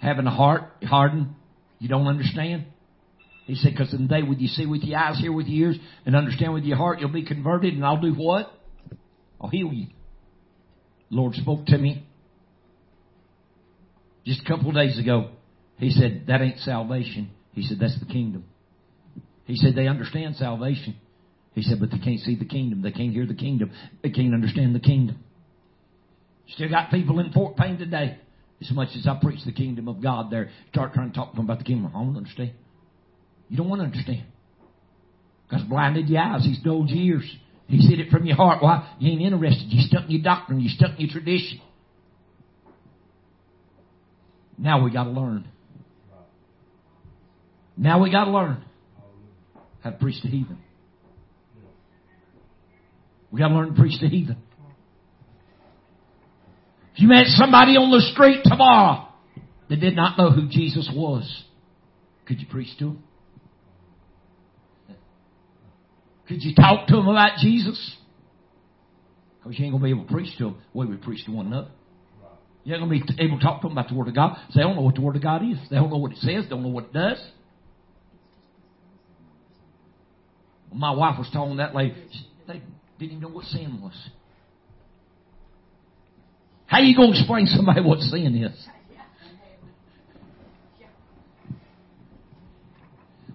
having 0.02 0.26
a 0.26 0.30
heart 0.30 0.64
hardened, 0.82 1.28
you 1.78 1.88
don't 1.88 2.08
understand? 2.08 2.66
He 3.46 3.54
said, 3.54 3.72
because 3.72 3.94
in 3.94 4.02
the 4.02 4.08
day 4.08 4.22
when 4.22 4.38
you 4.38 4.48
see 4.48 4.66
with 4.66 4.82
your 4.82 4.98
eyes, 4.98 5.18
hear 5.18 5.32
with 5.32 5.46
your 5.46 5.70
ears, 5.70 5.78
and 6.04 6.14
understand 6.16 6.52
with 6.52 6.64
your 6.64 6.76
heart, 6.76 7.00
you'll 7.00 7.12
be 7.12 7.24
converted, 7.24 7.74
and 7.74 7.84
I'll 7.84 8.00
do 8.00 8.12
what? 8.12 8.52
I'll 9.40 9.48
heal 9.48 9.72
you. 9.72 9.86
The 11.10 11.16
Lord 11.16 11.34
spoke 11.34 11.66
to 11.66 11.78
me 11.78 12.04
just 14.26 14.42
a 14.44 14.44
couple 14.44 14.68
of 14.68 14.74
days 14.74 14.98
ago. 14.98 15.30
He 15.78 15.90
said, 15.90 16.24
that 16.28 16.40
ain't 16.40 16.58
salvation. 16.58 17.30
He 17.52 17.62
said, 17.62 17.78
that's 17.80 17.98
the 17.98 18.06
kingdom. 18.06 18.44
He 19.44 19.56
said, 19.56 19.74
they 19.74 19.88
understand 19.88 20.36
salvation. 20.36 20.96
He 21.54 21.62
said, 21.62 21.78
but 21.80 21.90
they 21.90 21.98
can't 21.98 22.20
see 22.20 22.36
the 22.36 22.44
kingdom. 22.44 22.82
They 22.82 22.92
can't 22.92 23.12
hear 23.12 23.26
the 23.26 23.34
kingdom. 23.34 23.72
They 24.02 24.10
can't 24.10 24.34
understand 24.34 24.74
the 24.74 24.80
kingdom. 24.80 25.18
Still 26.48 26.70
got 26.70 26.90
people 26.90 27.18
in 27.18 27.32
Fort 27.32 27.56
Payne 27.56 27.78
today 27.78 28.18
as 28.70 28.70
much 28.74 28.88
as 28.96 29.06
I 29.06 29.18
preach 29.20 29.40
the 29.44 29.52
kingdom 29.52 29.88
of 29.88 30.02
God 30.02 30.30
there, 30.30 30.50
start 30.70 30.94
trying 30.94 31.10
to 31.10 31.16
talk 31.16 31.32
to 31.32 31.36
them 31.36 31.44
about 31.46 31.58
the 31.58 31.64
kingdom. 31.64 31.92
I 31.94 31.98
don't 32.02 32.16
understand. 32.16 32.52
You 33.48 33.56
don't 33.56 33.68
want 33.68 33.80
to 33.80 33.86
understand. 33.86 34.24
God's 35.50 35.64
blinded 35.64 36.08
your 36.08 36.22
eyes. 36.22 36.44
He's 36.44 36.60
dulled 36.60 36.88
your 36.88 37.18
ears. 37.18 37.36
He's 37.66 37.88
hid 37.88 38.00
it 38.00 38.10
from 38.10 38.24
your 38.24 38.36
heart. 38.36 38.62
Why? 38.62 38.94
You 38.98 39.12
ain't 39.12 39.22
interested. 39.22 39.64
You 39.68 39.82
stuck 39.82 40.04
in 40.04 40.10
your 40.10 40.22
doctrine. 40.22 40.60
You 40.60 40.68
stuck 40.70 40.98
in 40.98 41.06
your 41.06 41.10
tradition. 41.10 41.60
Now 44.58 44.84
we 44.84 44.90
got 44.90 45.04
to 45.04 45.10
learn. 45.10 45.46
Now 47.76 48.02
we 48.02 48.10
got 48.10 48.26
to 48.26 48.30
learn 48.30 48.64
how 49.82 49.90
to 49.90 49.96
preach 49.96 50.20
to 50.22 50.28
heathen. 50.28 50.58
We 53.30 53.40
got 53.40 53.48
to 53.48 53.54
learn 53.54 53.74
to 53.74 53.80
preach 53.80 53.98
to 54.00 54.08
heathen. 54.08 54.36
You 56.96 57.08
met 57.08 57.26
somebody 57.26 57.72
on 57.72 57.90
the 57.90 58.00
street 58.12 58.40
tomorrow 58.44 59.08
that 59.68 59.76
did 59.76 59.96
not 59.96 60.18
know 60.18 60.30
who 60.30 60.48
Jesus 60.48 60.90
was, 60.94 61.44
could 62.26 62.40
you 62.40 62.46
preach 62.46 62.76
to 62.78 62.84
them? 62.84 63.02
Could 66.28 66.42
you 66.42 66.54
talk 66.54 66.86
to 66.88 66.96
them 66.96 67.08
about 67.08 67.38
Jesus? 67.38 67.96
Because 69.38 69.58
you 69.58 69.64
ain't 69.64 69.72
going 69.72 69.82
to 69.82 69.84
be 69.84 69.90
able 69.90 70.04
to 70.06 70.12
preach 70.12 70.36
to 70.38 70.44
them 70.44 70.56
the 70.72 70.78
way 70.78 70.86
we 70.86 70.96
preach 70.96 71.24
to 71.26 71.32
one 71.32 71.46
another. 71.46 71.68
You 72.64 72.74
ain't 72.74 72.88
going 72.88 73.00
to 73.00 73.14
be 73.14 73.22
able 73.24 73.38
to 73.38 73.44
talk 73.44 73.60
to 73.62 73.68
them 73.68 73.76
about 73.76 73.88
the 73.88 73.94
Word 73.94 74.08
of 74.08 74.14
God. 74.14 74.36
They 74.54 74.60
don't 74.60 74.76
know 74.76 74.82
what 74.82 74.94
the 74.94 75.00
Word 75.00 75.16
of 75.16 75.22
God 75.22 75.42
is. 75.42 75.58
They 75.68 75.76
don't 75.76 75.90
know 75.90 75.96
what 75.96 76.12
it 76.12 76.18
says. 76.18 76.44
They 76.44 76.50
don't 76.50 76.62
know 76.62 76.68
what 76.68 76.84
it 76.84 76.92
does. 76.92 77.20
My 80.72 80.92
wife 80.92 81.18
was 81.18 81.28
telling 81.32 81.56
that 81.56 81.74
lady, 81.74 81.94
they 82.46 82.62
didn't 82.98 83.16
even 83.16 83.20
know 83.20 83.28
what 83.28 83.44
sin 83.46 83.80
was. 83.82 83.96
How 86.72 86.80
you 86.80 86.96
going 86.96 87.12
to 87.12 87.18
explain 87.18 87.44
to 87.44 87.52
somebody 87.52 87.82
what 87.82 87.98
sin 87.98 88.34
is? 88.34 88.66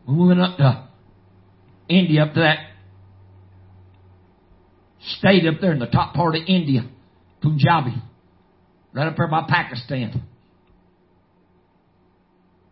We 0.08 0.28
went 0.28 0.42
up 0.42 0.58
to 0.58 0.88
India, 1.88 2.24
up 2.24 2.34
to 2.34 2.40
that 2.40 2.58
state 5.20 5.46
up 5.46 5.62
there 5.62 5.72
in 5.72 5.78
the 5.78 5.86
top 5.86 6.16
part 6.16 6.36
of 6.36 6.42
India, 6.48 6.90
Punjabi, 7.44 7.94
right 8.94 9.08
up 9.08 9.16
there 9.16 9.28
by 9.28 9.44
Pakistan. 9.48 10.24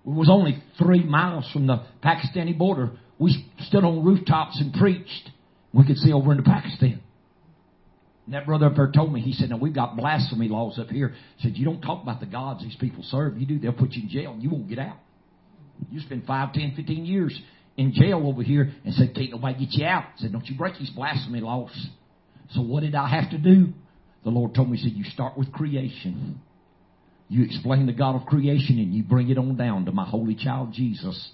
It 0.03 0.09
was 0.09 0.29
only 0.31 0.63
three 0.79 1.03
miles 1.03 1.47
from 1.53 1.67
the 1.67 1.83
Pakistani 2.03 2.57
border. 2.57 2.93
We 3.19 3.51
stood 3.59 3.83
on 3.83 4.03
rooftops 4.03 4.59
and 4.59 4.73
preached. 4.73 5.29
We 5.73 5.85
could 5.85 5.97
see 5.97 6.11
over 6.11 6.31
into 6.31 6.43
Pakistan. 6.43 7.01
And 8.25 8.33
that 8.33 8.45
brother 8.45 8.65
up 8.65 8.75
there 8.75 8.91
told 8.91 9.13
me, 9.13 9.21
he 9.21 9.33
said, 9.33 9.49
now 9.49 9.57
we've 9.57 9.75
got 9.75 9.95
blasphemy 9.95 10.47
laws 10.47 10.79
up 10.79 10.89
here. 10.89 11.13
He 11.37 11.47
said, 11.47 11.57
you 11.57 11.65
don't 11.65 11.81
talk 11.81 12.01
about 12.01 12.19
the 12.19 12.25
gods 12.25 12.63
these 12.63 12.75
people 12.75 13.03
serve. 13.03 13.37
You 13.37 13.45
do, 13.45 13.59
they'll 13.59 13.73
put 13.73 13.91
you 13.91 14.03
in 14.03 14.09
jail 14.09 14.33
and 14.33 14.41
you 14.41 14.49
won't 14.49 14.67
get 14.67 14.79
out. 14.79 14.97
You 15.91 15.99
spend 15.99 16.25
five, 16.25 16.53
ten, 16.53 16.73
fifteen 16.75 17.05
years 17.05 17.39
in 17.77 17.93
jail 17.93 18.25
over 18.25 18.41
here 18.41 18.71
and 18.83 18.93
said, 18.95 19.13
can't 19.13 19.31
nobody 19.31 19.65
get 19.65 19.73
you 19.73 19.85
out. 19.85 20.05
I 20.05 20.17
said, 20.17 20.31
don't 20.31 20.45
you 20.45 20.57
break 20.57 20.77
these 20.79 20.89
blasphemy 20.89 21.41
laws. 21.41 21.87
So 22.51 22.61
what 22.61 22.81
did 22.81 22.95
I 22.95 23.09
have 23.09 23.29
to 23.31 23.37
do? 23.37 23.73
The 24.23 24.29
Lord 24.29 24.55
told 24.55 24.71
me, 24.71 24.77
he 24.77 24.89
said, 24.89 24.97
you 24.97 25.03
start 25.03 25.37
with 25.37 25.51
creation. 25.51 26.41
You 27.27 27.43
explain 27.43 27.85
the 27.85 27.93
God 27.93 28.15
of 28.15 28.25
creation 28.25 28.79
and 28.79 28.93
you 28.93 29.03
bring 29.03 29.29
it 29.29 29.37
on 29.37 29.55
down 29.55 29.85
to 29.85 29.91
my 29.91 30.05
holy 30.05 30.35
child 30.35 30.73
Jesus. 30.73 31.31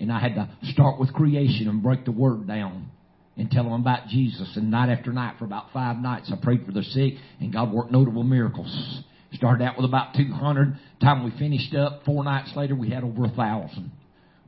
And 0.00 0.12
I 0.12 0.20
had 0.20 0.34
to 0.36 0.48
start 0.72 0.98
with 0.98 1.12
creation 1.12 1.68
and 1.68 1.82
break 1.82 2.04
the 2.04 2.12
word 2.12 2.46
down 2.46 2.90
and 3.36 3.50
tell 3.50 3.64
them 3.64 3.72
about 3.72 4.08
Jesus. 4.08 4.52
And 4.56 4.70
night 4.70 4.90
after 4.90 5.12
night 5.12 5.36
for 5.38 5.44
about 5.44 5.66
five 5.72 5.96
nights 5.96 6.32
I 6.32 6.42
prayed 6.42 6.64
for 6.64 6.72
the 6.72 6.82
sick 6.82 7.14
and 7.40 7.52
God 7.52 7.72
worked 7.72 7.90
notable 7.90 8.22
miracles. 8.22 9.02
Started 9.32 9.64
out 9.64 9.76
with 9.76 9.84
about 9.84 10.14
200. 10.14 10.78
Time 11.00 11.24
we 11.24 11.36
finished 11.36 11.74
up, 11.74 12.02
four 12.04 12.22
nights 12.22 12.52
later 12.54 12.76
we 12.76 12.90
had 12.90 13.02
over 13.02 13.24
a 13.24 13.30
thousand 13.30 13.90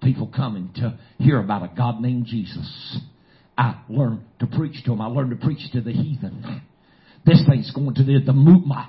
people 0.02 0.30
coming 0.34 0.70
to 0.76 0.98
hear 1.18 1.40
about 1.40 1.62
a 1.62 1.70
God 1.76 2.00
named 2.00 2.26
Jesus. 2.26 3.00
I 3.58 3.80
learned 3.88 4.20
to 4.40 4.46
preach 4.46 4.84
to 4.84 4.90
them. 4.90 5.00
I 5.00 5.06
learned 5.06 5.30
to 5.30 5.44
preach 5.44 5.70
to 5.72 5.80
the 5.80 5.92
heathen. 5.92 6.62
This 7.24 7.44
thing's 7.48 7.72
going 7.72 7.94
to 7.94 8.04
the, 8.04 8.20
the 8.24 8.32
move, 8.32 8.64
my, 8.66 8.88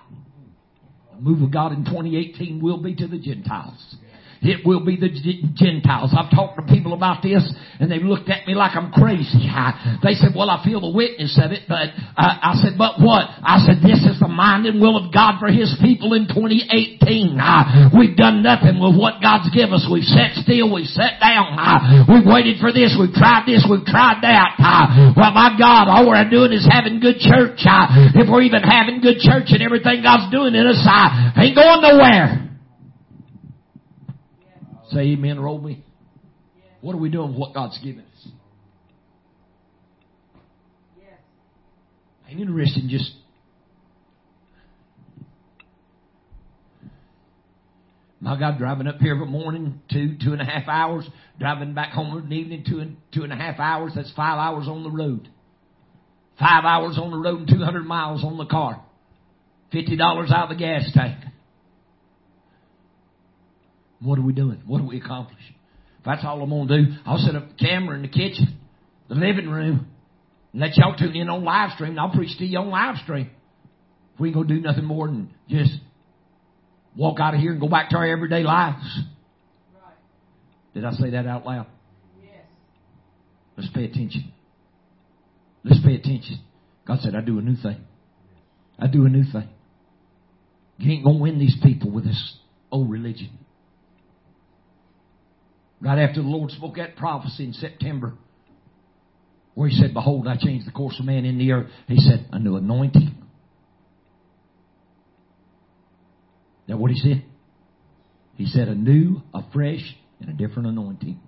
the 1.16 1.22
move 1.22 1.42
of 1.42 1.52
God 1.52 1.72
in 1.72 1.86
2018 1.86 2.62
will 2.62 2.82
be 2.82 2.96
to 2.96 3.08
the 3.08 3.18
Gentiles. 3.18 3.96
It 4.42 4.66
will 4.66 4.84
be 4.84 4.96
the 4.98 5.10
Gentiles. 5.56 6.14
I've 6.18 6.32
talked 6.32 6.58
to 6.58 6.66
people 6.74 6.94
about 6.94 7.24
this 7.24 7.42
and 7.80 7.92
they've 7.92 8.02
looked 8.02 8.30
at 8.30 8.48
me 8.48 8.56
like 8.56 8.76
I'm 8.76 8.92
crazy. 8.92 9.50
I, 9.50 10.00
they 10.04 10.14
said, 10.14 10.34
well, 10.36 10.50
I 10.50 10.64
feel 10.64 10.82
the 10.82 10.94
witness 10.94 11.40
of 11.42 11.52
it, 11.52 11.66
but 11.68 11.94
uh, 12.18 12.34
I 12.42 12.54
said, 12.62 12.78
but 12.78 13.02
what? 13.02 13.30
I 13.42 13.62
said, 13.66 13.82
this 13.82 14.02
is 14.06 14.20
the 14.20 14.30
mind 14.30 14.66
and 14.66 14.82
will 14.82 14.98
of 14.98 15.14
God 15.14 15.40
for 15.40 15.50
His 15.50 15.74
people 15.82 16.14
in 16.14 16.28
2018. 16.30 17.38
Uh, 17.38 17.90
we've 17.98 18.18
done 18.18 18.42
nothing 18.42 18.78
with 18.82 18.98
what 18.98 19.22
God's 19.22 19.50
given 19.54 19.74
us. 19.74 19.86
We've 19.90 20.08
sat 20.08 20.38
still. 20.42 20.74
We've 20.74 20.90
sat 20.90 21.22
down. 21.22 21.58
Uh, 21.58 22.06
we've 22.12 22.28
waited 22.28 22.62
for 22.62 22.74
this. 22.74 22.94
We've 22.98 23.14
tried 23.14 23.46
this. 23.46 23.66
We've 23.66 23.86
tried 23.86 24.22
that. 24.24 24.58
Uh, 24.58 25.14
well, 25.18 25.34
my 25.34 25.58
God, 25.58 25.90
all 25.90 26.10
we're 26.10 26.30
doing 26.30 26.54
is 26.54 26.66
having 26.66 27.00
good 27.00 27.22
church. 27.22 27.62
Uh, 27.66 28.14
if 28.18 28.30
we're 28.30 28.46
even 28.46 28.62
having 28.62 29.02
good 29.02 29.20
church 29.22 29.50
and 29.54 29.62
everything 29.62 30.02
God's 30.02 30.30
doing 30.32 30.54
in 30.56 30.66
us, 30.66 30.82
I 30.86 31.34
ain't 31.38 31.56
going 31.56 31.82
nowhere. 31.82 32.47
Say 34.92 35.00
amen, 35.00 35.40
roll 35.40 35.60
me. 35.60 35.84
What 36.82 36.94
are 36.94 37.00
we 37.00 37.10
doing 37.10 37.30
with 37.30 37.38
what 37.38 37.54
God's 37.54 37.78
given 37.80 38.02
us? 38.02 38.28
Ain't 42.30 42.42
interested 42.42 42.84
in 42.84 42.90
just 42.90 43.12
My 48.20 48.38
God, 48.38 48.58
driving 48.58 48.88
up 48.88 48.98
here 48.98 49.14
every 49.14 49.28
morning, 49.28 49.80
two, 49.92 50.18
two 50.22 50.34
and 50.34 50.42
a 50.42 50.46
half 50.46 50.68
hours. 50.68 51.08
Driving 51.40 51.74
back 51.74 51.92
home 51.92 52.18
in 52.18 52.30
the 52.30 52.36
evening, 52.36 52.66
two 52.68 52.80
and, 52.80 52.98
two 53.14 53.24
and 53.24 53.32
a 53.32 53.36
half 53.36 53.60
hours. 53.60 53.94
That's 53.96 54.12
five 54.16 54.40
hours 54.40 54.68
on 54.68 54.84
the 54.84 54.90
road. 54.90 55.30
Five 56.40 56.66
hours 56.66 56.98
on 56.98 57.12
the 57.12 57.18
road 57.18 57.40
and 57.42 57.48
200 57.48 57.86
miles 57.86 58.24
on 58.24 58.38
the 58.38 58.46
car. 58.46 58.84
$50 59.74 60.32
out 60.32 60.52
of 60.52 60.58
the 60.58 60.62
gas 60.62 60.90
tank. 60.94 61.18
What 64.02 64.20
are 64.20 64.24
we 64.24 64.34
doing? 64.34 64.62
What 64.66 64.82
are 64.82 64.86
we 64.86 64.98
accomplishing? 64.98 65.56
If 66.00 66.06
that's 66.06 66.24
all 66.24 66.42
I'm 66.42 66.50
going 66.50 66.68
to 66.68 66.86
do, 66.86 66.92
I'll 67.06 67.18
set 67.18 67.36
up 67.36 67.50
the 67.50 67.56
camera 67.56 67.96
in 67.96 68.04
the 68.04 68.08
kitchen, 68.08 68.60
the 69.10 69.16
living 69.16 69.50
room, 69.50 69.88
and 70.54 70.62
let 70.62 70.78
y'all 70.78 70.96
tune 70.96 71.16
in 71.16 71.30
on 71.30 71.44
live 71.44 71.72
stream, 71.72 71.92
and 71.92 72.00
I'll 72.00 72.12
preach 72.12 72.38
to 72.38 72.46
you 72.46 72.60
on 72.60 72.70
live 72.70 72.98
stream. 73.04 73.32
If 74.14 74.20
we 74.20 74.30
ain't 74.30 74.36
going 74.36 74.48
to 74.48 74.56
do 74.56 74.62
nothing 74.62 74.86
more 74.86 75.08
than 75.08 75.34
just 75.50 75.74
walk 76.96 77.20
out 77.20 77.34
of 77.34 77.40
here 77.40 77.52
and 77.52 77.62
go 77.62 77.68
back 77.68 77.90
to 77.92 77.98
our 77.98 78.08
everyday 78.08 78.44
lives. 78.44 78.84
Right. 79.74 79.94
Did 80.74 80.86
I 80.86 80.92
say 80.94 81.12
that 81.12 81.28
out 81.28 81.46
loud? 81.46 81.68
Yes. 82.24 82.34
Let's 83.56 83.70
pay 83.72 83.86
attention. 83.86 84.34
Let's 85.64 85.80
pay 85.86 85.96
attention. 85.96 86.40
God 86.88 87.00
said, 87.02 87.16
I 87.16 87.22
do 87.22 87.38
a 87.40 87.42
new 87.42 87.56
thing. 87.56 87.82
I 88.80 88.88
do 88.88 89.06
a 89.06 89.10
new 89.10 89.24
thing. 89.32 89.50
You 90.78 90.92
ain't 90.92 91.04
going 91.04 91.18
to 91.18 91.22
win 91.22 91.40
these 91.40 91.58
people 91.62 91.92
with 91.92 92.06
this 92.06 92.38
old 92.72 92.90
religion. 92.90 93.30
Right 95.80 96.00
after 96.00 96.22
the 96.22 96.28
Lord 96.28 96.52
spoke 96.52 96.78
that 96.78 96.96
prophecy 96.96 97.46
in 97.46 97.54
September, 97.54 98.14
where 99.54 99.70
He 99.70 99.76
said, 99.76 99.94
Behold, 99.94 100.28
I 100.28 100.38
change 100.38 100.66
the 100.66 100.72
course 100.72 100.98
of 101.00 101.06
man 101.06 101.26
in 101.26 101.38
the 101.38 101.52
earth. 101.52 101.68
He 101.88 101.98
said, 101.98 102.28
A 102.32 102.40
new 102.40 102.56
anointing. 102.56 103.16
That 106.68 106.78
what 106.78 106.92
He 106.92 106.98
said? 106.98 107.24
He 108.36 108.46
said, 108.46 108.68
A 108.68 108.76
new, 108.76 109.22
a 109.34 109.42
fresh, 109.54 109.84
and 110.20 110.30
a 110.30 110.34
different 110.34 110.68
anointing. 110.68 111.20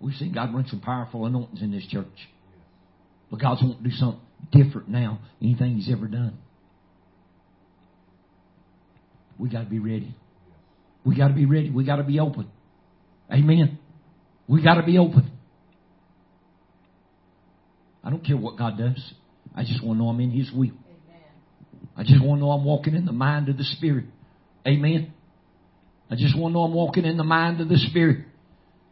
We've 0.00 0.14
seen 0.16 0.32
God 0.32 0.52
bring 0.52 0.66
some 0.66 0.80
powerful 0.80 1.26
anointings 1.26 1.62
in 1.62 1.70
this 1.70 1.86
church. 1.86 2.06
But 3.30 3.40
God's 3.40 3.62
wanting 3.62 3.82
to 3.82 3.88
do 3.88 3.94
something 3.96 4.20
different 4.52 4.88
now 4.88 5.20
anything 5.40 5.76
He's 5.76 5.90
ever 5.90 6.06
done. 6.06 6.38
We 9.38 9.48
got 9.48 9.64
to 9.64 9.70
be 9.70 9.78
ready. 9.78 10.14
We 11.04 11.16
got 11.16 11.28
to 11.28 11.34
be 11.34 11.46
ready. 11.46 11.70
We 11.70 11.84
got 11.84 11.96
to 11.96 12.04
be 12.04 12.20
open. 12.20 12.48
Amen. 13.34 13.78
We 14.46 14.62
got 14.62 14.74
to 14.74 14.84
be 14.84 14.96
open. 14.98 15.30
I 18.02 18.10
don't 18.10 18.24
care 18.24 18.36
what 18.36 18.56
God 18.56 18.78
does. 18.78 19.12
I 19.56 19.62
just 19.62 19.82
want 19.84 19.98
to 19.98 20.04
know 20.04 20.10
I'm 20.10 20.20
in 20.20 20.30
His 20.30 20.52
will. 20.52 20.70
Amen. 20.70 21.22
I 21.96 22.02
just 22.02 22.22
want 22.22 22.38
to 22.38 22.44
know 22.44 22.50
I'm 22.52 22.64
walking 22.64 22.94
in 22.94 23.06
the 23.06 23.12
mind 23.12 23.48
of 23.48 23.56
the 23.56 23.64
Spirit. 23.64 24.04
Amen. 24.66 25.12
I 26.10 26.14
just 26.14 26.38
want 26.38 26.52
to 26.52 26.54
know 26.54 26.64
I'm 26.64 26.74
walking 26.74 27.04
in 27.04 27.16
the 27.16 27.24
mind 27.24 27.60
of 27.60 27.68
the 27.68 27.76
Spirit. 27.76 28.26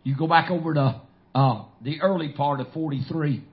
You 0.03 0.17
go 0.17 0.27
back 0.27 0.51
over 0.51 0.75
to 0.75 1.03
uh, 1.35 1.65
the 1.83 2.01
early 2.01 2.33
part 2.33 2.61
of 2.61 2.73
43, 2.73 3.45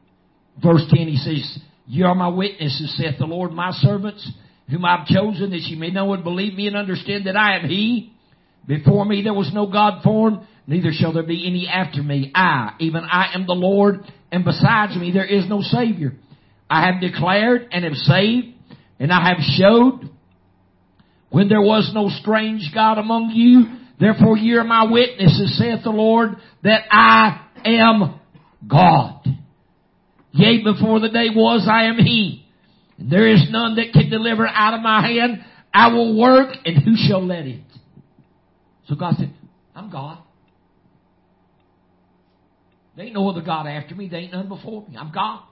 verse 0.64 0.86
10. 0.90 1.08
He 1.08 1.18
says, 1.18 1.60
"You 1.86 2.06
are 2.06 2.16
my 2.16 2.30
witnesses," 2.30 2.98
saith 2.98 3.20
the 3.20 3.26
Lord, 3.26 3.52
my 3.52 3.72
servants, 3.74 4.28
whom 4.70 4.86
I've 4.86 5.06
chosen, 5.06 5.52
that 5.52 5.60
ye 5.60 5.76
may 5.76 5.92
know 5.92 6.14
and 6.14 6.24
believe 6.24 6.56
me 6.56 6.68
and 6.68 6.76
understand 6.76 7.28
that 7.28 7.36
I 7.36 7.58
am 7.58 7.70
He. 7.70 8.14
Before 8.70 9.04
me 9.04 9.24
there 9.24 9.34
was 9.34 9.50
no 9.52 9.66
God 9.66 10.04
formed, 10.04 10.42
neither 10.68 10.92
shall 10.92 11.12
there 11.12 11.24
be 11.24 11.48
any 11.48 11.68
after 11.68 12.04
me. 12.04 12.32
I, 12.36 12.76
even 12.80 13.02
I 13.04 13.32
am 13.34 13.48
the 13.48 13.54
Lord, 13.54 14.02
and 14.32 14.46
besides 14.46 14.96
me 14.96 15.12
there 15.12 15.26
is 15.26 15.50
no 15.50 15.62
Savior. 15.62 16.14
I 16.70 16.86
have 16.86 17.02
declared 17.02 17.68
and 17.72 17.84
have 17.84 17.96
saved, 17.96 18.50
and 19.00 19.12
I 19.12 19.30
have 19.30 19.40
showed 19.40 20.12
when 21.32 21.50
there 21.50 21.64
was 21.64 21.90
no 21.96 22.10
strange 22.22 22.70
God 22.72 23.00
among 23.00 23.32
you. 23.32 23.80
Therefore 24.00 24.38
ye 24.38 24.54
are 24.54 24.64
my 24.64 24.84
witnesses, 24.84 25.58
saith 25.58 25.84
the 25.84 25.90
Lord, 25.90 26.36
that 26.62 26.84
I 26.92 27.48
am 27.66 28.20
God. 28.70 29.26
Yea, 30.32 30.64
before 30.64 31.00
the 31.00 31.10
day 31.10 31.30
was, 31.36 31.68
I 31.68 31.86
am 31.86 31.98
He. 31.98 32.46
And 33.00 33.12
there 33.12 33.28
is 33.28 33.48
none 33.50 33.78
that 33.78 33.94
can 33.94 34.12
deliver 34.12 34.48
out 34.48 34.76
of 34.76 34.82
my 34.82 35.02
hand. 35.02 35.44
I 35.74 35.88
will 35.92 36.20
work, 36.20 36.56
and 36.66 36.84
who 36.84 36.94
shall 36.96 37.26
let 37.26 37.48
it? 37.48 37.62
So 38.90 38.96
God 38.96 39.16
said, 39.18 39.32
I'm 39.76 39.92
God. 39.92 40.18
There 42.96 43.06
ain't 43.06 43.14
no 43.14 43.30
other 43.30 43.42
God 43.42 43.68
after 43.68 43.94
me. 43.94 44.10
There 44.10 44.20
ain't 44.20 44.34
none 44.34 44.50
before 44.50 44.86
me. 44.90 44.98
I'm 44.98 45.12
God. 45.12 45.44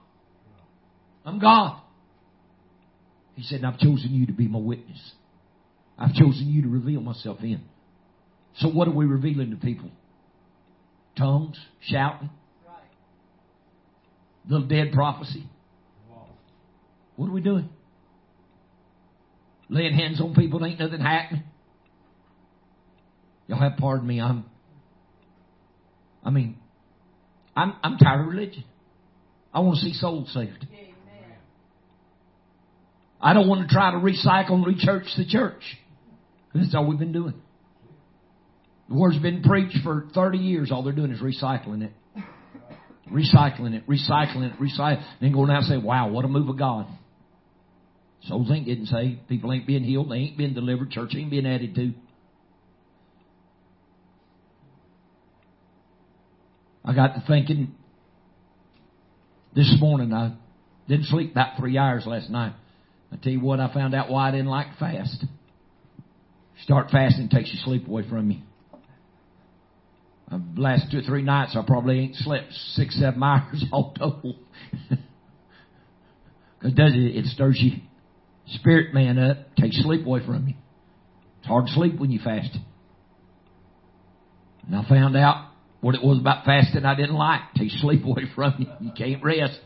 I'm 1.24 1.38
God. 1.38 1.80
He 3.36 3.44
said, 3.44 3.64
I've 3.64 3.78
chosen 3.78 4.12
you 4.12 4.26
to 4.26 4.32
be 4.32 4.48
my 4.48 4.58
witness. 4.58 5.00
I've 5.96 6.14
chosen 6.14 6.48
you 6.48 6.62
to 6.62 6.68
reveal 6.68 7.00
myself 7.00 7.38
in. 7.42 7.62
So 8.58 8.68
what 8.68 8.88
are 8.88 8.92
we 8.92 9.06
revealing 9.06 9.50
to 9.50 9.56
people? 9.56 9.90
Tongues? 11.16 11.56
Shouting? 11.82 12.30
Little 14.48 14.66
dead 14.66 14.92
prophecy? 14.92 15.46
What 17.14 17.28
are 17.28 17.32
we 17.32 17.40
doing? 17.40 17.68
Laying 19.68 19.94
hands 19.94 20.20
on 20.20 20.34
people 20.34 20.64
ain't 20.64 20.80
nothing 20.80 21.00
happening. 21.00 21.44
Y'all 23.48 23.58
have 23.58 23.78
pardon 23.78 24.06
me. 24.06 24.20
I'm, 24.20 24.44
I 26.22 26.30
mean, 26.30 26.58
I'm, 27.56 27.74
I'm 27.82 27.96
tired 27.96 28.20
of 28.20 28.26
religion. 28.28 28.62
I 29.52 29.60
want 29.60 29.78
to 29.78 29.84
see 29.84 29.94
souls 29.94 30.30
saved. 30.32 30.66
Amen. 30.70 31.36
I 33.20 33.32
don't 33.32 33.48
want 33.48 33.66
to 33.66 33.74
try 33.74 33.90
to 33.90 33.96
recycle 33.96 34.52
and 34.52 34.64
rechurch 34.64 35.16
the 35.16 35.26
church. 35.26 35.62
That's 36.54 36.74
all 36.74 36.86
we've 36.86 36.98
been 36.98 37.12
doing. 37.12 37.34
The 38.88 38.94
word's 38.94 39.18
been 39.18 39.42
preached 39.42 39.78
for 39.82 40.06
30 40.14 40.38
years. 40.38 40.70
All 40.70 40.82
they're 40.82 40.92
doing 40.92 41.10
is 41.10 41.20
recycling 41.20 41.82
it. 41.82 41.92
Recycling 43.10 43.74
it, 43.74 43.86
recycling 43.86 44.52
it, 44.52 44.60
recycling 44.60 45.02
Then 45.20 45.32
going 45.32 45.50
out 45.50 45.62
and 45.62 45.66
say, 45.66 45.76
wow, 45.78 46.10
what 46.10 46.26
a 46.26 46.28
move 46.28 46.48
of 46.50 46.58
God. 46.58 46.86
Souls 48.24 48.50
ain't 48.50 48.66
getting 48.66 48.84
saved. 48.84 49.26
People 49.28 49.52
ain't 49.52 49.66
being 49.66 49.84
healed. 49.84 50.10
They 50.10 50.16
ain't 50.16 50.36
being 50.36 50.52
delivered. 50.52 50.90
Church 50.90 51.14
ain't 51.16 51.30
being 51.30 51.46
added 51.46 51.74
to. 51.76 51.92
I 56.88 56.94
got 56.94 57.08
to 57.08 57.24
thinking 57.26 57.74
this 59.54 59.76
morning. 59.78 60.14
I 60.14 60.34
didn't 60.88 61.04
sleep 61.04 61.32
about 61.32 61.58
three 61.58 61.76
hours 61.76 62.04
last 62.06 62.30
night. 62.30 62.54
I 63.12 63.16
tell 63.16 63.30
you 63.30 63.40
what, 63.40 63.60
I 63.60 63.70
found 63.74 63.94
out 63.94 64.08
why 64.08 64.28
I 64.28 64.30
didn't 64.30 64.46
like 64.46 64.68
fast. 64.78 65.22
Start 66.62 66.88
fasting 66.90 67.28
takes 67.28 67.52
your 67.52 67.62
sleep 67.62 67.86
away 67.86 68.08
from 68.08 68.30
you. 68.30 68.38
The 70.30 70.42
last 70.56 70.90
two 70.90 71.00
or 71.00 71.02
three 71.02 71.20
nights, 71.20 71.54
I 71.58 71.62
probably 71.66 72.00
ain't 72.00 72.16
slept 72.16 72.52
six, 72.72 72.98
seven 72.98 73.22
hours 73.22 73.64
all 73.70 73.92
total. 73.92 74.36
Because 76.58 76.74
does 76.74 76.92
it? 76.92 77.16
It 77.16 77.24
stirs 77.26 77.56
your 77.62 77.78
spirit 78.48 78.92
man 78.92 79.16
up, 79.16 79.54
takes 79.54 79.80
sleep 79.80 80.04
away 80.04 80.26
from 80.26 80.48
you. 80.48 80.54
It's 81.38 81.46
hard 81.46 81.66
to 81.66 81.72
sleep 81.72 82.00
when 82.00 82.10
you 82.10 82.18
fast. 82.18 82.50
And 84.66 84.74
I 84.74 84.88
found 84.88 85.16
out 85.16 85.47
what 85.80 85.94
it 85.94 86.02
was 86.02 86.18
about 86.18 86.44
fasting 86.44 86.84
I 86.84 86.94
didn't 86.94 87.14
like. 87.14 87.40
Takes 87.56 87.80
sleep 87.80 88.04
away 88.04 88.24
from 88.34 88.54
you. 88.58 88.66
You 88.80 88.92
can't 88.96 89.22
rest. 89.22 89.58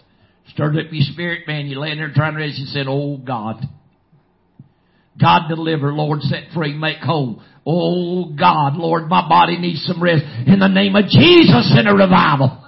Stirred 0.49 0.77
up 0.77 0.93
your 0.93 1.05
spirit 1.13 1.47
man. 1.47 1.67
You 1.67 1.79
laying 1.79 1.99
there 1.99 2.13
trying 2.15 2.35
to 2.35 2.41
rest. 2.41 2.59
You 2.59 2.67
said, 2.67 2.87
"Oh 2.89 3.17
God." 3.17 3.63
God 5.21 5.49
deliver, 5.49 5.93
Lord 5.93 6.23
set 6.23 6.45
free, 6.55 6.73
make 6.73 6.99
whole. 6.99 7.43
Oh 7.67 8.33
God, 8.35 8.77
Lord, 8.77 9.09
my 9.09 9.29
body 9.29 9.59
needs 9.59 9.85
some 9.85 10.03
rest. 10.03 10.25
In 10.47 10.59
the 10.59 10.69
name 10.69 10.97
of 10.97 11.05
Jesus 11.05 11.75
in 11.79 11.87
a 11.87 11.95
revival. 11.95 12.59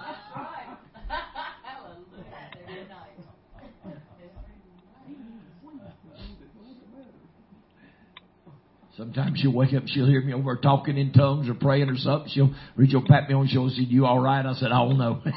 Sometimes 8.97 9.41
she'll 9.41 9.53
wake 9.53 9.75
up, 9.75 9.83
she'll 9.87 10.07
hear 10.07 10.23
me 10.23 10.33
over 10.33 10.55
talking 10.57 10.97
in 10.97 11.13
tongues 11.13 11.49
or 11.49 11.55
praying 11.55 11.89
or 11.89 11.97
something. 11.97 12.31
She'll 12.33 12.55
reach, 12.77 12.91
she'll 12.91 13.07
pat 13.07 13.29
me 13.29 13.35
on 13.35 13.47
the 13.47 13.51
shoulder 13.51 13.75
and 13.75 13.77
say, 13.77 13.93
you 13.93 14.07
alright? 14.07 14.47
I 14.47 14.53
said, 14.55 14.71
I 14.71 14.79
don't 14.85 14.99
know. 14.99 15.21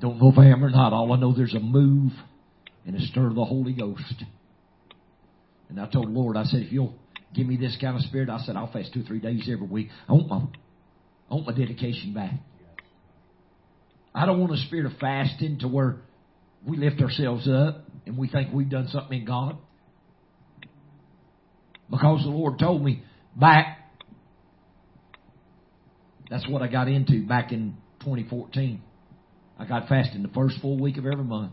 don't 0.00 0.20
know 0.20 0.30
if 0.30 0.38
I 0.38 0.46
am 0.48 0.62
or 0.62 0.68
not. 0.68 0.92
All 0.92 1.10
I 1.12 1.18
know 1.18 1.34
there's 1.34 1.54
a 1.54 1.60
move 1.60 2.12
and 2.84 2.94
a 2.94 3.00
stir 3.00 3.28
of 3.28 3.34
the 3.34 3.44
Holy 3.44 3.72
Ghost. 3.72 4.22
And 5.70 5.80
I 5.80 5.88
told 5.90 6.08
the 6.08 6.10
Lord, 6.10 6.36
I 6.36 6.44
said, 6.44 6.60
if 6.60 6.72
you'll 6.72 6.94
give 7.34 7.46
me 7.46 7.56
this 7.56 7.76
kind 7.80 7.96
of 7.96 8.02
spirit, 8.02 8.28
I 8.28 8.38
said, 8.40 8.54
I'll 8.54 8.70
fast 8.70 8.92
two 8.92 9.00
or 9.00 9.04
three 9.04 9.20
days 9.20 9.48
every 9.50 9.66
week. 9.66 9.88
I 10.08 10.12
want 10.12 10.28
my, 10.28 10.36
I 11.30 11.34
want 11.34 11.46
my 11.46 11.54
dedication 11.54 12.12
back. 12.12 12.34
I 14.14 14.26
don't 14.26 14.40
want 14.40 14.52
a 14.52 14.58
spirit 14.66 14.84
of 14.86 14.92
fasting 14.98 15.60
to 15.60 15.68
where 15.68 15.96
we 16.66 16.76
lift 16.76 17.00
ourselves 17.00 17.48
up 17.48 17.84
and 18.04 18.18
we 18.18 18.28
think 18.28 18.52
we've 18.52 18.68
done 18.70 18.88
something 18.88 19.20
in 19.20 19.26
God. 19.26 19.56
Because 21.90 22.22
the 22.22 22.30
Lord 22.30 22.58
told 22.58 22.82
me 22.84 23.02
back, 23.34 23.78
that's 26.28 26.46
what 26.48 26.62
I 26.62 26.68
got 26.68 26.88
into 26.88 27.26
back 27.26 27.52
in 27.52 27.76
2014. 28.00 28.82
I 29.58 29.64
got 29.64 29.88
fasting 29.88 30.22
the 30.22 30.28
first 30.28 30.60
full 30.60 30.78
week 30.78 30.98
of 30.98 31.06
every 31.06 31.24
month. 31.24 31.52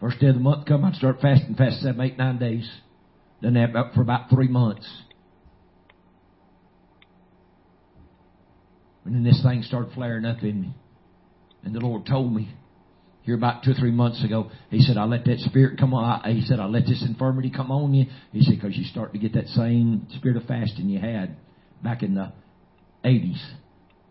First 0.00 0.18
day 0.18 0.26
of 0.26 0.34
the 0.34 0.40
month 0.40 0.66
come, 0.66 0.84
I'd 0.84 0.96
start 0.96 1.20
fasting, 1.20 1.54
fast 1.54 1.80
seven, 1.80 2.00
eight, 2.00 2.18
nine 2.18 2.38
days. 2.38 2.68
Done 3.40 3.54
that 3.54 3.72
for 3.94 4.02
about 4.02 4.30
three 4.30 4.48
months. 4.48 4.88
And 9.04 9.14
then 9.14 9.24
this 9.24 9.40
thing 9.42 9.62
started 9.62 9.92
flaring 9.94 10.24
up 10.24 10.42
in 10.42 10.60
me. 10.60 10.74
And 11.64 11.74
the 11.74 11.80
Lord 11.80 12.06
told 12.06 12.34
me, 12.34 12.52
here 13.22 13.36
about 13.36 13.62
two 13.62 13.70
or 13.70 13.74
three 13.74 13.92
months 13.92 14.24
ago, 14.24 14.50
He 14.70 14.80
said, 14.80 14.96
I 14.96 15.04
let 15.04 15.24
that 15.26 15.38
spirit 15.38 15.78
come 15.78 15.94
on. 15.94 16.28
He 16.34 16.42
said, 16.42 16.58
I 16.58 16.66
let 16.66 16.86
this 16.86 17.04
infirmity 17.06 17.50
come 17.50 17.70
on 17.70 17.94
you. 17.94 18.06
He 18.32 18.42
said, 18.42 18.56
because 18.60 18.76
you 18.76 18.84
start 18.84 19.12
to 19.12 19.18
get 19.18 19.34
that 19.34 19.46
same 19.48 20.06
spirit 20.16 20.36
of 20.36 20.44
fasting 20.44 20.88
you 20.88 20.98
had 20.98 21.36
back 21.82 22.02
in 22.02 22.14
the 22.14 22.32
80s. 23.04 23.40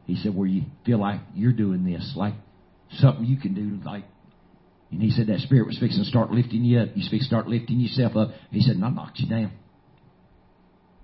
He 0.05 0.15
said, 0.15 0.35
where 0.35 0.47
you 0.47 0.63
feel 0.85 0.99
like 0.99 1.19
you're 1.35 1.51
doing 1.51 1.83
this, 1.83 2.13
like 2.15 2.33
something 2.99 3.25
you 3.25 3.37
can 3.37 3.53
do, 3.53 3.85
like 3.85 4.05
and 4.91 5.01
he 5.01 5.09
said 5.09 5.27
that 5.27 5.39
spirit 5.39 5.67
was 5.67 5.79
fixing 5.79 6.03
to 6.03 6.09
start 6.09 6.31
lifting 6.31 6.65
you 6.65 6.79
up. 6.79 6.89
You 6.95 7.03
fixing 7.03 7.19
to 7.19 7.25
start 7.25 7.47
lifting 7.47 7.79
yourself 7.79 8.15
up. 8.15 8.31
He 8.51 8.59
said, 8.59 8.75
and 8.75 8.83
I 8.83 8.89
knocked 8.89 9.19
you 9.19 9.29
down. 9.29 9.53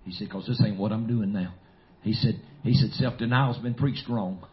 He 0.04 0.12
said, 0.12 0.30
cause 0.30 0.46
this 0.46 0.62
ain't 0.66 0.78
what 0.78 0.92
I'm 0.92 1.08
doing 1.08 1.32
now. 1.32 1.54
He 2.02 2.14
said, 2.14 2.42
he 2.64 2.74
said, 2.74 2.92
self-denial's 2.92 3.58
been 3.60 3.74
preached 3.74 4.08
wrong. 4.10 4.46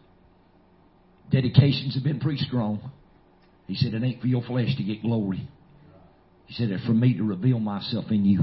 Dedications 1.31 1.95
have 1.95 2.03
been 2.03 2.19
preached 2.19 2.51
wrong. 2.53 2.91
He 3.67 3.75
said, 3.75 3.93
it 3.93 4.03
ain't 4.03 4.21
for 4.21 4.27
your 4.27 4.43
flesh 4.43 4.75
to 4.77 4.83
get 4.83 5.01
glory. 5.01 5.47
He 6.45 6.53
said, 6.53 6.69
it's 6.69 6.85
for 6.85 6.93
me 6.93 7.17
to 7.17 7.23
reveal 7.23 7.59
myself 7.59 8.05
in 8.11 8.25
you. 8.25 8.39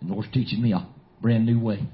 And 0.00 0.10
the 0.10 0.14
Lord's 0.14 0.30
teaching 0.32 0.62
me 0.62 0.72
a 0.72 0.86
brand 1.20 1.46
new 1.46 1.58
way. 1.58 1.86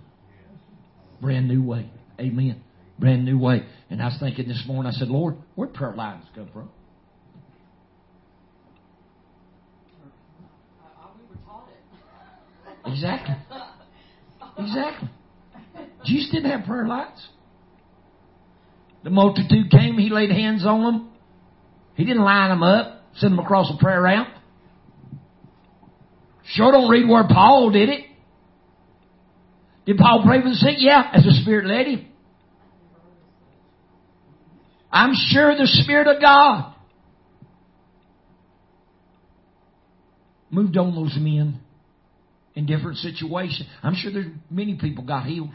Brand 1.21 1.49
new 1.49 1.63
way. 1.63 1.91
Amen 2.21 2.63
brand 3.03 3.25
new 3.25 3.37
way. 3.37 3.65
And 3.91 4.01
I 4.01 4.07
was 4.07 4.17
thinking 4.21 4.47
this 4.47 4.63
morning, 4.67 4.93
I 4.95 4.97
said, 4.97 5.09
Lord, 5.09 5.35
where 5.57 5.69
prayer 5.69 5.93
lines 5.93 6.25
come 6.35 6.49
from? 6.53 6.71
Exactly. 12.87 13.37
Exactly. 14.59 15.09
Jesus 16.05 16.31
didn't 16.33 16.51
have 16.51 16.67
prayer 16.67 16.87
lines. 16.87 17.29
The 19.05 19.11
multitude 19.11 19.71
came, 19.71 19.99
he 19.99 20.11
laid 20.11 20.31
hands 20.31 20.65
on 20.65 20.83
them. 20.83 21.11
He 21.95 22.05
didn't 22.05 22.23
line 22.23 22.51
them 22.51 22.63
up, 22.63 23.03
send 23.17 23.33
them 23.33 23.41
across 23.41 23.73
a 23.73 23.83
prayer 23.83 24.03
ramp. 24.03 24.29
Sure 26.45 26.73
don't 26.73 26.91
read 26.91 27.09
where 27.09 27.27
Paul 27.27 27.71
did 27.71 27.89
it. 27.89 28.05
Did 29.87 29.97
Paul 29.97 30.23
pray 30.25 30.41
for 30.41 30.49
the 30.49 30.55
sick? 30.55 30.77
Yeah, 30.79 31.11
as 31.13 31.25
the 31.25 31.33
Spirit 31.43 31.67
led 31.67 31.87
him. 31.87 32.07
I'm 34.91 35.13
sure 35.15 35.57
the 35.57 35.67
Spirit 35.67 36.07
of 36.07 36.21
God 36.21 36.75
moved 40.51 40.77
on 40.77 40.95
those 40.95 41.17
men 41.19 41.61
in 42.55 42.67
different 42.67 42.99
situations. 42.99 43.65
I'm 43.83 43.95
sure 43.95 44.13
there's 44.13 44.27
many 44.51 44.77
people 44.79 45.05
got 45.05 45.27
healed. 45.27 45.55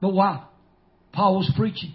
But 0.00 0.14
why? 0.14 0.46
Paul 1.12 1.36
was 1.36 1.52
preaching. 1.56 1.94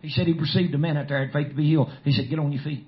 He 0.00 0.10
said 0.10 0.26
he 0.26 0.32
received 0.32 0.74
a 0.74 0.78
man 0.78 0.96
out 0.96 1.08
there 1.08 1.24
had 1.24 1.32
faith 1.32 1.48
to 1.48 1.54
be 1.54 1.64
healed. 1.64 1.88
He 2.04 2.12
said, 2.12 2.28
get 2.28 2.38
on 2.38 2.52
your 2.52 2.62
feet. 2.62 2.86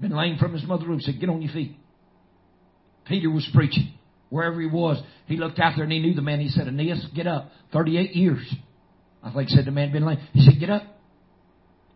Been 0.00 0.14
lame 0.14 0.38
from 0.38 0.52
his 0.52 0.64
mother's. 0.64 1.04
He 1.04 1.12
said, 1.12 1.20
get 1.20 1.30
on 1.30 1.42
your 1.42 1.52
feet. 1.52 1.76
Peter 3.06 3.30
was 3.30 3.48
preaching 3.54 3.92
wherever 4.28 4.60
he 4.60 4.66
was. 4.66 5.02
He 5.26 5.36
looked 5.36 5.58
out 5.58 5.72
there 5.76 5.84
and 5.84 5.92
he 5.92 5.98
knew 5.98 6.14
the 6.14 6.22
man. 6.22 6.40
He 6.40 6.48
said, 6.48 6.68
Aeneas, 6.68 7.06
get 7.14 7.26
up. 7.26 7.50
38 7.72 8.14
years. 8.14 8.54
I 9.22 9.32
think 9.32 9.48
said 9.48 9.64
the 9.64 9.70
man 9.70 9.92
been 9.92 10.06
lame. 10.06 10.18
He 10.32 10.42
said, 10.42 10.60
get 10.60 10.70
up. 10.70 10.82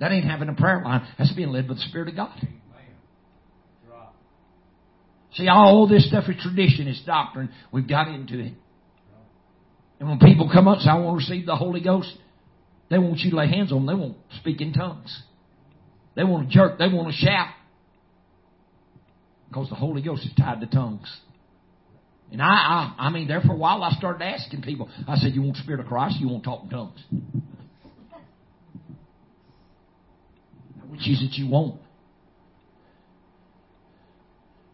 That 0.01 0.11
ain't 0.11 0.25
having 0.25 0.49
a 0.49 0.55
prayer 0.55 0.83
line. 0.85 1.07
That's 1.19 1.33
being 1.35 1.51
led 1.51 1.69
by 1.69 1.75
the 1.75 1.81
Spirit 1.81 2.09
of 2.09 2.17
God. 2.17 2.37
See, 5.35 5.49
all 5.49 5.89
this 5.89 6.07
stuff 6.09 6.25
is 6.29 6.37
tradition, 6.41 6.87
it's 6.87 7.05
doctrine. 7.05 7.51
We've 7.73 7.89
got 7.89 8.09
into 8.09 8.39
it. 8.39 8.53
And 10.05 10.11
when 10.11 10.19
people 10.19 10.51
come 10.53 10.69
up 10.69 10.75
and 10.75 10.83
say, 10.83 10.91
I 10.91 10.97
want 10.97 11.19
to 11.19 11.33
receive 11.33 11.47
the 11.47 11.57
Holy 11.57 11.81
Ghost, 11.81 12.15
they 12.91 12.99
want 12.99 13.21
you 13.21 13.31
to 13.31 13.37
lay 13.37 13.49
hands 13.49 13.73
on 13.73 13.87
them. 13.87 13.97
They 13.97 14.03
won't 14.03 14.17
speak 14.39 14.61
in 14.61 14.75
tongues. 14.75 15.23
They 16.15 16.25
want 16.25 16.47
to 16.47 16.55
jerk. 16.55 16.79
They 16.79 16.89
want 16.89 17.09
to 17.09 17.15
shout. 17.15 17.49
Because 19.49 19.71
the 19.71 19.77
Holy 19.77 20.03
Ghost 20.03 20.27
is 20.27 20.33
tied 20.37 20.61
to 20.61 20.67
tongues. 20.67 21.11
And 22.31 22.43
I, 22.43 22.45
I, 22.45 22.95
I 22.99 23.09
mean, 23.09 23.29
there 23.29 23.41
for 23.41 23.55
a 23.55 23.57
while 23.57 23.83
I 23.83 23.93
started 23.93 24.23
asking 24.23 24.61
people. 24.61 24.91
I 25.09 25.17
said, 25.17 25.33
you 25.33 25.41
want 25.41 25.57
Spirit 25.57 25.81
of 25.81 25.87
Christ? 25.87 26.17
You 26.21 26.29
want 26.29 26.45
to 26.45 26.51
talk 26.51 26.65
in 26.65 26.69
tongues? 26.69 27.01
Which 30.89 31.09
is 31.09 31.23
it 31.23 31.39
you 31.41 31.49
want? 31.49 31.81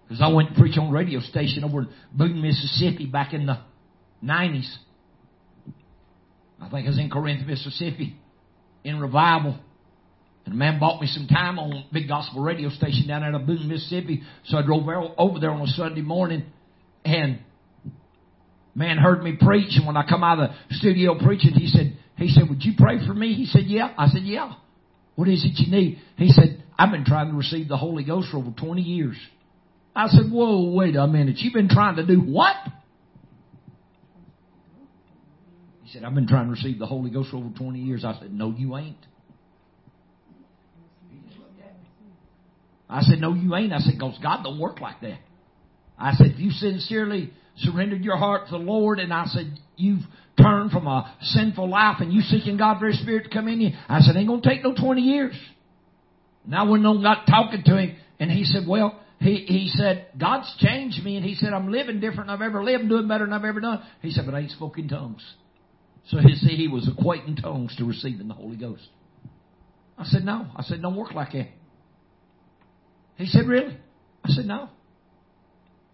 Because 0.09 0.23
I 0.23 0.27
went 0.27 0.49
to 0.49 0.61
preach 0.61 0.77
on 0.77 0.89
a 0.89 0.93
radio 0.93 1.21
station 1.21 1.63
over 1.63 1.83
in 1.83 1.89
Boone, 2.13 2.43
Mississippi 2.43 3.07
back 3.07 3.33
in 3.33 3.47
the 3.47 3.61
90s. 4.25 4.77
I 6.61 6.69
think 6.69 6.87
I 6.87 6.91
was 6.91 6.99
in 6.99 7.11
Corinth, 7.11 7.47
Mississippi 7.47 8.17
in 8.85 9.01
revival. 9.01 9.59
And 10.45 10.55
a 10.55 10.57
man 10.57 10.81
bought 10.81 11.01
me 11.01 11.07
some 11.07 11.27
time 11.27 11.59
on 11.59 11.73
a 11.73 11.85
big 11.93 12.09
gospel 12.09 12.43
radio 12.43 12.71
station 12.71 13.07
down 13.07 13.23
there 13.23 13.35
in 13.35 13.47
Boone, 13.47 13.69
Mississippi. 13.69 14.23
So 14.47 14.59
I 14.59 14.63
drove 14.65 14.87
over 15.19 15.39
there 15.39 15.51
on 15.51 15.63
a 15.63 15.67
Sunday 15.69 16.01
morning 16.01 16.45
and 17.05 17.41
man 18.75 18.99
heard 18.99 19.23
me 19.23 19.37
preach. 19.41 19.77
And 19.77 19.87
when 19.87 19.97
I 19.97 20.07
come 20.09 20.25
out 20.25 20.39
of 20.39 20.51
the 20.69 20.75
studio 20.75 21.19
preaching, 21.19 21.53
he 21.53 21.67
said, 21.69 21.97
he 22.17 22.29
said, 22.29 22.49
would 22.49 22.63
you 22.65 22.73
pray 22.77 23.05
for 23.07 23.15
me? 23.15 23.35
He 23.35 23.47
said, 23.47 23.65
yeah. 23.67 23.93
I 23.97 24.09
said, 24.09 24.23
yeah. 24.23 24.55
What 25.17 25.29
is 25.29 25.45
it 25.45 25.63
you 25.65 25.71
need? 25.71 25.99
He 26.17 26.29
said, 26.29 26.63
I've 26.79 26.91
been 26.91 27.05
trying 27.05 27.31
to 27.31 27.37
receive 27.37 27.69
the 27.69 27.77
Holy 27.77 28.05
Ghost 28.05 28.29
for 28.31 28.39
over 28.39 28.51
20 28.51 28.81
years. 28.81 29.17
I 29.95 30.07
said, 30.09 30.31
whoa, 30.31 30.71
wait 30.73 30.97
a 30.97 31.07
minute. 31.07 31.37
You've 31.39 31.53
been 31.53 31.69
trying 31.69 31.97
to 31.97 32.07
do 32.07 32.21
what? 32.21 32.57
He 35.91 35.99
said, 35.99 36.05
I've 36.05 36.15
been 36.15 36.29
trying 36.29 36.45
to 36.45 36.53
receive 36.53 36.79
the 36.79 36.87
Holy 36.87 37.11
Ghost 37.11 37.31
for 37.33 37.39
over 37.39 37.49
20 37.49 37.81
years. 37.81 38.05
I 38.05 38.17
said, 38.21 38.33
no, 38.33 38.55
you 38.57 38.77
ain't. 38.77 38.97
I 42.89 43.01
said, 43.03 43.19
no, 43.19 43.35
you 43.35 43.57
ain't. 43.57 43.73
I 43.73 43.79
said, 43.79 43.99
cause 43.99 44.17
God 44.23 44.45
don't 44.45 44.61
work 44.61 44.81
like 44.81 45.01
that. 45.01 45.19
I 45.99 46.13
said, 46.13 46.29
if 46.29 46.39
you 46.39 46.53
sincerely 46.53 47.33
surrendered 47.57 48.05
your 48.05 48.17
heart 48.17 48.47
to 48.47 48.53
the 48.53 48.59
Lord 48.59 49.01
and 49.01 49.13
I 49.13 49.25
said, 49.27 49.59
you've 49.77 50.03
turned 50.41 50.71
from 50.71 50.87
a 50.87 51.13
sinful 51.23 51.69
life 51.69 51.97
and 51.99 52.13
you 52.13 52.21
seeking 52.21 52.57
God 52.57 52.75
for 52.75 52.81
very 52.83 52.93
Spirit 52.93 53.25
to 53.25 53.31
come 53.31 53.49
in 53.49 53.61
you, 53.61 53.71
I 53.89 53.99
said, 53.99 54.17
ain't 54.17 54.29
gonna 54.29 54.43
take 54.43 54.63
no 54.63 54.77
20 54.77 55.01
years. 55.01 55.35
Now 56.47 56.73
I 56.73 57.03
got 57.03 57.27
talking 57.27 57.65
to 57.65 57.77
him 57.77 57.97
and 58.21 58.31
he 58.31 58.45
said, 58.45 58.63
well, 58.65 59.01
he, 59.19 59.45
he 59.45 59.73
said, 59.75 60.07
God's 60.17 60.55
changed 60.61 61.05
me 61.05 61.17
and 61.17 61.25
he 61.25 61.35
said, 61.35 61.53
I'm 61.53 61.73
living 61.73 61.99
different 61.99 62.29
than 62.29 62.31
I've 62.31 62.43
ever 62.43 62.63
lived, 62.63 62.89
doing 62.89 63.09
better 63.09 63.25
than 63.25 63.33
I've 63.33 63.45
ever 63.45 63.59
done. 63.59 63.83
He 64.03 64.13
said, 64.13 64.25
but 64.25 64.37
I 64.37 64.41
ain't 64.41 64.53
spoken 64.53 64.89
tongues. 64.89 65.25
So 66.09 66.19
he 66.19 66.35
said 66.35 66.51
he 66.51 66.69
was 66.69 66.89
equating 66.89 67.41
tongues 67.41 67.75
to 67.77 67.85
receiving 67.85 68.29
the 68.29 68.35
Holy 68.35 68.57
Ghost. 68.57 68.87
I 69.97 70.05
said, 70.05 70.25
no. 70.25 70.47
I 70.57 70.63
said, 70.63 70.83
don't 70.83 70.97
work 70.97 71.13
like 71.13 71.33
that. 71.33 71.49
He 73.17 73.27
said, 73.27 73.47
really? 73.47 73.77
I 74.25 74.31
said, 74.31 74.47
no. 74.47 74.71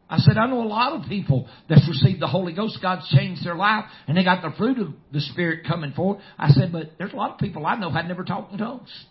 I 0.09 0.19
said, 0.19 0.37
I 0.37 0.47
know 0.47 0.63
a 0.63 0.69
lot 0.69 0.93
of 0.93 1.09
people 1.09 1.49
that's 1.69 1.87
received 1.89 2.23
the 2.23 2.29
Holy 2.29 2.53
Ghost. 2.53 2.79
God's 2.81 3.09
changed 3.09 3.45
their 3.45 3.57
life 3.57 3.85
and 4.07 4.17
they 4.17 4.23
got 4.23 4.43
the 4.43 4.57
fruit 4.57 4.79
of 4.79 4.95
the 5.13 5.21
Spirit 5.21 5.67
coming 5.67 5.93
forth. 5.93 6.21
I 6.39 6.51
said, 6.51 6.71
but 6.71 6.93
there's 6.99 7.13
a 7.13 7.17
lot 7.17 7.33
of 7.33 7.39
people 7.39 7.67
I 7.67 7.77
know 7.77 7.91
had 7.91 8.07
never 8.07 8.23
talked 8.23 8.53
in 8.53 8.59
tongues. 8.59 9.05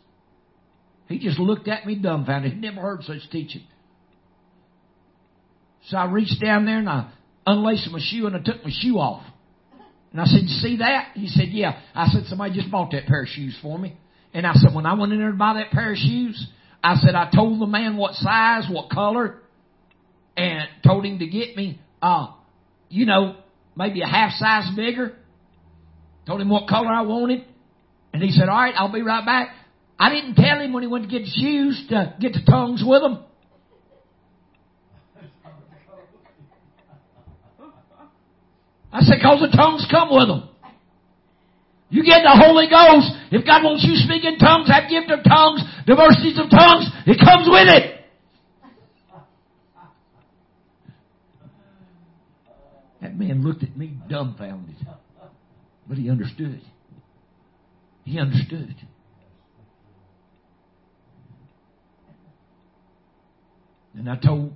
He 1.07 1.19
just 1.19 1.37
looked 1.37 1.67
at 1.67 1.85
me 1.85 1.95
dumbfounded. 1.95 2.53
He'd 2.53 2.61
never 2.61 2.79
heard 2.79 3.03
such 3.03 3.29
teaching. 3.31 3.63
So 5.89 5.97
I 5.97 6.09
reached 6.09 6.41
down 6.41 6.65
there 6.65 6.79
and 6.79 6.89
I 6.89 7.11
unlaced 7.45 7.89
my 7.91 7.99
shoe 8.01 8.25
and 8.27 8.35
I 8.35 8.39
took 8.39 8.63
my 8.63 8.71
shoe 8.71 8.95
off. 8.95 9.23
And 10.15 10.21
I 10.21 10.27
said, 10.27 10.43
you 10.43 10.47
see 10.47 10.77
that? 10.77 11.09
He 11.13 11.27
said, 11.27 11.49
yeah. 11.49 11.77
I 11.93 12.07
said, 12.07 12.23
somebody 12.27 12.53
just 12.53 12.71
bought 12.71 12.91
that 12.91 13.05
pair 13.05 13.23
of 13.23 13.27
shoes 13.27 13.53
for 13.61 13.77
me. 13.77 13.97
And 14.33 14.47
I 14.47 14.53
said, 14.53 14.73
when 14.73 14.85
I 14.85 14.93
went 14.93 15.11
in 15.11 15.19
there 15.19 15.31
to 15.31 15.35
buy 15.35 15.55
that 15.55 15.71
pair 15.71 15.91
of 15.91 15.97
shoes, 15.97 16.47
I 16.81 16.95
said, 16.95 17.15
I 17.15 17.29
told 17.35 17.59
the 17.59 17.65
man 17.65 17.97
what 17.97 18.13
size, 18.13 18.63
what 18.71 18.89
color, 18.89 19.39
and 20.37 20.69
told 20.87 21.05
him 21.05 21.19
to 21.19 21.27
get 21.27 21.57
me, 21.57 21.81
uh, 22.01 22.27
you 22.87 23.05
know, 23.05 23.35
maybe 23.75 24.03
a 24.03 24.07
half 24.07 24.31
size 24.31 24.73
bigger. 24.73 25.17
Told 26.25 26.39
him 26.39 26.47
what 26.47 26.69
color 26.69 26.93
I 26.93 27.01
wanted. 27.01 27.43
And 28.13 28.23
he 28.23 28.31
said, 28.31 28.47
all 28.47 28.55
right, 28.55 28.73
I'll 28.77 28.93
be 28.93 29.01
right 29.01 29.25
back. 29.25 29.49
I 29.99 30.11
didn't 30.11 30.35
tell 30.35 30.61
him 30.61 30.71
when 30.71 30.81
he 30.81 30.87
went 30.87 31.09
to 31.09 31.11
get 31.11 31.25
the 31.25 31.41
shoes 31.41 31.87
to 31.89 32.15
get 32.21 32.31
the 32.31 32.49
tongues 32.49 32.81
with 32.87 33.03
him. 33.03 33.19
I 38.95 39.01
said, 39.01 39.17
cause 39.21 39.41
the 39.41 39.51
tongues 39.51 39.85
come 39.91 40.07
with 40.09 40.29
them. 40.29 40.47
You 41.89 42.01
get 42.01 42.21
the 42.23 42.31
Holy 42.31 42.67
Ghost. 42.71 43.11
If 43.29 43.45
God 43.45 43.61
wants 43.61 43.83
you 43.83 43.95
speak 43.95 44.23
in 44.23 44.37
tongues, 44.37 44.69
have 44.71 44.89
gift 44.89 45.11
of 45.11 45.19
tongues, 45.21 45.61
diversities 45.85 46.39
of 46.39 46.49
tongues, 46.49 46.87
it 47.05 47.19
comes 47.19 47.45
with 47.49 47.67
it. 47.67 48.05
That 53.01 53.17
man 53.17 53.43
looked 53.43 53.63
at 53.63 53.75
me 53.75 53.97
dumbfounded. 54.09 54.77
But 55.89 55.97
he 55.97 56.09
understood. 56.09 56.61
He 58.05 58.17
understood. 58.17 58.75
And 63.93 64.09
I 64.09 64.15
told 64.15 64.53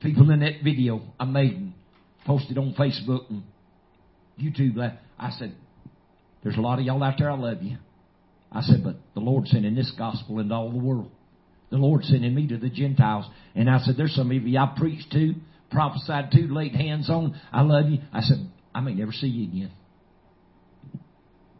people 0.00 0.30
in 0.30 0.40
that 0.40 0.62
video 0.62 1.02
I 1.18 1.24
made 1.24 1.72
posted 2.26 2.58
on 2.58 2.74
Facebook 2.74 3.28
and 3.30 3.42
YouTube, 4.40 4.78
I 5.18 5.30
said, 5.30 5.54
there's 6.42 6.56
a 6.56 6.60
lot 6.60 6.78
of 6.78 6.84
y'all 6.84 7.02
out 7.02 7.14
there, 7.18 7.30
I 7.30 7.36
love 7.36 7.62
you. 7.62 7.78
I 8.50 8.62
said, 8.62 8.82
but 8.82 8.96
the 9.14 9.20
Lord's 9.20 9.50
sending 9.50 9.74
this 9.74 9.92
gospel 9.98 10.38
into 10.38 10.54
all 10.54 10.70
the 10.70 10.78
world. 10.78 11.10
The 11.70 11.76
Lord's 11.76 12.08
sending 12.08 12.34
me 12.34 12.46
to 12.48 12.56
the 12.56 12.70
Gentiles. 12.70 13.26
And 13.54 13.68
I 13.68 13.78
said, 13.78 13.96
there's 13.98 14.14
some 14.14 14.30
of 14.30 14.42
you 14.42 14.58
I 14.58 14.72
preached 14.76 15.12
to, 15.12 15.34
prophesied 15.70 16.30
to, 16.32 16.52
laid 16.52 16.74
hands 16.74 17.10
on. 17.10 17.38
I 17.52 17.62
love 17.62 17.90
you. 17.90 17.98
I 18.12 18.20
said, 18.20 18.38
I 18.74 18.80
may 18.80 18.94
never 18.94 19.12
see 19.12 19.26
you 19.26 19.48
again. 19.48 19.72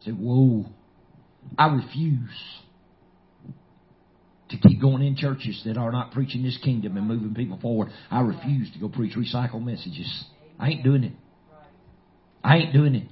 I 0.01 0.05
said, 0.05 0.19
whoa. 0.19 0.65
I 1.59 1.67
refuse 1.75 2.31
to 4.49 4.57
keep 4.57 4.81
going 4.81 5.03
in 5.03 5.17
churches 5.17 5.61
that 5.67 5.77
are 5.77 5.93
not 5.93 6.13
preaching 6.13 6.43
this 6.43 6.59
kingdom 6.63 6.97
and 6.97 7.07
moving 7.07 7.35
people 7.35 7.59
forward. 7.61 7.89
I 8.11 8.21
refuse 8.21 8.73
to 8.73 8.79
go 8.79 8.89
preach 8.89 9.15
recycled 9.15 9.65
messages. 9.65 10.25
I 10.59 10.71
ain't 10.71 10.85
doing 10.85 11.05
it. 11.05 11.13
I 12.43 12.57
ain't 12.57 12.73
doing 12.73 12.95
it. 12.95 13.09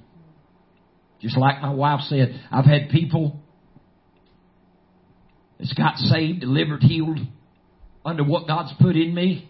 Just 1.21 1.37
like 1.37 1.61
my 1.61 1.73
wife 1.73 2.01
said, 2.01 2.39
I've 2.51 2.65
had 2.65 2.89
people 2.89 3.39
that's 5.59 5.73
got 5.73 5.97
saved, 5.97 6.41
delivered, 6.41 6.83
healed 6.83 7.19
under 8.05 8.23
what 8.23 8.47
God's 8.47 8.73
put 8.79 8.95
in 8.95 9.13
me. 9.13 9.49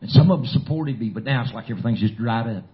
And 0.00 0.10
some 0.10 0.30
of 0.30 0.40
them 0.40 0.48
supported 0.48 0.98
me, 0.98 1.10
but 1.10 1.24
now 1.24 1.42
it's 1.42 1.52
like 1.52 1.70
everything's 1.70 2.00
just 2.00 2.16
dried 2.16 2.56
up. 2.56 2.64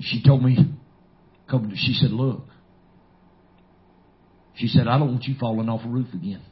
She 0.00 0.22
told 0.26 0.42
me, 0.42 0.56
she 1.76 1.92
said, 1.94 2.10
look. 2.10 2.42
She 4.56 4.66
said, 4.66 4.88
I 4.88 4.98
don't 4.98 5.12
want 5.12 5.24
you 5.24 5.36
falling 5.38 5.68
off 5.68 5.82
a 5.84 5.88
roof 5.88 6.08
again. 6.12 6.42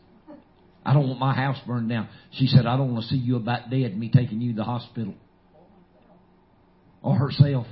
I 0.85 0.95
don't 0.95 1.09
want 1.09 1.21
my 1.21 1.35
house 1.35 1.59
burned 1.67 1.89
down. 1.89 2.09
She 2.33 2.47
said, 2.47 2.67
I 2.67 2.77
don't 2.77 2.93
want 2.93 3.05
to 3.05 3.11
see 3.11 3.17
you 3.17 3.37
about 3.37 3.71
dead, 3.71 3.97
me 3.99 4.11
taking 4.11 4.41
you 4.41 4.53
to 4.53 4.57
the 4.57 4.65
hospital. 4.65 5.15
Or 7.03 7.17
herself. 7.17 7.67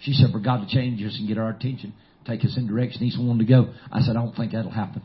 She 0.00 0.12
said, 0.12 0.30
for 0.32 0.40
God 0.40 0.66
to 0.66 0.74
change 0.74 1.02
us 1.02 1.16
and 1.18 1.28
get 1.28 1.38
our 1.38 1.50
attention, 1.50 1.94
take 2.26 2.44
us 2.44 2.54
in 2.56 2.66
direction 2.66 3.02
He's 3.02 3.16
wanting 3.18 3.46
to 3.46 3.52
go. 3.52 3.72
I 3.90 4.00
said, 4.00 4.16
I 4.16 4.22
don't 4.22 4.34
think 4.34 4.52
that'll 4.52 4.70
happen. 4.70 5.02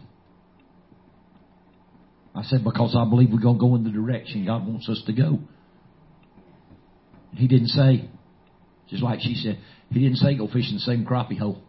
I 2.34 2.44
said, 2.44 2.64
because 2.64 2.96
I 2.96 3.10
believe 3.10 3.30
we're 3.32 3.42
going 3.42 3.58
to 3.58 3.60
go 3.60 3.76
in 3.76 3.84
the 3.84 3.90
direction 3.90 4.46
God 4.46 4.66
wants 4.66 4.88
us 4.88 5.02
to 5.08 5.14
go. 5.14 5.40
He 7.34 7.48
didn't 7.48 7.68
say, 7.68 8.10
just 8.90 9.04
like 9.04 9.20
she 9.22 9.36
said, 9.36 9.60
he 9.90 10.00
didn't 10.00 10.18
say 10.18 10.38
go 10.38 10.48
fishing 10.48 10.76
the 10.76 10.80
same 10.80 11.06
crappie 11.06 11.38
hole. 11.38 11.62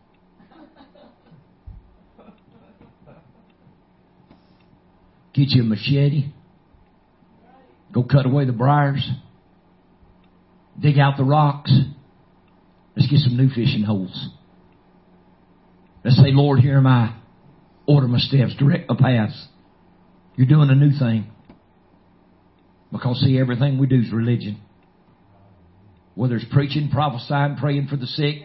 Get 5.35 5.49
you 5.51 5.63
a 5.63 5.65
machete. 5.65 6.33
Go 7.93 8.03
cut 8.03 8.27
away 8.27 8.45
the 8.45 8.53
briars. 8.53 9.09
Dig 10.79 10.99
out 10.99 11.17
the 11.17 11.25
rocks. 11.25 11.73
Let's 12.97 13.11
get 13.11 13.21
some 13.21 13.37
new 13.37 13.49
fishing 13.49 13.83
holes. 13.83 14.31
Let's 16.05 16.17
say, 16.17 16.33
Lord, 16.33 16.61
here 16.61 16.79
am 16.79 16.87
I. 16.87 17.17
Order 17.87 18.09
my 18.09 18.19
steps, 18.19 18.55
direct 18.59 18.89
my 18.89 18.97
paths. 18.99 19.47
You're 20.37 20.47
doing 20.47 20.71
a 20.71 20.75
new 20.75 20.99
thing. 20.99 21.27
Because 22.91 23.21
see, 23.21 23.39
everything 23.39 23.79
we 23.79 23.87
do 23.87 24.01
is 24.01 24.13
religion. 24.13 24.61
Whether 26.15 26.37
it's 26.37 26.45
preaching, 26.53 26.91
prophesying, 26.91 27.57
praying 27.57 27.89
for 27.89 27.97
the 27.97 28.07
sick, 28.07 28.37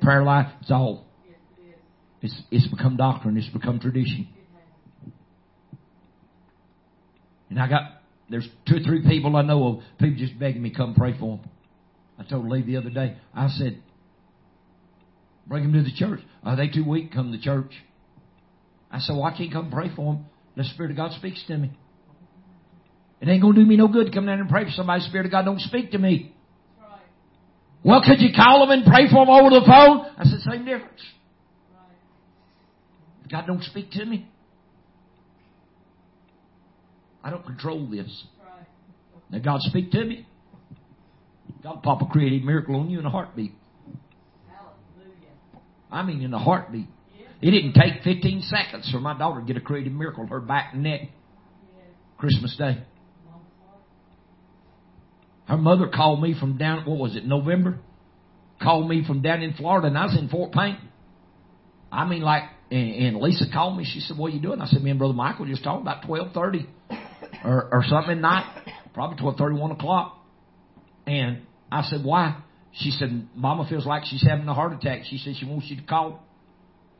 prayer 0.00 0.24
life, 0.24 0.48
it's 0.60 0.70
all. 0.70 1.06
It's, 2.20 2.40
it's 2.50 2.66
become 2.68 2.96
doctrine. 2.96 3.36
It's 3.36 3.48
become 3.48 3.80
tradition. 3.80 4.28
And 7.52 7.60
I 7.60 7.68
got, 7.68 7.82
there's 8.30 8.48
two 8.66 8.76
or 8.76 8.80
three 8.80 9.06
people 9.06 9.36
I 9.36 9.42
know 9.42 9.66
of, 9.66 9.80
people 10.00 10.16
just 10.16 10.38
begging 10.38 10.62
me 10.62 10.72
come 10.74 10.94
pray 10.94 11.12
for 11.18 11.36
them. 11.36 11.50
I 12.18 12.24
told 12.24 12.48
Lee 12.48 12.62
the 12.62 12.78
other 12.78 12.88
day, 12.88 13.18
I 13.34 13.48
said, 13.48 13.82
bring 15.46 15.64
them 15.64 15.74
to 15.74 15.82
the 15.82 15.94
church. 15.94 16.20
Are 16.42 16.56
they 16.56 16.68
too 16.68 16.82
weak? 16.82 17.12
Come 17.12 17.30
to 17.30 17.38
church. 17.38 17.72
I 18.90 19.00
said, 19.00 19.16
well, 19.16 19.24
I 19.24 19.36
can't 19.36 19.52
come 19.52 19.70
pray 19.70 19.90
for 19.94 20.14
them. 20.14 20.24
The 20.56 20.64
Spirit 20.64 20.92
of 20.92 20.96
God 20.96 21.12
speaks 21.12 21.44
to 21.48 21.58
me. 21.58 21.72
It 23.20 23.28
ain't 23.28 23.42
going 23.42 23.54
to 23.54 23.60
do 23.60 23.66
me 23.66 23.76
no 23.76 23.86
good 23.86 24.06
to 24.06 24.12
come 24.12 24.24
down 24.24 24.40
and 24.40 24.48
pray 24.48 24.64
for 24.64 24.70
somebody. 24.70 25.02
The 25.02 25.08
Spirit 25.10 25.26
of 25.26 25.32
God 25.32 25.44
don't 25.44 25.60
speak 25.60 25.90
to 25.90 25.98
me. 25.98 26.34
Right. 26.80 27.00
Well, 27.84 28.02
could 28.02 28.20
you 28.20 28.30
call 28.34 28.66
them 28.66 28.70
and 28.78 28.86
pray 28.86 29.10
for 29.10 29.26
them 29.26 29.28
over 29.28 29.50
the 29.50 29.66
phone? 29.66 30.06
I 30.16 30.24
said, 30.24 30.40
same 30.40 30.64
difference. 30.64 31.02
Right. 31.70 33.30
God 33.30 33.46
don't 33.46 33.62
speak 33.62 33.90
to 33.90 34.06
me. 34.06 34.26
I 37.22 37.30
don't 37.30 37.44
control 37.44 37.86
this. 37.86 38.24
Now 39.30 39.38
God 39.38 39.60
speak 39.62 39.90
to 39.92 40.04
me. 40.04 40.26
God 41.62 41.82
pop 41.82 42.02
a 42.02 42.18
miracle 42.18 42.76
on 42.76 42.90
you 42.90 42.98
in 42.98 43.06
a 43.06 43.10
heartbeat. 43.10 43.52
Hallelujah. 44.48 45.62
I 45.90 46.02
mean 46.02 46.22
in 46.22 46.34
a 46.34 46.38
heartbeat. 46.38 46.86
It 47.40 47.50
didn't 47.50 47.72
take 47.74 48.02
15 48.04 48.42
seconds 48.42 48.88
for 48.90 49.00
my 49.00 49.18
daughter 49.18 49.40
to 49.40 49.46
get 49.46 49.56
a 49.56 49.60
creative 49.60 49.92
miracle 49.92 50.26
her 50.26 50.40
back 50.40 50.74
and 50.74 50.84
neck. 50.84 51.00
Christmas 52.18 52.56
Day. 52.56 52.84
Her 55.46 55.56
mother 55.56 55.88
called 55.88 56.22
me 56.22 56.36
from 56.38 56.56
down, 56.56 56.84
what 56.86 56.98
was 56.98 57.16
it, 57.16 57.24
November? 57.24 57.80
Called 58.62 58.88
me 58.88 59.04
from 59.04 59.22
down 59.22 59.42
in 59.42 59.54
Florida 59.54 59.88
and 59.88 59.98
I 59.98 60.04
was 60.04 60.16
in 60.16 60.28
Fort 60.28 60.52
Payne. 60.52 60.78
I 61.90 62.08
mean 62.08 62.22
like, 62.22 62.44
and, 62.70 62.94
and 62.94 63.16
Lisa 63.16 63.46
called 63.52 63.76
me. 63.76 63.84
She 63.84 64.00
said, 64.00 64.16
what 64.16 64.32
are 64.32 64.36
you 64.36 64.40
doing? 64.40 64.60
I 64.60 64.66
said, 64.66 64.82
me 64.82 64.90
and 64.90 64.98
Brother 64.98 65.14
Michael 65.14 65.46
just 65.46 65.64
talked 65.64 65.82
about 65.82 66.08
1230 66.08 66.68
or, 67.44 67.68
or 67.72 67.84
something 67.86 68.12
at 68.12 68.20
night, 68.20 68.64
probably 68.94 69.16
twelve 69.18 69.36
thirty, 69.36 69.58
one 69.58 69.70
o'clock. 69.70 70.18
And 71.06 71.42
I 71.70 71.82
said, 71.82 72.04
why? 72.04 72.42
She 72.72 72.90
said, 72.90 73.28
Mama 73.34 73.66
feels 73.68 73.84
like 73.84 74.04
she's 74.04 74.24
having 74.26 74.46
a 74.48 74.54
heart 74.54 74.72
attack. 74.72 75.02
She 75.08 75.18
said 75.18 75.34
she 75.38 75.44
wants 75.44 75.66
you 75.68 75.76
to 75.76 75.82
call 75.82 76.24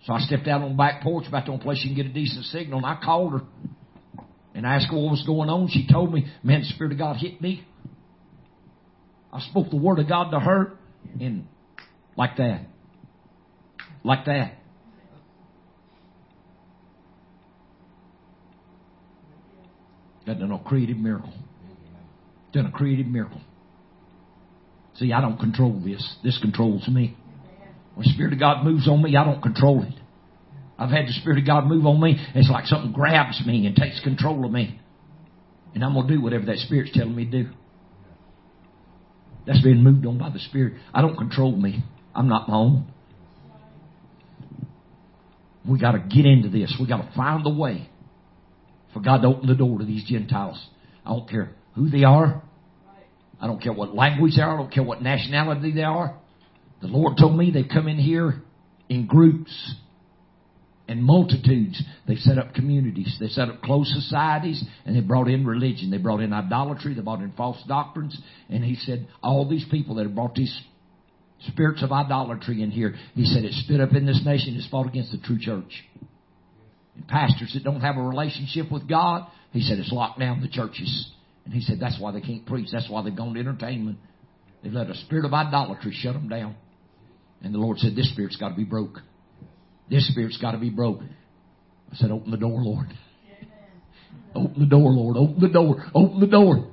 So 0.07 0.13
I 0.13 0.19
stepped 0.21 0.49
out 0.49 0.63
on 0.63 0.71
the 0.73 0.77
back 0.77 1.03
porch, 1.03 1.27
about 1.29 1.47
the 1.47 1.53
only 1.53 1.63
place 1.63 1.81
you 1.85 1.95
can 1.95 1.97
get 1.97 2.11
a 2.11 2.15
decent 2.15 2.45
signal, 2.47 2.79
and 2.79 2.87
I 2.87 2.99
called 3.03 3.33
her 3.33 3.41
and 4.55 4.67
asked 4.67 4.89
her 4.91 4.97
what 4.97 5.13
was 5.13 5.25
going 5.25 5.49
on. 5.49 5.69
She 5.69 5.87
told 5.91 6.13
me, 6.13 6.27
man, 6.43 6.61
the 6.61 6.67
Spirit 6.67 6.93
of 6.93 6.99
God 6.99 7.17
hit 7.17 7.41
me. 7.41 7.65
I 9.33 9.41
spoke 9.41 9.71
the 9.71 9.77
Word 9.77 9.99
of 9.99 10.09
God 10.09 10.31
to 10.33 10.41
her, 10.41 10.73
and 11.21 11.47
like 12.17 12.37
that. 12.37 12.67
Like 14.05 14.27
that. 14.27 14.55
That 20.27 20.39
done 20.39 20.53
a 20.53 20.59
creative 20.59 20.97
miracle. 20.97 21.33
Done 22.53 22.67
a 22.67 22.71
creative 22.71 23.07
miracle. 23.07 23.41
See, 24.95 25.13
I 25.13 25.21
don't 25.21 25.39
control 25.39 25.81
this. 25.85 26.17
This 26.23 26.39
controls 26.41 26.87
me. 26.89 27.17
When 27.95 28.07
the 28.07 28.13
Spirit 28.13 28.33
of 28.33 28.39
God 28.39 28.65
moves 28.65 28.89
on 28.89 29.03
me, 29.03 29.17
I 29.17 29.25
don't 29.25 29.43
control 29.43 29.83
it. 29.83 29.95
I've 30.79 30.91
had 30.91 31.07
the 31.07 31.13
Spirit 31.13 31.39
of 31.39 31.47
God 31.47 31.67
move 31.67 31.87
on 31.87 32.01
me. 32.01 32.17
It's 32.35 32.51
like 32.51 32.67
something 32.67 32.93
grabs 32.93 33.43
me 33.47 33.67
and 33.67 33.77
takes 33.77 34.01
control 34.01 34.45
of 34.45 34.51
me. 34.51 34.79
And 35.75 35.85
I'm 35.85 35.95
going 35.95 36.07
to 36.09 36.15
do 36.15 36.21
whatever 36.21 36.45
that 36.47 36.59
Spirit's 36.59 36.93
telling 36.93 37.15
me 37.15 37.25
to 37.25 37.45
do. 37.45 37.51
That's 39.47 39.63
being 39.63 39.83
moved 39.83 40.07
on 40.07 40.19
by 40.19 40.31
the 40.31 40.39
Spirit. 40.39 40.75
I 40.95 41.01
don't 41.01 41.17
control 41.17 41.55
me. 41.55 41.83
I'm 42.15 42.29
not 42.29 42.49
my 42.49 42.57
own. 42.57 42.93
We 45.69 45.79
got 45.79 45.93
to 45.93 45.99
get 45.99 46.27
into 46.27 46.49
this. 46.49 46.75
We 46.81 46.87
got 46.87 47.03
to 47.03 47.13
find 47.17 47.45
the 47.45 47.55
way 47.55 47.89
for 48.93 49.01
God 49.01 49.23
to 49.23 49.29
open 49.29 49.47
the 49.47 49.55
door 49.55 49.79
to 49.79 49.85
these 49.85 50.05
Gentiles. 50.05 50.65
I 51.05 51.11
don't 51.11 51.29
care 51.29 51.51
who 51.75 51.89
they 51.89 52.05
are. 52.05 52.43
I 53.41 53.47
don't 53.47 53.61
care 53.61 53.73
what 53.73 53.95
language 53.95 54.35
they 54.37 54.43
are. 54.43 54.55
I 54.55 54.57
don't 54.57 54.73
care 54.73 54.85
what 54.85 55.03
nationality 55.03 55.73
they 55.73 55.83
are. 55.83 56.17
The 56.81 56.89
Lord 56.89 57.17
told 57.17 57.37
me 57.37 57.51
they 57.51 57.65
come 57.65 57.89
in 57.89 57.99
here 57.99 58.43
in 58.89 59.07
groups 59.07 59.75
and 60.89 61.03
multitudes. 61.03 61.83
They 62.07 62.17
set 62.17 62.39
up 62.39 62.55
communities. 62.55 63.17
They 63.19 63.29
set 63.29 63.49
up 63.49 63.63
close 63.63 63.93
societies 63.93 64.63
and 64.85 64.95
they 64.95 65.01
brought 65.01 65.29
in 65.29 65.47
religion. 65.47 65.91
They 65.91 65.99
brought 65.99 66.21
in 66.21 66.33
idolatry. 66.33 66.95
They 66.95 67.01
brought 67.01 67.21
in 67.21 67.33
false 67.33 67.63
doctrines. 67.67 68.21
And 68.49 68.65
he 68.65 68.77
said, 68.77 69.09
all 69.23 69.49
these 69.49 69.67
people 69.71 69.97
that 69.97 70.05
have 70.05 70.15
brought 70.15 70.35
these 70.35 70.57
spirits 71.49 71.83
of 71.83 71.91
idolatry 71.91 72.63
in 72.63 72.71
here, 72.71 72.95
he 73.15 73.25
said 73.25 73.45
it 73.45 73.53
stood 73.53 73.81
up 73.81 73.93
in 73.93 74.07
this 74.07 74.23
nation. 74.25 74.55
It's 74.57 74.69
fought 74.69 74.87
against 74.87 75.13
the 75.13 75.19
true 75.19 75.39
church. 75.41 75.85
And 76.95 77.09
pastors 77.09 77.53
that 77.55 77.65
don't 77.65 77.81
have 77.81 77.97
a 77.97 78.03
relationship 78.03 78.71
with 78.71 78.89
God, 78.89 79.27
he 79.53 79.61
said 79.63 79.79
it's 79.79 79.93
locked 79.93 80.19
down 80.19 80.41
the 80.41 80.49
churches. 80.49 81.11
And 81.45 81.55
he 81.55 81.61
said 81.61 81.79
that's 81.81 81.99
why 82.01 82.13
they 82.13 82.21
can't 82.21 82.47
preach. 82.47 82.69
That's 82.71 82.89
why 82.89 83.03
they've 83.03 83.17
gone 83.17 83.35
to 83.35 83.41
entertainment. 83.41 83.99
They've 84.63 84.73
let 84.73 84.91
a 84.91 84.95
spirit 84.95 85.25
of 85.25 85.33
idolatry 85.33 85.93
shut 85.95 86.15
them 86.15 86.29
down. 86.29 86.55
And 87.43 87.53
the 87.53 87.59
Lord 87.59 87.79
said, 87.79 87.97
this 87.97 88.11
spirit's 88.13 88.37
got 88.37 88.51
to 88.51 88.55
be 88.55 88.65
broke. 88.65 89.01
This 89.91 90.07
spirit's 90.09 90.39
got 90.39 90.53
to 90.53 90.59
be 90.59 90.71
broken. 90.71 91.15
I 91.91 91.97
said, 91.97 92.11
open 92.11 92.31
the 92.31 92.37
door, 92.37 92.63
Lord. 92.63 92.87
Open 94.35 94.61
the 94.61 94.67
door, 94.67 94.91
Lord. 94.91 95.17
Open 95.17 95.41
the 95.41 95.49
door. 95.49 95.85
Open 95.95 96.21
the 96.21 96.27
door. 96.27 96.69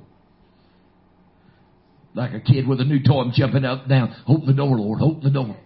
Like 2.14 2.32
a 2.32 2.40
kid 2.40 2.66
with 2.66 2.80
a 2.80 2.84
new 2.84 3.02
toy, 3.02 3.20
I'm 3.20 3.32
jumping 3.32 3.64
up 3.64 3.80
and 3.80 3.88
down. 3.88 4.16
Open 4.26 4.46
the 4.46 4.54
door, 4.54 4.76
Lord. 4.76 5.00
Open 5.02 5.20
the 5.22 5.30
door. 5.30 5.56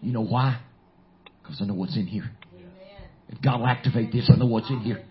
You 0.00 0.12
know 0.12 0.24
why? 0.24 0.60
Because 1.42 1.60
I 1.60 1.64
know 1.64 1.74
what's 1.74 1.96
in 1.96 2.06
here. 2.06 2.30
If 3.28 3.42
God 3.42 3.60
will 3.60 3.66
activate 3.66 4.12
this, 4.12 4.30
I 4.32 4.36
know 4.36 4.46
what's 4.46 4.70
in 4.70 4.80
here. 4.80 5.04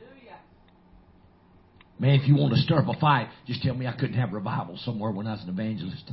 Man, 1.97 2.19
if 2.19 2.27
you 2.27 2.35
want 2.35 2.53
to 2.53 2.59
stir 2.59 2.79
up 2.79 2.93
a 2.93 2.99
fight, 2.99 3.29
just 3.47 3.61
tell 3.61 3.73
me 3.73 3.87
I 3.87 3.93
couldn't 3.93 4.15
have 4.15 4.33
revival 4.33 4.77
somewhere 4.83 5.11
when 5.11 5.27
I 5.27 5.33
was 5.33 5.43
an 5.43 5.49
evangelist. 5.49 6.11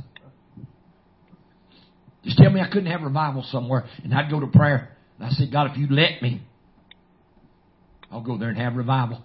Just 2.23 2.37
tell 2.37 2.49
me 2.49 2.61
I 2.61 2.67
couldn't 2.67 2.89
have 2.89 3.01
revival 3.01 3.43
somewhere, 3.51 3.85
and 4.03 4.13
I'd 4.13 4.31
go 4.31 4.39
to 4.39 4.47
prayer. 4.47 4.95
And 5.19 5.27
I 5.27 5.31
said, 5.31 5.51
God, 5.51 5.71
if 5.71 5.77
you 5.77 5.87
let 5.89 6.21
me, 6.21 6.41
I'll 8.09 8.21
go 8.21 8.37
there 8.37 8.49
and 8.49 8.57
have 8.57 8.75
revival. 8.75 9.23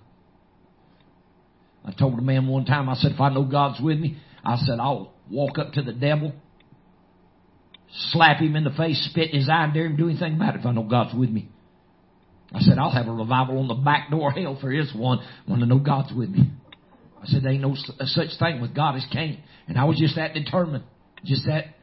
I 1.84 1.92
told 1.92 2.18
a 2.18 2.22
man 2.22 2.48
one 2.48 2.64
time, 2.64 2.88
I 2.88 2.94
said, 2.94 3.12
if 3.12 3.20
I 3.20 3.28
know 3.32 3.44
God's 3.44 3.80
with 3.80 3.98
me, 3.98 4.18
I 4.44 4.56
said, 4.56 4.80
I'll 4.80 5.14
walk 5.30 5.58
up 5.58 5.74
to 5.74 5.82
the 5.82 5.92
devil, 5.92 6.32
slap 8.10 8.38
him 8.38 8.56
in 8.56 8.64
the 8.64 8.70
face, 8.70 9.08
spit 9.10 9.30
in 9.30 9.40
his 9.40 9.48
eye, 9.48 9.64
and 9.64 9.74
dare 9.74 9.86
him 9.86 9.96
do 9.96 10.08
anything 10.08 10.34
about 10.34 10.56
it 10.56 10.60
if 10.60 10.66
I 10.66 10.72
know 10.72 10.82
God's 10.82 11.14
with 11.14 11.30
me. 11.30 11.50
I 12.52 12.60
said, 12.60 12.78
I'll 12.78 12.90
have 12.90 13.08
a 13.08 13.12
revival 13.12 13.58
on 13.58 13.68
the 13.68 13.74
back 13.74 14.10
door 14.10 14.30
hell 14.30 14.56
for 14.60 14.70
his 14.70 14.92
one 14.94 15.18
when 15.46 15.62
I 15.62 15.66
know 15.66 15.78
God's 15.78 16.12
with 16.14 16.30
me. 16.30 16.50
I 17.20 17.26
said, 17.26 17.42
there 17.42 17.52
ain't 17.52 17.62
no 17.62 17.72
uh, 17.72 18.04
such 18.06 18.38
thing 18.38 18.60
with 18.60 18.74
God 18.74 18.96
as 18.96 19.04
Cain. 19.12 19.42
And 19.66 19.78
I 19.78 19.84
was 19.84 19.98
just 19.98 20.16
that 20.16 20.34
determined. 20.34 20.84
Just 21.24 21.46
that. 21.46 21.74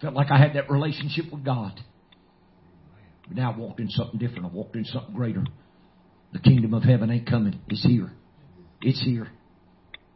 Felt 0.00 0.14
like 0.14 0.30
I 0.30 0.38
had 0.38 0.54
that 0.54 0.70
relationship 0.70 1.24
with 1.32 1.44
God. 1.44 1.72
But 3.26 3.36
now 3.36 3.52
I 3.52 3.56
walked 3.56 3.80
in 3.80 3.88
something 3.88 4.18
different. 4.18 4.44
I 4.44 4.48
walked 4.48 4.76
in 4.76 4.84
something 4.84 5.14
greater. 5.14 5.44
The 6.32 6.38
kingdom 6.40 6.74
of 6.74 6.82
heaven 6.82 7.10
ain't 7.10 7.28
coming. 7.28 7.58
It's 7.68 7.84
here. 7.84 8.12
It's 8.82 9.02
here. 9.02 9.28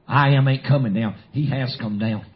I 0.06 0.30
am 0.30 0.46
ain't 0.46 0.64
coming 0.66 0.94
down. 0.94 1.16
He 1.32 1.50
has 1.50 1.76
come 1.80 1.98
down. 1.98 2.26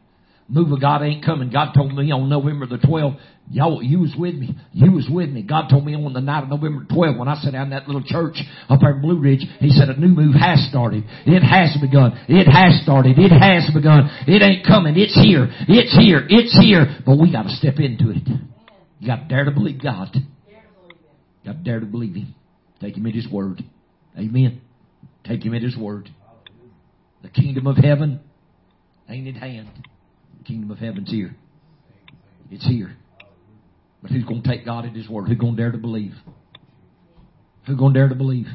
Move 0.53 0.71
of 0.71 0.83
God 0.83 1.01
ain't 1.01 1.25
coming. 1.25 1.49
God 1.49 1.73
told 1.75 1.95
me 1.95 2.13
on 2.13 2.29
November 2.29 2.67
the 2.67 2.77
12th, 2.77 3.19
y'all, 3.49 3.83
you 3.83 4.01
was 4.01 4.15
with 4.19 4.35
me. 4.35 4.55
You 4.73 4.93
was 4.93 5.09
with 5.11 5.31
me. 5.31 5.41
God 5.41 5.69
told 5.71 5.87
me 5.87 5.95
on 5.95 6.13
the 6.13 6.21
night 6.21 6.43
of 6.43 6.51
November 6.51 6.85
12th 6.85 7.19
when 7.19 7.27
I 7.27 7.37
sat 7.37 7.53
down 7.53 7.65
in 7.65 7.71
that 7.71 7.89
little 7.89 8.03
church 8.05 8.37
up 8.69 8.81
there 8.83 8.91
in 8.91 9.01
Blue 9.01 9.19
Ridge, 9.19 9.47
He 9.61 9.71
said 9.71 9.89
a 9.89 9.99
new 9.99 10.09
move 10.09 10.35
has 10.35 10.69
started. 10.69 11.05
It 11.25 11.41
has 11.41 11.75
begun. 11.81 12.21
It 12.29 12.45
has 12.53 12.83
started. 12.83 13.19
It 13.19 13.33
has 13.33 13.73
begun. 13.73 14.11
It 14.29 14.43
ain't 14.43 14.67
coming. 14.67 14.93
It's 14.99 15.15
here. 15.15 15.49
It's 15.69 15.97
here. 15.97 16.27
It's 16.29 16.53
here. 16.61 17.01
But 17.07 17.17
we 17.19 17.33
gotta 17.33 17.49
step 17.57 17.77
into 17.79 18.11
it. 18.11 18.29
You 18.99 19.07
gotta 19.07 19.25
dare 19.31 19.47
to 19.47 19.53
believe 19.53 19.83
God. 19.83 20.11
You 20.15 20.21
gotta 21.47 21.65
dare 21.65 21.81
to 21.81 21.87
believe 21.87 22.15
Him. 22.15 22.35
Take 22.79 22.99
Him 22.99 23.07
at 23.07 23.15
His 23.15 23.27
word. 23.27 23.65
Amen. 24.19 24.61
Take 25.25 25.47
Him 25.47 25.55
at 25.55 25.63
His 25.63 25.79
word. 25.79 26.11
The 27.23 27.31
kingdom 27.31 27.67
of 27.67 27.79
heaven 27.79 28.21
ain't 29.09 29.35
at 29.35 29.43
hand. 29.43 29.71
The 30.43 30.49
kingdom 30.49 30.73
of 30.73 30.79
heaven's 30.79 31.09
here. 31.09 31.37
It's 32.51 32.67
here. 32.67 32.97
But 34.03 34.11
who's 34.11 34.25
going 34.25 34.43
to 34.43 34.49
take 34.49 34.65
God 34.65 34.85
at 34.85 34.93
His 34.93 35.09
word? 35.09 35.29
Who's 35.29 35.39
going 35.39 35.55
to 35.55 35.63
dare 35.63 35.71
to 35.71 35.79
believe? 35.79 36.15
Who's 37.65 37.79
going 37.79 37.95
to 37.95 38.01
dare 38.01 38.09
to 38.09 38.17
believe? 38.17 38.47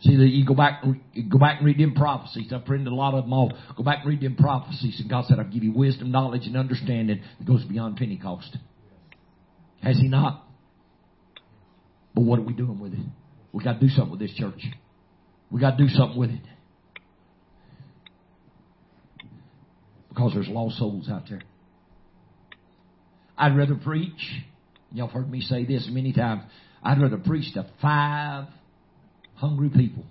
See 0.00 0.12
you 0.12 0.46
go 0.46 0.54
back, 0.54 0.82
go 0.82 1.38
back 1.38 1.58
and 1.58 1.66
read 1.66 1.78
them 1.78 1.94
prophecies. 1.94 2.50
I've 2.52 2.64
printed 2.64 2.88
a 2.88 2.94
lot 2.94 3.12
of 3.14 3.24
them 3.24 3.32
all. 3.34 3.52
Go 3.76 3.82
back 3.82 4.00
and 4.00 4.08
read 4.08 4.22
them 4.22 4.36
prophecies, 4.36 5.00
and 5.00 5.08
God 5.08 5.26
said, 5.26 5.38
"I'll 5.38 5.44
give 5.44 5.62
you 5.62 5.72
wisdom, 5.72 6.10
knowledge, 6.10 6.46
and 6.46 6.56
understanding 6.56 7.20
that 7.38 7.46
goes 7.46 7.64
beyond 7.64 7.96
Pentecost." 7.96 8.56
Has 9.82 9.98
He 9.98 10.08
not? 10.08 10.46
But 12.14 12.22
what 12.22 12.38
are 12.38 12.42
we 12.42 12.52
doing 12.54 12.78
with 12.80 12.94
it? 12.94 13.06
We 13.52 13.62
got 13.62 13.74
to 13.74 13.80
do 13.80 13.88
something 13.88 14.12
with 14.12 14.20
this 14.20 14.34
church. 14.34 14.62
We 15.50 15.60
got 15.60 15.76
to 15.78 15.84
do 15.84 15.88
something 15.90 16.18
with 16.18 16.30
it. 16.30 16.40
Because 20.14 20.32
there's 20.34 20.48
lost 20.48 20.78
souls 20.78 21.08
out 21.10 21.24
there. 21.28 21.42
I'd 23.36 23.56
rather 23.56 23.74
preach, 23.74 24.42
y'all 24.92 25.08
have 25.08 25.14
heard 25.14 25.30
me 25.30 25.40
say 25.40 25.64
this 25.64 25.88
many 25.90 26.12
times, 26.12 26.42
I'd 26.82 27.00
rather 27.00 27.18
preach 27.18 27.52
to 27.54 27.66
five 27.82 28.46
hungry 29.34 29.70
people 29.70 30.04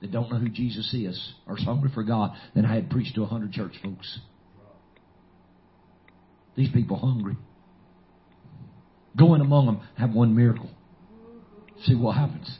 that 0.00 0.10
don't 0.10 0.30
know 0.30 0.38
who 0.38 0.48
Jesus 0.48 0.92
is 0.94 1.34
or 1.46 1.58
is 1.58 1.64
hungry 1.64 1.90
for 1.92 2.02
God 2.02 2.32
than 2.54 2.64
I 2.64 2.74
had 2.74 2.90
preached 2.90 3.14
to 3.16 3.22
a 3.22 3.26
hundred 3.26 3.52
church 3.52 3.74
folks. 3.82 4.18
These 6.56 6.70
people 6.72 6.96
hungry. 6.96 7.36
Go 9.16 9.34
in 9.34 9.42
among 9.42 9.66
them, 9.66 9.80
have 9.98 10.12
one 10.12 10.34
miracle. 10.34 10.70
See 11.84 11.94
what 11.94 12.16
happens. 12.16 12.58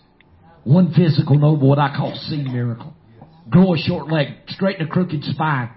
One 0.65 0.93
physical 0.93 1.39
noble, 1.39 1.69
what 1.69 1.79
I 1.79 1.97
call 1.97 2.15
see 2.29 2.43
miracle. 2.43 2.95
Grow 3.49 3.75
a 3.75 3.79
short 3.79 4.09
leg, 4.09 4.29
straighten 4.49 4.87
a 4.87 4.89
crooked 4.89 5.25
spine. 5.25 5.71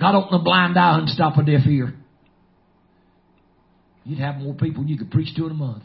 God 0.00 0.14
open 0.14 0.40
a 0.40 0.42
blind 0.42 0.78
eye 0.78 0.98
and 0.98 1.08
stop 1.08 1.36
a 1.36 1.44
deaf 1.44 1.66
ear. 1.66 1.94
You'd 4.04 4.18
have 4.18 4.36
more 4.36 4.54
people 4.54 4.84
you 4.86 4.96
could 4.96 5.10
preach 5.10 5.34
to 5.36 5.44
in 5.44 5.50
a 5.50 5.54
month. 5.54 5.84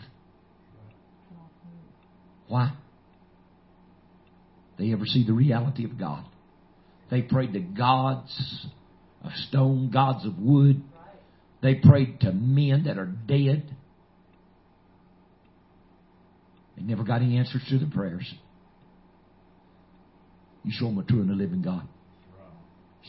Why? 2.48 2.74
They 4.80 4.94
ever 4.94 5.06
see 5.06 5.26
the 5.26 5.34
reality 5.34 5.84
of 5.84 6.00
God. 6.00 6.24
They 7.12 7.22
prayed 7.22 7.54
to 7.54 7.60
gods 7.60 8.68
of 9.24 9.32
stone, 9.50 9.92
gods 9.92 10.26
of 10.26 10.40
wood. 10.40 10.82
They 11.62 11.76
prayed 11.76 12.22
to 12.22 12.32
men 12.32 12.86
that 12.86 12.98
are 12.98 13.06
dead. 13.06 13.70
They 16.78 16.84
never 16.84 17.04
got 17.04 17.22
any 17.22 17.38
answers 17.38 17.64
to 17.70 17.80
their 17.80 17.90
prayers. 17.90 18.34
You 20.64 20.72
show 20.74 20.86
them 20.86 21.00
a 21.00 21.04
true 21.04 21.22
and 21.22 21.32
a 21.32 21.36
living 21.36 21.62
God. 21.62 21.88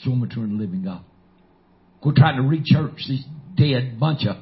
Show 0.02 0.10
them 0.10 0.22
a 0.22 0.26
true 0.26 0.42
and 0.42 0.58
living 0.58 0.82
God. 0.84 1.02
Quit 2.02 2.16
trying 2.16 2.36
to 2.36 2.42
re-church 2.42 2.98
these 3.08 3.24
dead 3.56 3.98
bunch 3.98 4.26
of 4.26 4.36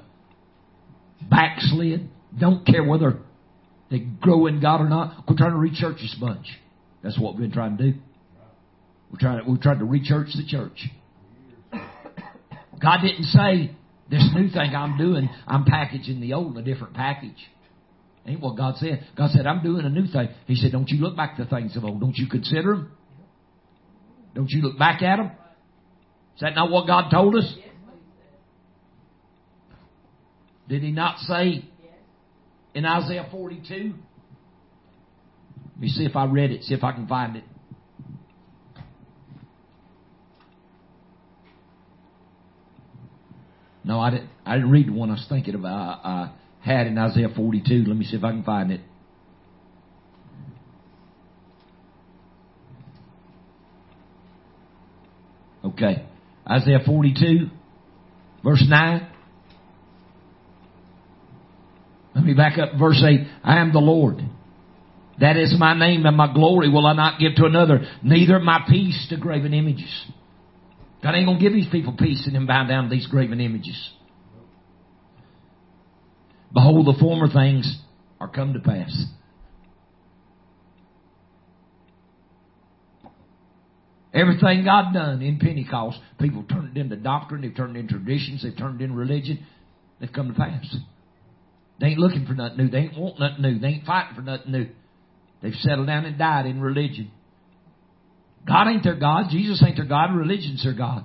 backslid. 1.31 2.09
Don't 2.39 2.67
care 2.67 2.83
whether 2.83 3.19
they 3.91 4.01
grow 4.01 4.47
in 4.47 4.61
God 4.61 4.81
or 4.81 4.89
not. 4.89 5.27
Quit 5.27 5.39
trying 5.39 5.53
to 5.53 5.59
re-church 5.59 5.99
this 6.01 6.17
bunch. 6.21 6.47
That's 7.03 7.19
what 7.19 7.35
we've 7.35 7.43
been 7.43 7.53
trying 7.53 7.77
to 7.77 7.93
do. 7.93 7.99
We're 9.13 9.19
trying 9.21 9.45
to, 9.45 9.51
we're 9.51 9.59
trying 9.59 9.79
to 9.79 9.85
re-church 9.85 10.29
the 10.35 10.45
church. 10.47 10.89
God 12.81 12.99
didn't 13.03 13.25
say 13.25 13.71
This 14.11 14.29
new 14.35 14.49
thing 14.51 14.75
I'm 14.75 14.99
doing, 14.99 15.31
I'm 15.47 15.65
packaging 15.65 16.21
the 16.21 16.35
old 16.35 16.57
in 16.57 16.63
a 16.63 16.65
different 16.65 16.95
package. 16.95 17.39
Ain't 18.27 18.41
what 18.41 18.57
God 18.57 18.77
said. 18.77 19.07
God 19.17 19.31
said, 19.31 19.47
I'm 19.47 19.63
doing 19.63 19.85
a 19.85 19.89
new 19.89 20.07
thing. 20.07 20.29
He 20.47 20.55
said, 20.57 20.73
don't 20.73 20.89
you 20.89 20.99
look 20.99 21.17
back 21.17 21.37
to 21.37 21.47
things 21.47 21.77
of 21.77 21.85
old. 21.85 22.01
Don't 22.01 22.17
you 22.17 22.27
consider 22.29 22.77
them? 22.77 22.93
Don't 24.35 24.51
you 24.51 24.63
look 24.63 24.79
back 24.79 25.03
at 25.03 25.17
them? 25.17 25.31
Is 26.35 26.41
that 26.41 26.55
not 26.55 26.71
what 26.71 26.87
God 26.87 27.11
told 27.11 27.37
us? 27.37 27.55
Did 30.69 30.83
he 30.83 30.91
not 30.91 31.19
say 31.19 31.65
in 32.75 32.85
Isaiah 32.85 33.29
42? 33.31 33.95
Let 35.75 35.81
me 35.81 35.89
see 35.89 36.05
if 36.05 36.17
I 36.17 36.25
read 36.25 36.51
it, 36.51 36.63
see 36.63 36.75
if 36.75 36.83
I 36.83 36.93
can 36.93 37.07
find 37.07 37.37
it. 37.37 37.45
No, 43.85 44.01
I 44.01 44.11
didn't. 44.11 44.31
I 44.47 44.55
didn't 44.55 44.71
read 44.71 44.89
the 44.89 44.93
one 44.93 45.11
I 45.11 45.13
was 45.13 45.27
thinking 45.29 45.55
about. 45.55 46.01
I, 46.05 46.09
I 46.09 46.33
had 46.61 46.87
in 46.87 46.97
Isaiah 46.97 47.29
42. 47.35 47.85
Let 47.87 47.97
me 47.97 48.05
see 48.07 48.17
if 48.17 48.25
I 48.25 48.31
can 48.31 48.43
find 48.43 48.73
it. 48.73 48.81
Okay, 55.65 56.07
Isaiah 56.49 56.81
42, 56.85 57.49
verse 58.45 58.65
9. 58.69 59.09
Let 62.15 62.25
me 62.25 62.35
back 62.35 62.59
up 62.59 62.79
verse 62.79 63.03
8. 63.05 63.27
I 63.43 63.59
am 63.59 63.73
the 63.73 63.81
Lord. 63.81 64.19
That 65.21 65.37
is 65.37 65.55
my 65.59 65.79
name 65.79 66.07
and 66.07 66.17
my 66.17 66.33
glory 66.33 66.69
will 66.69 66.87
I 66.87 66.93
not 66.93 67.19
give 67.19 67.37
to 67.37 67.45
another, 67.45 67.81
neither 68.03 68.39
my 68.39 68.65
peace 68.69 69.07
to 69.11 69.17
graven 69.17 69.55
images. 69.55 70.07
God 71.03 71.15
ain't 71.15 71.27
gonna 71.27 71.39
give 71.39 71.53
these 71.53 71.69
people 71.71 71.95
peace 71.99 72.25
and 72.27 72.35
then 72.35 72.47
bow 72.47 72.67
down 72.67 72.85
to 72.85 72.91
these 72.91 73.07
graven 73.07 73.41
images. 73.41 73.91
Behold, 76.53 76.87
the 76.87 76.99
former 76.99 77.29
things 77.29 77.79
are 78.21 78.29
come 78.29 78.55
to 78.55 78.61
pass. 78.61 79.05
Everything 84.15 84.65
God 84.65 84.95
done 84.95 85.23
in 85.23 85.39
Pentecost, 85.41 85.99
people 86.21 86.45
turned 86.45 86.77
it 86.77 86.81
into 86.81 86.95
doctrine, 86.97 87.43
they've 87.43 87.55
turned 87.55 87.77
it 87.77 87.81
into 87.81 87.95
traditions, 87.95 88.45
they've 88.45 88.57
turned 88.57 88.81
it 88.81 88.85
into 88.85 88.97
religion, 88.97 89.45
they've 89.99 90.13
come 90.13 90.29
to 90.29 90.35
pass. 90.35 90.77
They 91.81 91.89
ain't 91.89 91.99
looking 91.99 92.25
for 92.25 92.35
nothing 92.35 92.59
new, 92.59 92.71
they 92.71 92.79
ain't 92.79 92.97
want 92.97 93.19
nothing 93.19 93.43
new, 93.43 93.59
they 93.59 93.67
ain't 93.67 93.85
fighting 93.85 94.15
for 94.15 94.23
nothing 94.23 94.53
new. 94.53 94.69
They've 95.43 95.55
settled 95.55 95.89
down 95.89 96.05
and 96.05 96.17
died 96.17 96.47
in 96.47 96.61
religion. 96.61 97.11
God 98.47 98.69
ain't 98.69 98.85
their 98.85 98.95
God, 98.95 99.31
Jesus 99.31 99.61
ain't 99.67 99.77
their 99.77 99.85
God, 99.85 100.15
religion's 100.15 100.63
their 100.63 100.75
God. 100.75 101.05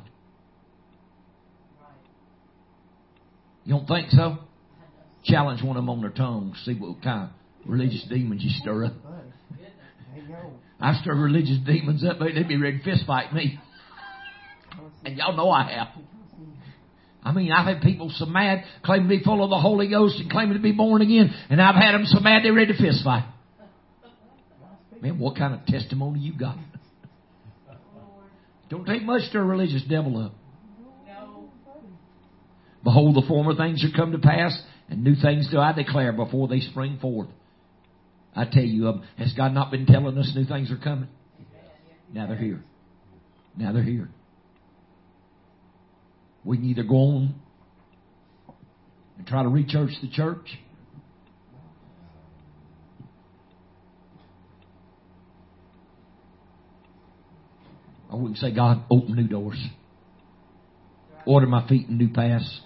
You 3.66 3.74
don't 3.74 3.88
think 3.88 4.12
so? 4.12 4.38
Challenge 5.24 5.64
one 5.64 5.78
of 5.78 5.84
them 5.84 5.90
on 5.90 6.02
their 6.02 6.12
tongue, 6.12 6.56
see 6.64 6.76
what 6.76 7.02
kind 7.02 7.30
of 7.30 7.70
religious 7.70 8.06
demons 8.08 8.44
you 8.44 8.52
stir 8.52 8.86
up. 8.86 8.94
I 10.80 10.94
stir 11.02 11.14
religious 11.14 11.58
demons 11.66 12.06
up, 12.06 12.20
they'd 12.20 12.48
be 12.48 12.58
ready 12.58 12.78
to 12.78 12.84
fist 12.84 13.06
fight 13.06 13.34
me. 13.34 13.60
And 15.04 15.18
y'all 15.18 15.36
know 15.36 15.50
I 15.50 15.72
have. 15.74 15.88
I 17.22 17.34
mean, 17.34 17.52
I've 17.52 17.66
had 17.66 17.82
people 17.82 18.12
so 18.16 18.26
mad, 18.26 18.64
claiming 18.84 19.10
to 19.10 19.18
be 19.18 19.24
full 19.24 19.44
of 19.44 19.50
the 19.50 19.60
Holy 19.60 19.90
Ghost 19.90 20.20
and 20.20 20.32
claiming 20.32 20.54
to 20.54 20.64
be 20.64 20.72
born 20.72 21.02
again, 21.02 21.34
and 21.50 21.62
I've 21.62 21.76
had 21.76 21.94
them 21.94 22.06
so 22.06 22.22
mad 22.22 22.44
they're 22.44 22.54
ready 22.54 22.74
to 22.74 22.82
fist 22.82 23.04
fight. 23.04 23.26
Man, 25.02 25.20
what 25.20 25.38
kind 25.38 25.54
of 25.54 25.66
testimony 25.66 26.20
you 26.20 26.38
got? 26.38 26.58
Don't 28.70 28.86
take 28.86 29.04
much 29.04 29.22
to 29.32 29.40
a 29.40 29.44
religious 29.44 29.84
devil 29.90 30.24
up. 30.24 30.34
Behold, 32.84 33.16
the 33.16 33.28
former 33.28 33.56
things 33.56 33.84
are 33.84 33.96
come 33.96 34.14
to 34.14 34.20
pass, 34.20 34.58
and 34.90 35.04
new 35.04 35.16
things 35.16 35.50
do 35.52 35.60
I 35.60 35.74
declare 35.74 36.14
before 36.14 36.48
they 36.48 36.60
spring 36.62 36.98
forth. 37.02 37.28
I 38.40 38.46
tell 38.50 38.64
you, 38.64 38.88
um, 38.88 39.04
has 39.18 39.34
God 39.34 39.54
not 39.54 39.70
been 39.70 39.86
telling 39.86 40.18
us 40.18 40.32
new 40.34 40.46
things 40.46 40.72
are 40.72 40.78
coming? 40.78 41.10
Now 42.14 42.28
they're 42.28 42.38
here. 42.38 42.64
Now 43.58 43.74
they're 43.74 43.84
here. 43.84 44.10
We 46.46 46.56
can 46.56 46.66
either 46.68 46.84
go 46.84 46.96
on 46.96 47.36
and 49.18 49.28
try 49.28 49.44
to 49.44 49.50
rechurch 49.50 50.00
the 50.02 50.10
church. 50.10 50.48
Or 58.10 58.20
we 58.20 58.28
can 58.28 58.36
say, 58.38 58.56
God, 58.56 58.84
open 58.90 59.16
new 59.16 59.28
doors. 59.28 59.62
Order 61.26 61.46
my 61.46 61.68
feet 61.68 61.90
in 61.90 61.98
new 61.98 62.10
paths. 62.10 62.62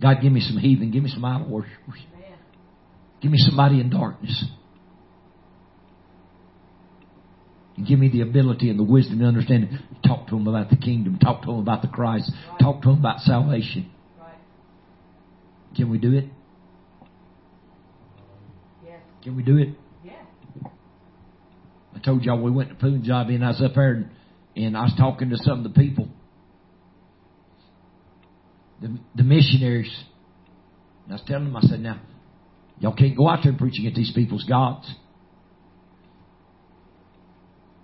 God, 0.00 0.16
give 0.22 0.32
me 0.32 0.40
some 0.40 0.56
heathen. 0.56 0.90
Give 0.90 1.02
me 1.02 1.10
some 1.10 1.24
idol 1.24 1.48
worshipers. 1.48 2.00
Give 3.20 3.30
me 3.30 3.38
somebody 3.38 3.78
in 3.78 3.90
darkness. 3.90 4.44
And 7.71 7.71
give 7.86 7.98
me 7.98 8.08
the 8.08 8.22
ability 8.22 8.70
and 8.70 8.78
the 8.78 8.84
wisdom 8.84 9.18
and 9.18 9.26
understanding. 9.26 9.78
Talk 10.06 10.28
to 10.28 10.36
them 10.36 10.46
about 10.46 10.70
the 10.70 10.76
kingdom. 10.76 11.18
Talk 11.18 11.42
to 11.42 11.46
them 11.46 11.58
about 11.58 11.82
the 11.82 11.88
Christ. 11.88 12.30
Talk 12.60 12.82
to 12.82 12.88
them 12.90 12.98
about 12.98 13.20
salvation. 13.20 13.90
Can 15.76 15.90
we 15.90 15.98
do 15.98 16.12
it? 16.14 16.24
Can 19.22 19.36
we 19.36 19.42
do 19.42 19.56
it? 19.56 19.68
I 21.94 22.04
told 22.04 22.24
y'all 22.24 22.42
we 22.42 22.50
went 22.50 22.70
to 22.70 22.74
Punjab 22.74 23.28
and 23.28 23.44
I 23.44 23.48
was 23.48 23.62
up 23.62 23.74
there 23.76 23.92
and, 23.92 24.10
and 24.56 24.76
I 24.76 24.82
was 24.82 24.94
talking 24.98 25.30
to 25.30 25.36
some 25.36 25.64
of 25.64 25.72
the 25.72 25.78
people. 25.78 26.08
The, 28.80 28.98
the 29.14 29.22
missionaries. 29.22 29.92
And 31.04 31.12
I 31.12 31.14
was 31.14 31.22
telling 31.26 31.44
them, 31.44 31.56
I 31.56 31.60
said, 31.60 31.80
now, 31.80 32.00
y'all 32.80 32.94
can't 32.94 33.16
go 33.16 33.28
out 33.28 33.40
there 33.44 33.50
and 33.50 33.58
preaching 33.58 33.86
at 33.86 33.94
these 33.94 34.10
people's 34.12 34.44
gods. 34.44 34.92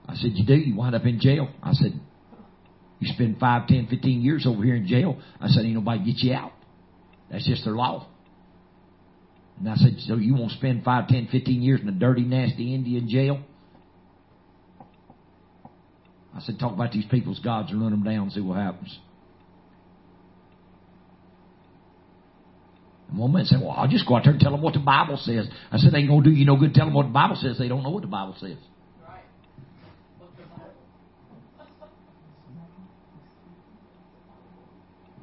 I 0.09 0.15
said, 0.15 0.31
you 0.35 0.47
do. 0.47 0.55
You 0.55 0.75
wind 0.75 0.95
up 0.95 1.05
in 1.05 1.21
jail. 1.21 1.49
I 1.63 1.73
said, 1.73 1.93
you 2.99 3.13
spend 3.13 3.39
five, 3.39 3.69
ten, 3.69 3.87
fifteen 3.89 4.23
years 4.23 4.47
over 4.47 4.65
here 4.65 4.75
in 4.75 4.87
jail. 4.87 5.21
I 5.41 5.49
said, 5.49 5.65
ain't 5.65 5.75
nobody 5.75 6.05
get 6.05 6.23
you 6.25 6.33
out. 6.35 6.53
That's 7.31 7.47
just 7.47 7.65
their 7.65 7.75
law. 7.75 8.09
And 9.61 9.69
I 9.69 9.75
said, 9.77 9.97
so 9.99 10.17
you 10.17 10.35
won't 10.35 10.53
spend 10.53 10.85
five, 10.85 11.09
ten, 11.09 11.29
fifteen 11.31 11.63
years 11.63 11.81
in 11.81 11.89
a 11.89 11.93
dirty, 11.93 12.23
nasty 12.23 12.75
Indian 12.75 13.09
jail? 13.09 13.41
I 16.35 16.41
said, 16.41 16.59
talk 16.59 16.73
about 16.73 16.93
these 16.93 17.07
people's 17.11 17.41
gods 17.41 17.71
and 17.71 17.81
run 17.81 17.91
them 17.91 18.03
down 18.03 18.25
and 18.25 18.33
see 18.33 18.41
what 18.41 18.57
happens. 18.57 18.99
And 23.11 23.19
one 23.19 23.33
man 23.33 23.45
said, 23.45 23.61
well, 23.61 23.71
I'll 23.71 23.89
just 23.89 24.07
go 24.07 24.17
out 24.17 24.25
there 24.25 24.33
and 24.33 24.41
tell 24.41 24.53
them 24.53 24.63
what 24.63 24.75
the 24.75 24.81
Bible 24.81 25.17
says. 25.17 25.49
I 25.73 25.79
said, 25.79 25.93
they 25.93 25.99
ain't 25.99 26.09
going 26.09 26.23
to 26.25 26.31
do 26.31 26.37
you 26.37 26.45
no 26.45 26.57
good 26.57 26.75
tell 26.75 26.87
them 26.87 26.95
what 26.95 27.05
the 27.05 27.13
Bible 27.13 27.37
says. 27.37 27.59
They 27.59 27.69
don't 27.69 27.83
know 27.83 27.91
what 27.91 28.03
the 28.03 28.09
Bible 28.09 28.37
says. 28.39 28.57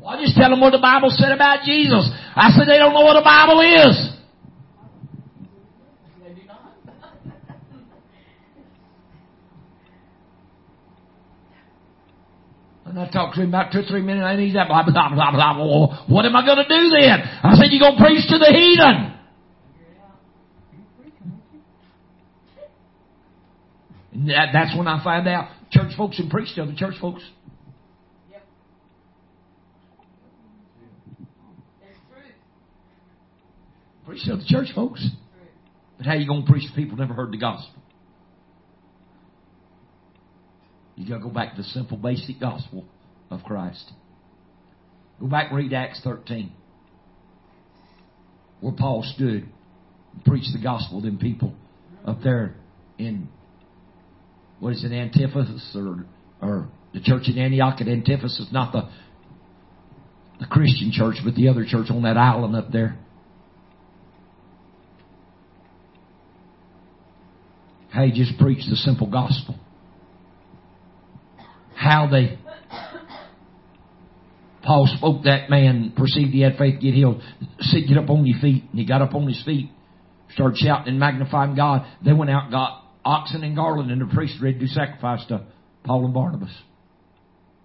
I 0.07 0.21
just 0.21 0.35
tell 0.35 0.49
them 0.49 0.61
what 0.61 0.71
the 0.71 0.79
Bible 0.79 1.09
said 1.09 1.31
about 1.31 1.63
Jesus. 1.63 2.09
I 2.35 2.51
said 2.51 2.67
they 2.67 2.77
don't 2.77 2.93
know 2.93 3.01
what 3.01 3.15
the 3.15 3.25
Bible 3.25 3.61
is. 3.61 4.15
And 12.85 12.99
I 12.99 13.09
talked 13.09 13.35
to 13.35 13.41
him 13.41 13.49
about 13.49 13.73
two 13.73 13.79
or 13.79 13.83
three 13.83 14.01
minutes, 14.01 14.23
and 14.25 14.39
he's 14.39 14.53
that 14.53 14.69
blah, 14.69 14.83
blah, 14.85 14.93
blah, 14.93 15.31
blah, 15.31 15.53
blah. 15.53 16.05
What 16.07 16.25
am 16.25 16.35
I 16.35 16.45
going 16.45 16.57
to 16.57 16.69
do 16.69 16.89
then? 16.95 17.19
I 17.43 17.55
said, 17.55 17.67
you're 17.71 17.81
going 17.81 17.97
to 17.97 18.03
preach 18.03 18.23
to 18.29 18.37
the 18.37 18.53
heathen. 18.53 19.11
That, 24.27 24.49
that's 24.53 24.77
when 24.77 24.87
I 24.87 25.03
find 25.03 25.27
out 25.27 25.49
church 25.71 25.91
folks 25.97 26.19
and 26.19 26.29
preach 26.29 26.55
to 26.55 26.63
other 26.63 26.73
church 26.77 26.95
folks. 27.01 27.21
Preach 34.05 34.23
to 34.25 34.37
the 34.37 34.45
church 34.45 34.67
folks. 34.75 35.05
But 35.97 36.05
how 36.05 36.13
you 36.13 36.27
going 36.27 36.45
to 36.45 36.51
preach 36.51 36.69
to 36.69 36.75
people 36.75 36.95
who 36.95 37.01
never 37.01 37.13
heard 37.13 37.31
the 37.31 37.37
gospel? 37.37 37.81
You 40.95 41.07
got 41.07 41.17
to 41.17 41.23
go 41.23 41.29
back 41.29 41.55
to 41.55 41.61
the 41.61 41.67
simple, 41.69 41.97
basic 41.97 42.39
gospel 42.39 42.85
of 43.29 43.43
Christ. 43.43 43.91
Go 45.19 45.27
back 45.27 45.49
and 45.49 45.57
read 45.57 45.73
Acts 45.73 46.01
13, 46.03 46.51
where 48.61 48.73
Paul 48.73 49.03
stood 49.15 49.47
and 50.13 50.25
preached 50.25 50.51
the 50.53 50.61
gospel 50.61 51.01
to 51.01 51.07
them 51.07 51.17
people 51.17 51.53
up 52.05 52.21
there 52.21 52.55
in 52.97 53.29
what 54.59 54.73
is 54.73 54.83
it, 54.83 54.91
Antiphas 54.91 55.75
or 55.75 56.05
or 56.41 56.67
the 56.93 57.01
church 57.01 57.23
in 57.27 57.37
Antioch 57.37 57.81
at 57.81 57.87
Antiphas 57.87 58.45
not 58.51 58.71
the 58.71 58.89
the 60.39 60.45
Christian 60.45 60.91
church, 60.91 61.15
but 61.23 61.35
the 61.35 61.47
other 61.47 61.65
church 61.65 61.87
on 61.89 62.03
that 62.03 62.17
island 62.17 62.55
up 62.55 62.71
there. 62.71 62.97
How 67.95 68.03
he 68.03 68.11
just 68.11 68.37
preached 68.37 68.69
the 68.69 68.75
simple 68.75 69.09
gospel. 69.09 69.55
How 71.73 72.09
they 72.11 72.37
Paul 74.63 74.89
spoke 74.97 75.23
that 75.23 75.49
man, 75.49 75.93
perceived 75.95 76.31
he 76.33 76.41
had 76.41 76.57
faith, 76.57 76.81
get 76.81 76.93
healed. 76.93 77.21
Said, 77.59 77.83
get 77.87 77.97
up 77.97 78.09
on 78.09 78.25
your 78.25 78.37
feet. 78.41 78.63
And 78.69 78.79
he 78.79 78.85
got 78.85 79.01
up 79.01 79.13
on 79.13 79.27
his 79.27 79.41
feet, 79.45 79.69
started 80.33 80.57
shouting 80.57 80.89
and 80.89 80.99
magnifying 80.99 81.55
God. 81.55 81.85
They 82.03 82.11
went 82.11 82.31
out, 82.31 82.51
got 82.51 82.83
oxen 83.05 83.43
and 83.43 83.55
garland, 83.55 83.91
and 83.91 84.01
the 84.01 84.13
priest 84.13 84.41
ready 84.41 84.59
to 84.59 84.67
sacrifice 84.67 85.25
to 85.27 85.45
Paul 85.85 86.03
and 86.03 86.13
Barnabas. 86.13 86.53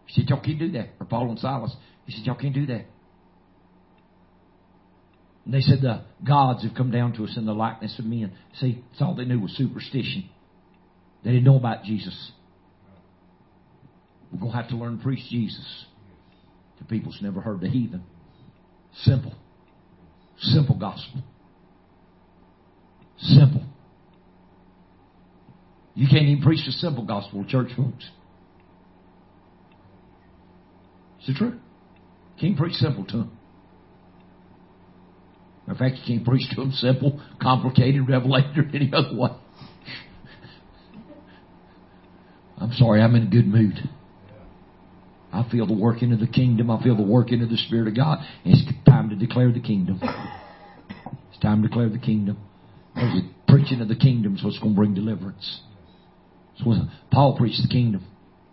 He 0.07 0.21
said, 0.21 0.29
y'all 0.29 0.43
can't 0.43 0.59
do 0.61 0.71
that. 0.73 0.91
Or 1.01 1.07
Paul 1.07 1.31
and 1.31 1.39
Silas. 1.41 1.75
He 2.05 2.13
said, 2.13 2.27
y'all 2.27 2.37
can't 2.37 2.55
do 2.55 2.67
that. 2.67 2.85
They 5.51 5.61
said 5.61 5.81
the 5.81 6.03
gods 6.27 6.63
have 6.63 6.77
come 6.77 6.93
down 6.93 7.13
to 7.15 7.25
us 7.25 7.37
in 7.37 7.45
the 7.45 7.53
likeness 7.53 7.99
of 7.99 8.05
men. 8.05 8.33
See, 8.55 8.85
that's 8.91 9.03
all 9.03 9.17
they 9.17 9.25
knew 9.25 9.41
was 9.41 9.51
superstition. 9.57 10.31
They 11.25 11.31
didn't 11.31 11.45
know 11.45 11.57
about 11.57 11.83
Jesus. 11.83 12.31
We're 14.33 14.39
going 14.39 14.53
to 14.53 14.57
have 14.57 14.69
to 14.69 14.77
learn 14.77 14.99
to 14.99 15.03
preach 15.03 15.29
Jesus 15.29 15.87
to 16.79 16.85
people 16.85 17.11
who's 17.11 17.21
never 17.21 17.41
heard 17.41 17.61
the 17.61 17.69
heathen. 17.69 18.05
Simple. 19.03 19.35
Simple 20.39 20.79
gospel. 20.79 21.23
Simple. 23.19 23.65
You 25.95 26.07
can't 26.09 26.27
even 26.27 26.43
preach 26.43 26.65
the 26.65 26.73
simple 26.73 27.05
gospel, 27.05 27.45
church 27.45 27.71
folks. 27.77 28.05
Is 31.23 31.31
it 31.31 31.37
true? 31.37 31.59
Can't 32.41 32.57
preach 32.57 32.75
simple 32.75 33.05
to 33.07 33.17
them. 33.19 33.39
In 35.71 35.77
fact, 35.77 35.97
you 36.05 36.17
can't 36.17 36.27
preach 36.27 36.49
to 36.51 36.57
them 36.57 36.73
simple, 36.73 37.21
complicated, 37.41 38.09
revelated, 38.09 38.59
or 38.59 38.69
any 38.75 38.91
other 38.93 39.17
way. 39.17 39.31
I'm 42.59 42.73
sorry, 42.73 43.01
I'm 43.01 43.15
in 43.15 43.23
a 43.29 43.31
good 43.31 43.47
mood. 43.47 43.75
I 45.33 45.49
feel 45.51 45.67
the 45.67 45.73
working 45.73 46.13
of 46.13 46.19
the 46.19 46.27
kingdom. 46.27 46.71
I 46.71 46.83
feel 46.83 46.97
the 46.97 47.05
working 47.05 47.41
of 47.41 47.49
the 47.49 47.57
Spirit 47.57 47.89
of 47.89 47.97
God. 47.97 48.19
It's 48.45 48.63
time 48.85 49.11
to 49.11 49.17
declare 49.17 49.53
the 49.53 49.61
kingdom. 49.61 50.01
It's 50.03 51.41
time 51.41 51.63
to 51.63 51.69
declare 51.69 51.89
the 51.89 51.99
kingdom. 51.99 52.39
The 52.97 53.31
preaching 53.47 53.81
of 53.81 53.89
the 53.89 53.97
kingdom 53.97 54.35
is 54.35 54.45
what's 54.45 54.59
going 54.59 54.75
to 54.75 54.77
bring 54.77 54.95
deliverance. 54.95 55.61
Paul 57.13 57.37
preached 57.39 57.63
the 57.63 57.69
kingdom. 57.69 58.05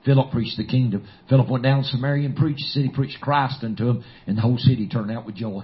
Philip 0.05 0.31
preached 0.31 0.55
the 0.57 0.65
kingdom. 0.65 1.05
Philip 1.27 1.49
went 1.49 1.63
down 1.63 1.81
to 1.81 1.87
Samaria 1.89 2.27
and 2.27 2.35
preached. 2.35 2.59
The 2.59 2.81
city 2.81 2.91
preached 2.93 3.19
Christ 3.19 3.63
unto 3.63 3.89
him, 3.89 4.03
and 4.27 4.37
the 4.37 4.41
whole 4.41 4.57
city 4.57 4.87
turned 4.87 5.11
out 5.11 5.25
with 5.25 5.35
joy. 5.35 5.63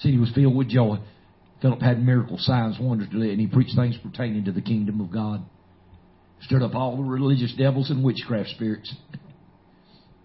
City 0.00 0.18
was 0.18 0.30
filled 0.34 0.54
with 0.54 0.68
joy. 0.68 0.98
Philip 1.60 1.80
had 1.80 2.02
miracle 2.02 2.38
signs, 2.38 2.78
wonders 2.78 3.08
to 3.08 3.14
do, 3.14 3.30
and 3.30 3.40
he 3.40 3.46
preached 3.46 3.74
things 3.74 3.96
pertaining 4.02 4.44
to 4.44 4.52
the 4.52 4.60
kingdom 4.60 5.00
of 5.00 5.12
God. 5.12 5.44
Stirred 6.42 6.62
up 6.62 6.74
all 6.74 6.96
the 6.96 7.02
religious 7.02 7.52
devils 7.58 7.90
and 7.90 8.04
witchcraft 8.04 8.50
spirits. 8.50 8.94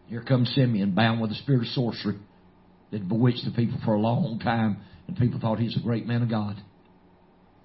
Here 0.07 0.21
comes 0.21 0.53
Simeon, 0.53 0.93
bound 0.93 1.21
with 1.21 1.31
the 1.31 1.35
spirit 1.37 1.61
of 1.61 1.67
sorcery 1.69 2.17
that 2.91 3.07
bewitched 3.07 3.45
the 3.45 3.51
people 3.51 3.79
for 3.83 3.95
a 3.95 3.99
long 3.99 4.39
time, 4.39 4.77
and 5.07 5.17
people 5.17 5.39
thought 5.39 5.57
he 5.57 5.65
was 5.65 5.77
a 5.77 5.83
great 5.83 6.05
man 6.05 6.21
of 6.21 6.29
God. 6.29 6.55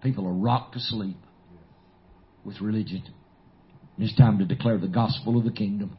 People 0.03 0.27
are 0.27 0.33
rocked 0.33 0.75
to 0.75 0.81
sleep 0.81 1.19
with 2.45 2.61
religion. 2.63 3.03
It's 3.99 4.17
time 4.17 4.39
to 4.39 4.47
declare 4.47 4.79
the 4.79 4.89
gospel 4.89 5.37
of 5.37 5.45
the 5.45 5.51
kingdom. 5.51 5.99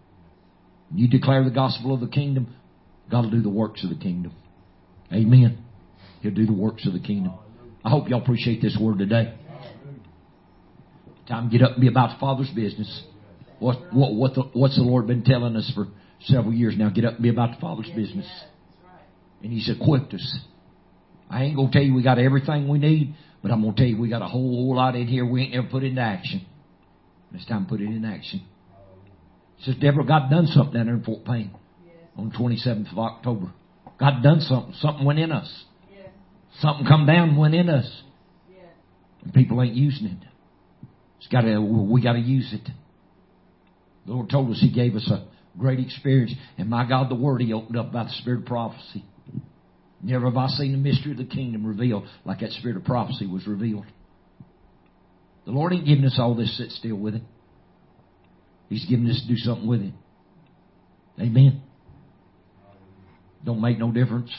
You 0.96 1.08
declare 1.08 1.44
the 1.44 1.52
gospel 1.52 1.94
of 1.94 2.00
the 2.00 2.08
kingdom, 2.08 2.56
God 3.12 3.26
will 3.26 3.32
do 3.32 3.42
the 3.42 3.50
works 3.50 3.84
of 3.84 3.90
the 3.90 3.96
kingdom. 3.96 4.34
Amen. 5.14 5.66
He'll 6.22 6.34
do 6.34 6.46
the 6.46 6.54
works 6.54 6.86
of 6.86 6.94
the 6.94 7.00
kingdom. 7.00 7.34
I 7.84 7.90
hope 7.90 8.10
y'all 8.10 8.22
appreciate 8.22 8.62
this 8.62 8.78
word 8.80 9.00
today. 9.00 9.36
Time 11.28 11.50
to 11.50 11.58
get 11.58 11.66
up 11.66 11.74
and 11.74 11.82
be 11.82 11.88
about 11.88 12.16
the 12.16 12.20
Father's 12.20 12.50
business. 12.50 13.04
What, 13.60 13.94
what, 13.94 14.14
what 14.14 14.34
the, 14.34 14.44
what's 14.54 14.76
the 14.76 14.84
Lord 14.84 15.08
been 15.08 15.24
telling 15.24 15.56
us 15.56 15.72
for 15.76 15.88
several 16.22 16.54
years 16.54 16.76
now? 16.78 16.90
Get 16.90 17.06
up 17.06 17.16
and 17.16 17.24
be 17.24 17.30
about 17.30 17.56
the 17.56 17.62
Father's 17.62 17.90
business. 17.96 18.28
And 19.44 19.52
He's 19.54 19.70
equipped 19.70 20.14
us. 20.14 20.40
I 21.30 21.44
ain't 21.44 21.56
gonna 21.56 21.72
tell 21.72 21.84
you 21.84 21.94
we 21.94 22.04
got 22.04 22.18
everything 22.18 22.68
we 22.68 22.80
need, 22.80 23.14
but 23.42 23.52
I'm 23.52 23.62
gonna 23.62 23.76
tell 23.76 23.86
you 23.86 23.98
we 23.98 24.10
got 24.10 24.22
a 24.24 24.28
whole, 24.28 24.56
whole 24.56 24.76
lot 24.76 24.96
in 24.96 25.08
here 25.08 25.26
we 25.26 25.44
ain't 25.44 25.54
never 25.54 25.68
put 25.68 25.84
into 25.84 26.02
action. 26.02 26.46
It's 27.34 27.46
time 27.46 27.66
to 27.66 27.70
put 27.70 27.80
it 27.80 27.86
in 27.86 28.04
action. 28.04 28.42
Says 29.60 29.76
Deborah, 29.80 30.06
God 30.06 30.30
done 30.30 30.48
something 30.48 30.74
down 30.74 30.88
there 30.88 30.96
in 30.96 31.04
Fort 31.04 31.24
Payne 31.26 31.52
on 32.18 32.30
the 32.30 32.36
27th 32.36 32.92
of 32.92 32.98
October. 32.98 33.54
God 34.00 34.24
done 34.24 34.40
something. 34.42 34.74
Something 34.80 35.06
went 35.06 35.20
in 35.20 35.32
us. 35.32 35.66
Something 36.58 36.86
come 36.86 37.06
down 37.06 37.38
went 37.38 37.56
in 37.56 37.70
us. 37.70 38.02
And 39.24 39.34
people 39.34 39.62
ain't 39.62 39.76
using 39.76 40.08
it. 40.08 40.28
It's 41.20 41.28
got 41.28 41.42
to, 41.42 41.60
we 41.60 42.02
got 42.02 42.14
to 42.14 42.20
use 42.20 42.54
it. 42.54 42.70
The 44.06 44.14
Lord 44.14 44.30
told 44.30 44.52
us 44.52 44.60
He 44.62 44.72
gave 44.72 44.96
us 44.96 45.10
a 45.12 45.28
great 45.58 45.80
experience. 45.80 46.34
And 46.58 46.70
my 46.70 46.88
God, 46.88 47.10
the 47.10 47.16
Word 47.16 47.42
He 47.42 47.54
opened 47.54 47.78
up 47.78 47.90
about 47.90 48.08
the 48.08 48.14
Spirit 48.14 48.42
of 48.42 48.46
prophecy. 48.46 49.04
Never 50.02 50.26
have 50.26 50.38
I 50.38 50.48
seen 50.48 50.72
the 50.72 50.78
mystery 50.78 51.12
of 51.12 51.18
the 51.18 51.26
kingdom 51.26 51.66
revealed 51.66 52.06
like 52.24 52.40
that 52.40 52.52
Spirit 52.52 52.78
of 52.78 52.86
prophecy 52.86 53.28
was 53.28 53.46
revealed. 53.46 53.86
The 55.46 55.52
Lord 55.52 55.74
ain't 55.74 55.86
giving 55.86 56.06
us 56.06 56.18
all 56.18 56.36
this 56.36 56.58
sit 56.58 56.72
still 56.72 56.96
with 56.96 57.16
it. 57.16 57.24
He's 58.70 58.86
giving 58.86 59.08
us 59.10 59.22
to 59.22 59.28
do 59.28 59.38
something 59.38 59.68
with 59.68 59.82
it. 59.82 59.94
Amen. 61.20 61.62
Don't 63.44 63.60
make 63.60 63.78
no 63.78 63.92
difference 63.92 64.32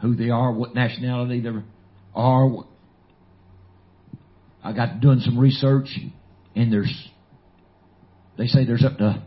who 0.00 0.14
they 0.14 0.30
are, 0.30 0.52
what 0.52 0.74
nationality 0.74 1.40
they 1.40 1.50
are. 2.14 2.64
I 4.62 4.72
got 4.72 5.00
doing 5.00 5.20
some 5.20 5.38
research, 5.38 5.88
and 6.54 6.72
there's 6.72 7.08
they 8.36 8.46
say 8.46 8.64
there's 8.64 8.84
up 8.84 8.98
to 8.98 9.22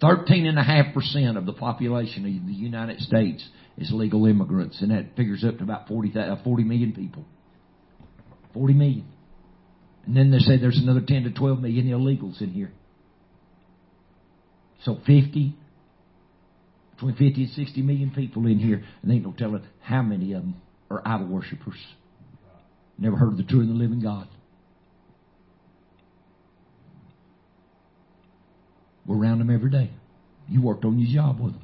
thirteen 0.00 0.46
and 0.46 0.58
a 0.58 0.62
half 0.62 0.94
percent 0.94 1.36
of 1.36 1.46
the 1.46 1.52
population 1.52 2.24
of 2.24 2.46
the 2.46 2.52
United 2.52 3.00
States 3.00 3.46
is 3.76 3.90
legal 3.92 4.26
immigrants, 4.26 4.80
and 4.80 4.90
that 4.90 5.16
figures 5.16 5.44
up 5.44 5.58
to 5.58 5.64
about 5.64 5.88
40, 5.88 6.16
uh, 6.16 6.36
40 6.44 6.64
million 6.64 6.92
people. 6.92 7.24
Forty 8.52 8.74
million. 8.74 9.06
And 10.06 10.16
then 10.16 10.30
they 10.30 10.38
say 10.38 10.58
there's 10.58 10.78
another 10.80 11.02
10 11.04 11.24
to 11.24 11.30
12 11.32 11.60
million 11.60 11.86
illegals 11.88 12.40
in 12.40 12.50
here. 12.50 12.70
So 14.84 14.96
50, 15.06 15.56
between 17.06 17.30
50 17.30 17.44
and 17.44 17.52
60 17.52 17.82
million 17.82 18.10
people 18.10 18.46
in 18.46 18.58
here, 18.58 18.82
and 19.02 19.10
they 19.10 19.16
ain't 19.16 19.24
no 19.24 19.34
telling 19.36 19.62
how 19.80 20.02
many 20.02 20.32
of 20.32 20.42
them 20.42 20.56
are 20.90 21.02
idol 21.04 21.26
worshippers. 21.28 21.78
Never 22.98 23.16
heard 23.16 23.32
of 23.32 23.36
the 23.36 23.44
true 23.44 23.60
and 23.60 23.70
the 23.70 23.74
living 23.74 24.00
God. 24.00 24.28
We're 29.06 29.18
around 29.18 29.40
them 29.40 29.50
every 29.50 29.70
day. 29.70 29.90
You 30.48 30.62
worked 30.62 30.84
on 30.84 30.98
your 30.98 31.22
job 31.22 31.40
with 31.40 31.52
them. 31.52 31.62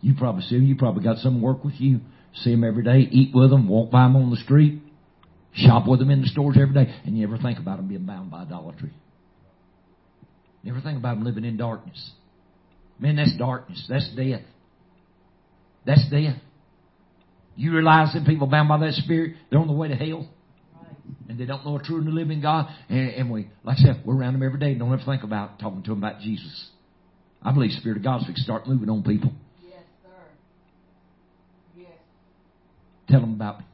You 0.00 0.14
probably 0.14 0.42
see 0.42 0.56
them. 0.56 0.66
You 0.66 0.76
probably 0.76 1.02
got 1.02 1.18
some 1.18 1.40
work 1.40 1.64
with 1.64 1.74
you. 1.78 2.00
See 2.34 2.50
them 2.50 2.64
every 2.64 2.84
day. 2.84 3.08
Eat 3.10 3.34
with 3.34 3.50
them. 3.50 3.68
Walk 3.68 3.90
by 3.90 4.04
them 4.04 4.16
on 4.16 4.30
the 4.30 4.36
street. 4.36 4.82
Shop 5.54 5.88
with 5.88 5.98
them 5.98 6.10
in 6.10 6.20
the 6.20 6.28
stores 6.28 6.56
every 6.60 6.74
day. 6.74 6.94
And 7.04 7.16
you 7.16 7.26
ever 7.26 7.38
think 7.38 7.58
about 7.58 7.78
them 7.78 7.88
being 7.88 8.04
bound 8.04 8.30
by 8.30 8.42
idolatry? 8.42 8.92
You 10.62 10.72
ever 10.72 10.80
think 10.80 10.98
about 10.98 11.16
them 11.16 11.24
living 11.24 11.44
in 11.44 11.56
darkness? 11.56 12.10
Man, 12.98 13.16
that's 13.16 13.36
darkness. 13.36 13.84
That's 13.88 14.08
death. 14.14 14.42
That's 15.88 16.06
death. 16.10 16.36
You 17.56 17.72
realize 17.72 18.12
that 18.12 18.26
people 18.26 18.46
bound 18.46 18.68
by 18.68 18.76
that 18.80 18.92
spirit, 18.92 19.36
they're 19.50 19.58
on 19.58 19.68
the 19.68 19.72
way 19.72 19.88
to 19.88 19.96
hell. 19.96 20.28
And 21.30 21.40
they 21.40 21.46
don't 21.46 21.64
know 21.64 21.76
a 21.76 21.82
true 21.82 21.96
and 21.96 22.10
living 22.10 22.42
God. 22.42 22.68
And, 22.90 23.08
and, 23.14 23.30
we, 23.30 23.48
like 23.64 23.78
I 23.78 23.82
said, 23.82 24.02
we're 24.04 24.14
around 24.14 24.34
them 24.34 24.42
every 24.42 24.60
day. 24.60 24.74
Don't 24.74 24.92
ever 24.92 25.02
think 25.06 25.22
about 25.22 25.58
talking 25.58 25.82
to 25.82 25.90
them 25.90 26.04
about 26.04 26.20
Jesus. 26.20 26.68
I 27.42 27.52
believe 27.52 27.70
the 27.70 27.76
Spirit 27.78 27.96
of 27.96 28.04
God's 28.04 28.24
going 28.24 28.34
to 28.34 28.42
start 28.42 28.68
moving 28.68 28.90
on 28.90 29.02
people. 29.02 29.32
Yes, 29.66 29.80
sir. 30.02 30.10
Yes. 31.78 31.88
Tell 33.08 33.22
them 33.22 33.32
about 33.32 33.60
me. 33.60 33.64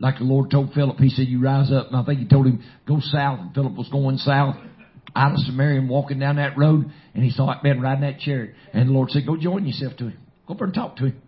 Like 0.00 0.18
the 0.18 0.24
Lord 0.24 0.50
told 0.50 0.72
Philip, 0.72 0.98
He 0.98 1.10
said, 1.10 1.28
You 1.28 1.40
rise 1.40 1.70
up. 1.70 1.86
And 1.88 1.96
I 1.96 2.04
think 2.04 2.18
He 2.18 2.26
told 2.26 2.46
him, 2.46 2.64
Go 2.88 2.98
south. 3.00 3.38
And 3.38 3.54
Philip 3.54 3.76
was 3.76 3.88
going 3.88 4.16
south 4.16 4.56
out 5.14 5.32
of 5.32 5.38
Samaria 5.38 5.78
and 5.78 5.88
walking 5.88 6.18
down 6.18 6.36
that 6.36 6.58
road. 6.58 6.90
And 7.14 7.22
he 7.22 7.30
saw 7.30 7.46
that 7.46 7.62
man 7.62 7.80
riding 7.80 8.02
that 8.02 8.18
chariot. 8.18 8.56
And 8.72 8.88
the 8.88 8.92
Lord 8.92 9.10
said, 9.10 9.26
Go 9.26 9.36
join 9.36 9.64
yourself 9.64 9.96
to 9.98 10.08
him. 10.08 10.18
Go 10.48 10.54
over 10.54 10.64
and 10.64 10.74
talk 10.74 10.96
to 10.96 11.06
him. 11.06 11.22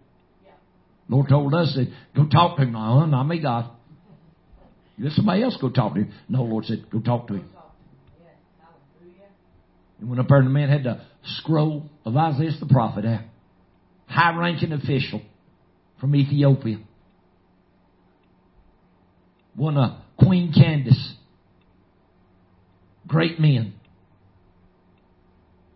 Lord 1.08 1.28
told 1.28 1.54
us 1.54 1.76
that 1.76 1.92
go 2.16 2.26
talk 2.26 2.56
to 2.56 2.62
him. 2.62 2.72
No, 2.72 3.04
not 3.04 3.24
me, 3.24 3.40
God. 3.40 3.70
Let 4.98 5.12
somebody 5.12 5.42
else 5.42 5.56
go 5.60 5.68
talk 5.68 5.94
to 5.94 6.00
him. 6.00 6.12
No, 6.28 6.42
Lord 6.42 6.64
said, 6.64 6.86
go 6.90 7.00
talk 7.00 7.28
to 7.28 7.34
him. 7.34 7.48
And 9.98 10.08
went 10.08 10.20
up 10.20 10.28
there 10.28 10.38
and 10.38 10.46
the 10.46 10.50
man 10.50 10.70
had 10.70 10.84
the 10.84 11.00
scroll 11.38 11.90
of 12.04 12.16
Isaiah 12.16 12.52
the 12.58 12.66
prophet 12.66 13.04
out. 13.04 13.20
High 14.06 14.36
ranking 14.36 14.72
official 14.72 15.20
from 16.00 16.16
Ethiopia. 16.16 16.78
One 19.54 19.76
of 19.76 19.98
Queen 20.18 20.52
Candace. 20.54 21.14
Great 23.06 23.38
men. 23.38 23.74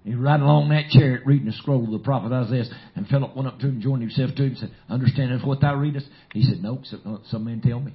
He 0.05 0.11
was 0.15 0.19
riding 0.19 0.45
along 0.45 0.69
that 0.69 0.91
chariot 0.91 1.23
reading 1.25 1.47
the 1.47 1.53
scroll 1.53 1.83
of 1.83 1.91
the 1.91 1.99
prophet 1.99 2.31
Isaiah. 2.31 2.65
And 2.95 3.09
Philip 3.09 3.35
went 3.35 3.49
up 3.49 3.59
to 3.61 3.67
him, 3.67 3.81
joined 3.81 4.03
himself 4.03 4.35
to 4.37 4.43
him, 4.43 4.51
and 4.51 4.59
said, 4.59 4.71
Understand 4.91 5.33
this 5.33 5.45
what 5.45 5.63
thou 5.63 5.75
readest? 5.77 6.07
He 6.33 6.43
said, 6.43 6.63
No, 6.63 6.83
some 7.27 7.45
men 7.45 7.63
tell 7.63 7.81
me. 7.81 7.95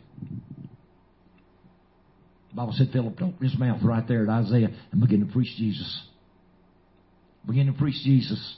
The 2.50 2.56
Bible 2.56 2.74
said 2.76 2.90
Philip 2.92 3.14
opened 3.22 3.36
his 3.42 3.58
mouth 3.60 3.82
right 3.84 4.08
there 4.08 4.24
at 4.24 4.30
Isaiah 4.30 4.70
and 4.92 5.02
began 5.02 5.20
to 5.26 5.32
preach 5.32 5.56
Jesus. 5.56 6.02
Begin 7.46 7.68
to 7.68 7.74
preach 7.74 8.04
Jesus. 8.04 8.58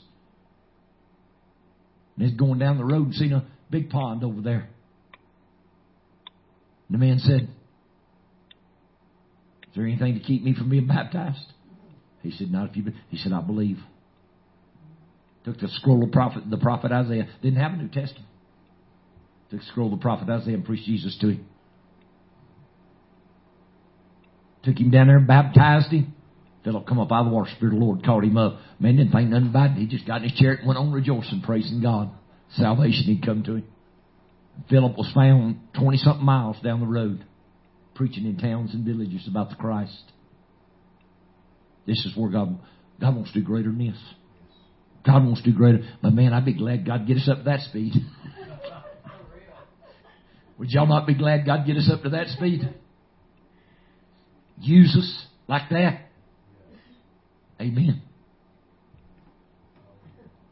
And 2.16 2.30
he's 2.30 2.38
going 2.38 2.58
down 2.58 2.78
the 2.78 2.86
road 2.86 3.08
and 3.08 3.16
seen 3.16 3.34
a 3.34 3.46
big 3.70 3.90
pond 3.90 4.24
over 4.24 4.40
there. 4.40 4.70
And 6.88 6.96
the 7.02 7.06
man 7.06 7.20
said, 7.20 7.50
Is 9.64 9.76
there 9.76 9.86
anything 9.86 10.14
to 10.14 10.22
keep 10.22 10.42
me 10.42 10.54
from 10.54 10.70
being 10.70 10.88
baptized? 10.88 11.52
He 12.22 12.32
said, 12.32 12.52
Not 12.52 12.70
if 12.70 12.78
you. 12.78 12.84
Be-. 12.84 12.96
He 13.10 13.18
said, 13.18 13.34
I 13.34 13.42
believe. 13.42 13.80
Took 15.44 15.60
the 15.60 15.68
scroll 15.70 16.04
of 16.04 16.12
prophet, 16.12 16.44
the 16.50 16.58
prophet 16.58 16.92
Isaiah. 16.92 17.28
Didn't 17.42 17.60
have 17.60 17.74
a 17.74 17.78
New 17.78 17.88
Testament. 17.88 18.28
Took 19.50 19.62
the 19.62 19.66
scroll 19.68 19.92
of 19.92 20.00
the 20.00 20.04
prophet 20.04 20.30
Isaiah 20.30 20.56
and 20.56 20.66
preached 20.66 20.86
Jesus 20.86 21.18
to 21.22 21.30
him. 21.30 21.46
Took 24.64 24.80
him 24.80 24.92
down 24.92 25.08
there 25.08 25.18
and 25.18 25.28
baptized 25.28 25.92
him. 25.92 26.14
Philip 26.64 26.86
come 26.86 27.00
up 27.00 27.12
out 27.12 27.22
of 27.22 27.26
the 27.28 27.32
water. 27.32 27.50
Spirit 27.56 27.74
of 27.74 27.80
the 27.80 27.86
Lord 27.86 28.06
called 28.06 28.24
him 28.24 28.38
up. 28.38 28.60
Man 28.80 28.98
didn't 28.98 29.12
think 29.12 29.30
nothing 29.30 29.48
about 29.48 29.72
it. 29.72 29.78
He 29.78 29.88
just 29.88 30.06
got 30.06 30.22
in 30.22 30.30
his 30.30 30.40
chair 30.40 30.54
and 30.54 30.68
went 30.68 30.78
on 30.78 30.92
rejoicing, 30.92 31.42
praising 31.42 31.82
God. 31.82 32.12
Salvation 32.52 33.06
he'd 33.06 33.26
come 33.26 33.44
to 33.44 33.56
him. 33.56 33.64
Philip 34.70 34.96
was 34.96 35.12
found 35.16 35.60
20 35.74 35.98
something 35.98 36.26
miles 36.26 36.58
down 36.62 36.82
the 36.82 36.86
road, 36.86 37.26
preaching 37.96 38.26
in 38.26 38.38
towns 38.38 38.74
and 38.76 38.86
villages 38.86 39.28
about 39.28 39.50
the 39.50 39.56
Christ. 39.56 40.04
This 41.92 42.06
is 42.06 42.16
where 42.16 42.32
God, 42.32 42.58
God 43.02 43.16
wants 43.18 43.34
to 43.34 43.42
do 43.42 43.46
greater 43.46 43.68
than 43.68 43.88
this. 43.90 43.98
God 45.06 45.26
wants 45.26 45.44
to 45.44 45.52
do 45.52 45.58
greater. 45.58 45.80
But 46.02 46.14
man, 46.14 46.32
I'd 46.32 46.46
be 46.46 46.54
glad 46.54 46.86
God 46.86 47.06
get 47.06 47.18
us 47.18 47.28
up 47.30 47.40
to 47.40 47.44
that 47.44 47.60
speed. 47.60 47.92
Would 50.58 50.70
y'all 50.70 50.88
not 50.88 51.06
be 51.06 51.16
glad 51.16 51.46
God 51.46 51.66
get 51.68 51.76
us 51.76 51.92
up 51.92 52.04
to 52.04 52.12
that 52.12 52.28
speed? 52.28 52.62
Use 54.62 54.96
us 54.98 55.26
like 55.50 55.70
that. 55.72 56.08
Amen. 57.60 58.02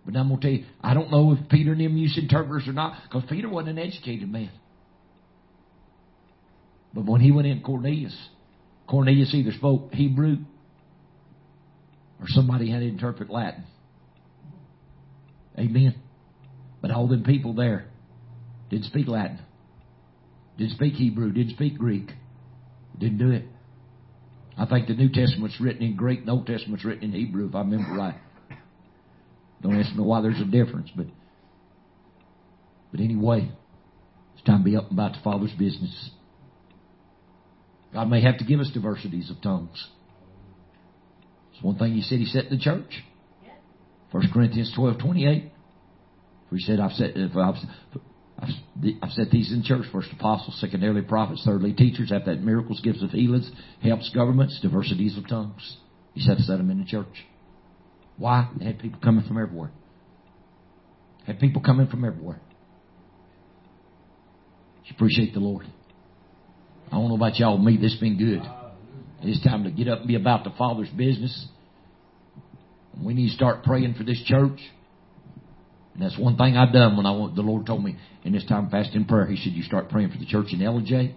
But 0.05 0.17
I'm 0.17 0.27
going 0.27 0.41
to 0.41 0.45
tell 0.45 0.57
you, 0.57 0.65
I 0.81 0.93
don't 0.93 1.09
know 1.09 1.37
if 1.39 1.47
Peter 1.47 1.71
and 1.71 1.79
them 1.79 1.95
used 1.95 2.17
interpreters 2.17 2.67
or 2.67 2.73
not, 2.73 2.97
because 3.03 3.23
Peter 3.29 3.47
wasn't 3.47 3.79
an 3.79 3.87
educated 3.87 4.29
man. 4.29 4.51
But 6.93 7.05
when 7.05 7.21
he 7.21 7.31
went 7.31 7.47
in 7.47 7.61
Cornelius, 7.61 8.17
Cornelius 8.89 9.33
either 9.33 9.53
spoke 9.53 9.93
Hebrew 9.93 10.39
or 12.19 12.25
somebody 12.27 12.69
had 12.69 12.79
to 12.79 12.87
interpret 12.87 13.29
Latin. 13.29 13.63
Amen. 15.57 15.95
But 16.81 16.91
all 16.91 17.07
them 17.07 17.23
people 17.23 17.53
there 17.53 17.85
didn't 18.69 18.85
speak 18.85 19.07
Latin, 19.07 19.39
didn't 20.57 20.73
speak 20.73 20.93
Hebrew, 20.93 21.31
didn't 21.31 21.53
speak 21.55 21.77
Greek, 21.77 22.09
didn't 22.97 23.17
do 23.17 23.31
it. 23.31 23.45
I 24.57 24.65
think 24.65 24.87
the 24.87 24.93
New 24.93 25.09
Testament's 25.09 25.59
written 25.59 25.83
in 25.83 25.95
Greek, 25.95 26.25
the 26.25 26.31
Old 26.31 26.45
Testament's 26.45 26.85
written 26.85 27.05
in 27.05 27.11
Hebrew, 27.11 27.47
if 27.47 27.55
I 27.55 27.59
remember 27.59 27.93
right. 27.95 28.19
Don't 29.61 29.79
ask 29.79 29.95
me 29.95 30.03
why 30.03 30.21
there's 30.21 30.39
a 30.39 30.45
difference, 30.45 30.89
but 30.95 31.07
but 32.91 33.01
anyway, 33.01 33.51
it's 34.33 34.43
time 34.43 34.59
to 34.59 34.63
be 34.63 34.75
up 34.75 34.89
and 34.89 34.93
about 34.93 35.13
the 35.13 35.19
Father's 35.23 35.53
business. 35.53 36.11
God 37.93 38.09
may 38.09 38.21
have 38.21 38.37
to 38.37 38.45
give 38.45 38.59
us 38.59 38.69
diversities 38.73 39.29
of 39.29 39.41
tongues. 39.41 39.87
It's 41.59 41.65
one 41.65 41.77
thing 41.77 41.93
He 41.93 42.01
said 42.01 42.19
He 42.19 42.25
set 42.25 42.45
in 42.45 42.57
the 42.57 42.63
church. 42.63 43.03
First 44.13 44.29
Corinthians 44.33 44.71
twelve 44.73 44.97
twenty 44.97 45.27
eight. 45.27 45.51
He 46.51 46.59
said, 46.59 46.79
"I've 46.79 46.93
set 46.93 47.11
if 47.15 47.35
I've 47.35 47.55
I've 48.41 49.11
said 49.11 49.27
these 49.29 49.51
in 49.51 49.61
church. 49.61 49.85
First 49.91 50.07
apostles, 50.13 50.57
secondarily 50.61 51.01
prophets, 51.01 51.43
thirdly 51.45 51.73
teachers, 51.73 52.13
after 52.13 52.33
that 52.33 52.41
miracles, 52.41 52.79
gifts 52.81 53.03
of 53.03 53.09
healings, 53.09 53.51
helps 53.83 54.09
governments, 54.15 54.57
diversities 54.61 55.17
of 55.17 55.27
tongues. 55.27 55.77
He 56.13 56.21
said 56.21 56.37
set 56.39 56.57
them 56.57 56.71
in 56.71 56.79
the 56.79 56.85
church. 56.85 57.25
Why? 58.17 58.49
They 58.57 58.65
had 58.65 58.79
people 58.79 59.01
coming 59.03 59.25
from 59.27 59.37
everywhere. 59.37 59.71
Had 61.27 61.39
people 61.39 61.61
coming 61.61 61.87
from 61.87 62.05
everywhere. 62.05 62.39
You 64.85 64.95
appreciate 64.95 65.33
the 65.33 65.41
Lord. 65.41 65.67
I 66.87 66.95
don't 66.95 67.09
know 67.09 67.15
about 67.15 67.35
y'all, 67.37 67.57
me, 67.59 67.77
this 67.77 67.91
has 67.91 67.99
been 67.99 68.17
good. 68.17 68.41
It's 69.21 69.43
time 69.43 69.65
to 69.65 69.71
get 69.71 69.87
up 69.87 69.99
and 69.99 70.07
be 70.07 70.15
about 70.15 70.43
the 70.43 70.51
Father's 70.51 70.89
business. 70.89 71.47
We 73.03 73.13
need 73.13 73.29
to 73.29 73.35
start 73.35 73.63
praying 73.63 73.95
for 73.95 74.03
this 74.03 74.21
church. 74.25 74.59
And 75.93 76.03
that's 76.03 76.17
one 76.17 76.37
thing 76.37 76.55
I've 76.55 76.73
done 76.73 76.95
when 76.95 77.05
I 77.05 77.11
the 77.35 77.41
Lord 77.41 77.65
told 77.65 77.83
me 77.83 77.97
in 78.23 78.31
this 78.31 78.45
time 78.45 78.65
of 78.65 78.71
fasting 78.71 79.05
prayer. 79.05 79.25
He 79.25 79.35
said, 79.35 79.53
"You 79.53 79.63
start 79.63 79.89
praying 79.89 80.11
for 80.11 80.17
the 80.17 80.25
church 80.25 80.53
in 80.53 80.59
Ellijay, 80.59 81.13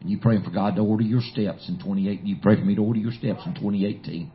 and 0.00 0.10
you 0.10 0.18
praying 0.18 0.42
for 0.42 0.50
God 0.50 0.76
to 0.76 0.82
order 0.82 1.02
your 1.02 1.22
steps 1.22 1.68
in 1.68 1.78
28. 1.78 2.22
You 2.22 2.36
pray 2.42 2.56
for 2.56 2.64
me 2.64 2.74
to 2.74 2.82
order 2.82 2.98
your 2.98 3.12
steps 3.12 3.40
in 3.46 3.54
2018. 3.54 4.30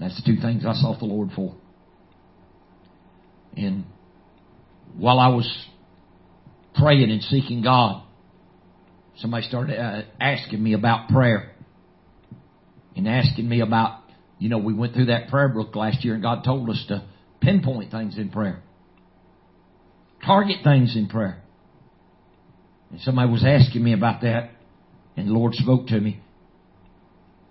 That's 0.00 0.16
the 0.16 0.22
two 0.22 0.40
things 0.40 0.64
I 0.66 0.72
sought 0.72 0.98
the 0.98 1.04
Lord 1.04 1.30
for. 1.36 1.54
And 3.56 3.84
while 4.96 5.20
I 5.20 5.28
was 5.28 5.68
praying 6.74 7.10
and 7.10 7.22
seeking 7.22 7.62
God, 7.62 8.02
somebody 9.16 9.46
started 9.46 9.78
uh, 9.78 10.02
asking 10.20 10.62
me 10.62 10.72
about 10.72 11.08
prayer 11.08 11.53
and 12.96 13.08
asking 13.08 13.48
me 13.48 13.60
about, 13.60 14.00
you 14.38 14.48
know, 14.48 14.58
we 14.58 14.74
went 14.74 14.94
through 14.94 15.06
that 15.06 15.28
prayer 15.28 15.48
book 15.48 15.74
last 15.74 16.04
year, 16.04 16.14
and 16.14 16.22
God 16.22 16.44
told 16.44 16.68
us 16.70 16.84
to 16.88 17.04
pinpoint 17.40 17.90
things 17.90 18.16
in 18.16 18.30
prayer, 18.30 18.62
target 20.24 20.58
things 20.64 20.96
in 20.96 21.08
prayer. 21.08 21.42
And 22.90 23.00
somebody 23.00 23.30
was 23.30 23.44
asking 23.44 23.82
me 23.82 23.92
about 23.92 24.22
that, 24.22 24.50
and 25.16 25.28
the 25.28 25.32
Lord 25.32 25.54
spoke 25.54 25.88
to 25.88 26.00
me 26.00 26.20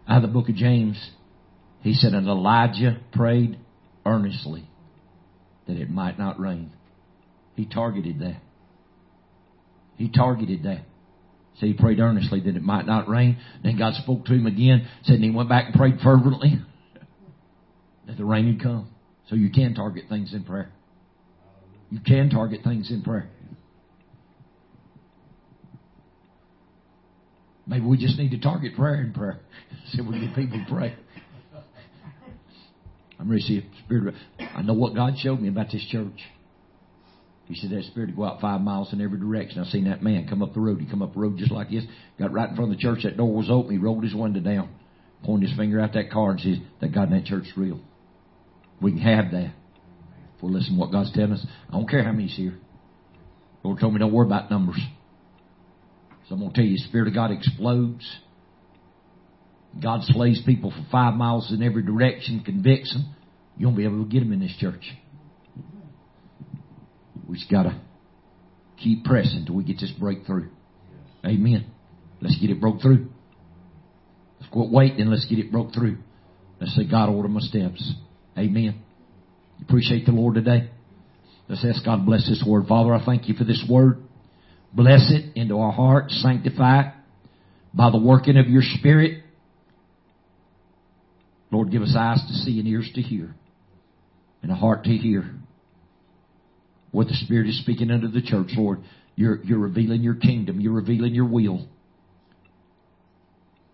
out 0.08 0.24
of 0.24 0.30
the 0.30 0.34
book 0.34 0.50
of 0.50 0.56
James. 0.56 1.12
He 1.82 1.94
said, 1.94 2.14
And 2.14 2.28
Elijah 2.28 3.00
prayed 3.12 3.60
earnestly 4.06 4.68
that 5.68 5.78
it 5.78 5.90
might 5.90 6.18
not 6.18 6.40
rain. 6.40 6.72
He 7.56 7.66
targeted 7.66 8.20
that. 8.20 8.42
He 9.96 10.10
targeted 10.10 10.64
that. 10.64 10.86
So 11.60 11.68
he 11.68 11.74
prayed 11.74 12.00
earnestly 12.00 12.40
that 12.42 12.56
it 12.56 12.64
might 12.64 12.86
not 12.86 13.08
rain. 13.08 13.38
Then 13.64 13.78
God 13.78 13.94
spoke 13.96 14.26
to 14.26 14.34
him 14.34 14.48
again, 14.48 14.88
said, 15.04 15.16
and 15.16 15.24
he 15.24 15.32
went 15.32 15.50
back 15.50 15.68
and 15.68 15.76
prayed 15.76 16.00
fervently 16.04 16.60
that 18.08 18.18
the 18.18 18.26
rain 18.26 18.48
would 18.48 18.62
come. 18.62 18.90
So 19.30 19.36
you 19.36 19.52
can 19.52 19.74
target 19.76 20.06
things 20.10 20.34
in 20.34 20.44
prayer. 20.44 20.72
You 21.90 22.00
can 22.00 22.30
target 22.30 22.62
things 22.64 22.90
in 22.90 23.04
prayer. 23.04 23.30
Maybe 27.66 27.86
we 27.86 27.98
just 27.98 28.18
need 28.18 28.32
to 28.32 28.40
target 28.40 28.76
prayer 28.76 29.02
in 29.02 29.14
prayer. 29.14 29.40
so 29.94 30.04
we 30.04 30.20
get 30.20 30.36
people 30.36 30.60
to 30.60 30.66
pray. 30.74 30.96
I'm 33.20 33.32
a 33.32 33.40
spirit. 33.40 34.16
I 34.40 34.62
know 34.64 34.74
what 34.74 34.96
God 34.96 35.14
showed 35.18 35.40
me 35.40 35.48
about 35.48 35.68
this 35.72 35.86
church. 35.90 36.20
He 37.46 37.56
said 37.56 37.72
that 37.72 37.84
spirit 37.84 38.08
to 38.08 38.14
go 38.14 38.24
out 38.24 38.40
five 38.40 38.62
miles 38.62 38.94
in 38.94 39.02
every 39.02 39.20
direction. 39.20 39.62
I 39.62 39.66
seen 39.66 39.86
that 39.86 40.02
man 40.02 40.28
come 40.28 40.42
up 40.42 40.54
the 40.54 40.62
road. 40.62 40.80
He 40.80 40.90
come 40.90 41.02
up 41.02 41.14
the 41.14 41.20
road 41.20 41.38
just 41.38 41.52
like 41.52 41.70
this. 41.70 41.84
Got 42.18 42.32
right 42.32 42.50
in 42.50 42.56
front 42.56 42.72
of 42.72 42.78
the 42.78 42.82
church. 42.82 43.04
That 43.04 43.18
door 43.18 43.34
was 43.34 43.50
open. 43.50 43.72
He 43.72 43.78
rolled 43.78 44.04
his 44.04 44.16
window 44.16 44.40
down, 44.40 44.70
pointed 45.24 45.50
his 45.50 45.58
finger 45.58 45.80
out 45.82 45.94
that 45.94 46.10
car, 46.10 46.32
and 46.32 46.40
says, 46.40 46.58
"That 46.80 46.94
God 46.94 47.12
in 47.12 47.18
that 47.18 47.26
church 47.26 47.48
is 47.48 47.58
real." 47.58 47.80
We 48.82 48.92
can 48.92 49.02
have 49.02 49.32
that. 49.32 49.52
If 50.38 50.44
we 50.44 50.52
listen 50.52 50.76
to 50.76 50.80
what 50.80 50.92
God's 50.92 51.12
telling 51.14 51.34
us. 51.34 51.46
I 51.70 51.74
don't 51.74 51.90
care 51.90 52.04
how 52.04 52.12
many's 52.12 52.36
here. 52.36 52.58
The 53.62 53.68
Lord 53.68 53.80
told 53.80 53.94
me 53.94 54.00
don't 54.00 54.14
worry 54.14 54.28
about 54.28 54.50
numbers. 54.50 54.80
So 56.28 56.36
I'm 56.36 56.40
going 56.40 56.52
to 56.52 56.56
tell 56.56 56.66
you, 56.66 56.78
the 56.78 56.84
Spirit 56.84 57.10
of 57.10 57.14
God 57.14 57.32
explodes. 57.32 58.10
God 59.82 60.02
slays 60.04 60.42
people 60.46 60.72
for 60.72 60.86
five 60.92 61.16
miles 61.16 61.52
in 61.52 61.64
every 61.64 61.84
direction, 61.84 62.42
convicts 62.46 62.94
them. 62.94 63.16
You 63.58 63.68
won't 63.68 63.78
be 63.78 63.86
able 63.86 64.04
to 64.04 64.10
get 64.10 64.20
them 64.20 64.32
in 64.32 64.40
this 64.40 64.56
church. 64.60 64.84
We 67.34 67.40
just 67.40 67.50
got 67.50 67.64
to 67.64 67.82
keep 68.78 69.06
pressing 69.06 69.40
until 69.40 69.56
we 69.56 69.64
get 69.64 69.80
this 69.80 69.92
breakthrough. 70.00 70.50
Amen. 71.26 71.66
Let's 72.22 72.38
get 72.40 72.52
it 72.52 72.62
broke 72.62 72.80
through. 72.80 73.08
Let's 74.40 74.54
quit 74.54 74.70
waiting. 74.70 75.02
And 75.02 75.10
let's 75.10 75.26
get 75.26 75.40
it 75.40 75.52
broke 75.52 75.74
through. 75.74 75.98
Let's 76.62 76.76
say, 76.76 76.84
God, 76.88 77.10
order 77.10 77.30
my 77.30 77.40
steps. 77.40 77.92
Amen. 78.38 78.84
Appreciate 79.64 80.06
the 80.06 80.12
Lord 80.12 80.36
today. 80.36 80.70
Let's 81.50 81.66
ask 81.68 81.84
God 81.84 82.06
bless 82.06 82.30
this 82.30 82.44
word. 82.48 82.68
Father, 82.68 82.94
I 82.94 83.04
thank 83.04 83.28
you 83.28 83.34
for 83.34 83.46
this 83.46 83.66
word. 83.68 83.98
Bless 84.72 85.12
it 85.12 85.36
into 85.36 85.58
our 85.58 85.72
hearts, 85.72 86.22
sanctify 86.22 86.82
it 86.82 86.94
by 87.74 87.90
the 87.90 87.98
working 87.98 88.38
of 88.38 88.48
your 88.48 88.62
Spirit. 88.78 89.24
Lord, 91.50 91.72
give 91.72 91.82
us 91.82 91.96
eyes 91.98 92.22
to 92.28 92.34
see 92.34 92.60
and 92.60 92.68
ears 92.68 92.92
to 92.94 93.02
hear 93.02 93.34
and 94.44 94.52
a 94.52 94.56
heart 94.56 94.84
to 94.84 94.92
hear 94.92 95.34
what 96.94 97.08
the 97.08 97.16
Spirit 97.16 97.48
is 97.48 97.60
speaking 97.60 97.92
unto 97.92 98.08
the 98.08 98.22
church, 98.22 98.50
Lord. 98.56 98.80
You're, 99.16 99.44
you're 99.44 99.60
revealing 99.60 100.04
your 100.04 100.14
kingdom. 100.14 100.62
You're 100.62 100.74
revealing 100.74 101.14
your 101.14 101.26
will. 101.26 101.68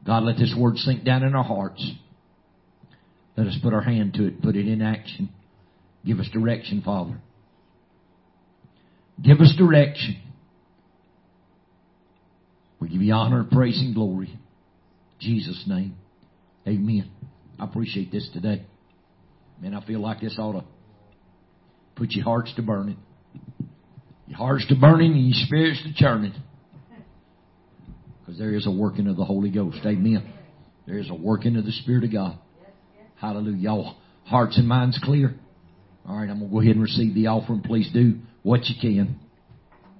God, 0.06 0.24
let 0.24 0.38
this 0.38 0.56
word 0.58 0.78
sink 0.78 1.04
down 1.04 1.24
in 1.24 1.36
our 1.36 1.44
hearts. 1.44 1.86
Let 3.38 3.48
us 3.48 3.58
put 3.62 3.74
our 3.74 3.82
hand 3.82 4.14
to 4.16 4.26
it, 4.26 4.42
put 4.42 4.56
it 4.56 4.68
in 4.68 4.82
action. 4.82 5.30
Give 6.06 6.20
us 6.20 6.30
direction, 6.34 6.82
Father. 6.82 7.20
Give 9.22 9.40
us 9.42 9.54
direction. 9.58 10.22
We 12.80 12.88
give 12.88 13.02
you 13.02 13.14
honor, 13.14 13.46
praise, 13.52 13.80
and 13.80 13.94
glory. 13.94 14.30
In 14.30 15.20
Jesus' 15.20 15.66
name. 15.68 15.96
Amen. 16.66 17.12
I 17.60 17.66
appreciate 17.66 18.14
this 18.14 18.30
today. 18.32 18.66
Man, 19.62 19.74
I 19.74 19.86
feel 19.86 20.00
like 20.00 20.22
this 20.22 20.38
ought 20.40 20.54
to 20.54 20.64
Put 22.00 22.12
your 22.12 22.24
hearts 22.24 22.54
to 22.56 22.62
burning. 22.62 22.96
Your 24.30 24.38
hearts 24.38 24.66
to 24.68 24.76
burning 24.76 25.12
and 25.12 25.28
your 25.28 25.46
spirits 25.46 25.84
to 25.84 25.94
churning. 25.94 26.34
Because 28.22 28.40
there 28.40 28.54
is 28.54 28.68
a 28.68 28.72
working 28.72 29.08
of 29.08 29.18
the 29.18 29.26
Holy 29.26 29.50
Ghost. 29.50 29.80
Amen. 29.86 30.34
There 30.86 30.98
is 30.98 31.10
a 31.10 31.16
working 31.16 31.58
of 31.58 31.66
the 31.66 31.72
Spirit 31.72 32.04
of 32.06 32.14
God. 32.14 32.38
Hallelujah. 33.16 33.58
Y'all 33.58 33.96
hearts 34.26 34.58
and 34.58 34.68
minds 34.68 35.00
clear? 35.04 35.36
All 36.08 36.16
right, 36.16 36.30
I'm 36.30 36.40
going 36.40 36.50
to 36.50 36.54
go 36.54 36.62
ahead 36.62 36.76
and 36.76 36.82
receive 36.82 37.14
the 37.14 37.28
offering. 37.28 37.62
Please 37.62 37.90
do 37.92 38.20
what 38.44 38.66
you 38.66 38.76
can. 38.80 39.20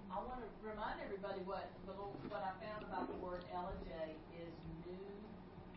I 0.10 0.16
want 0.22 0.42
to 0.42 0.50
remind 0.62 1.02
everybody 1.04 1.42
what 1.46 1.70
the 1.86 1.92
little, 1.92 2.14
what 2.30 2.42
I 2.42 2.54
found 2.64 2.86
about 2.86 3.10
the 3.10 3.18
word 3.18 3.44
Ellijay 3.54 4.14
is 4.38 4.54
new 4.86 5.06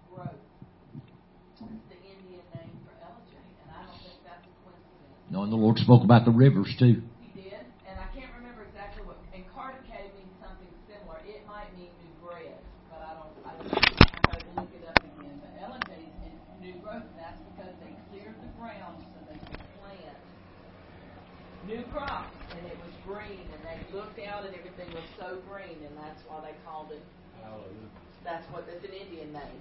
growth. 0.09 0.37
It's 1.57 1.89
the 1.89 2.01
Indian 2.01 2.45
name 2.57 2.77
for 2.85 2.97
Ellijay, 3.01 3.45
and 3.65 3.69
I 3.77 3.85
don't 3.85 4.01
think 4.01 4.21
that's 4.25 4.45
a 4.45 4.53
coincidence. 4.65 5.33
No, 5.33 5.43
and 5.45 5.53
the 5.53 5.61
Lord 5.61 5.77
spoke 5.81 6.05
about 6.05 6.25
the 6.25 6.33
rivers 6.33 6.73
too. 6.79 7.03
He 7.21 7.29
did, 7.37 7.65
and 7.85 8.01
I 8.01 8.09
can't 8.17 8.33
remember 8.41 8.65
exactly 8.65 9.05
what. 9.05 9.21
And 9.37 9.45
Cartecay 9.53 10.17
means 10.17 10.33
something 10.41 10.73
similar. 10.89 11.21
It 11.29 11.45
might 11.45 11.69
mean 11.77 11.93
new 12.01 12.15
bread, 12.25 12.57
but 12.89 13.05
I 13.05 13.21
don't. 13.21 13.37
I 13.45 13.53
don't. 13.59 13.69
I 13.69 14.33
gotta 14.33 14.49
look 14.57 14.73
it 14.73 14.89
up 14.89 14.97
again. 14.97 15.37
But 15.45 15.53
Ellijay 15.61 16.09
is 16.31 16.41
new 16.63 16.81
growth, 16.81 17.05
and 17.05 17.21
that's 17.21 17.37
because 17.53 17.75
they 17.85 17.93
cleared 18.09 18.39
the 18.41 18.49
ground 18.57 19.03
so 19.13 19.21
they 19.29 19.37
could 19.37 19.61
plant 19.77 20.17
new 21.67 21.83
crops, 21.95 22.35
and 22.59 22.67
it 22.67 22.77
was 22.79 22.95
green, 23.07 23.47
and 23.55 23.63
they 23.63 23.79
looked 23.95 24.19
out, 24.21 24.45
and 24.45 24.55
everything 24.55 24.89
was 24.93 25.05
so 25.19 25.39
green, 25.49 25.79
and 25.85 25.95
that's 25.97 26.21
why 26.29 26.41
they 26.45 26.57
called 26.65 26.93
it. 26.93 27.03
That's 28.25 28.47
what 28.53 28.65
it's 28.71 28.85
an 28.85 28.95
Indian 28.95 29.33
name, 29.33 29.59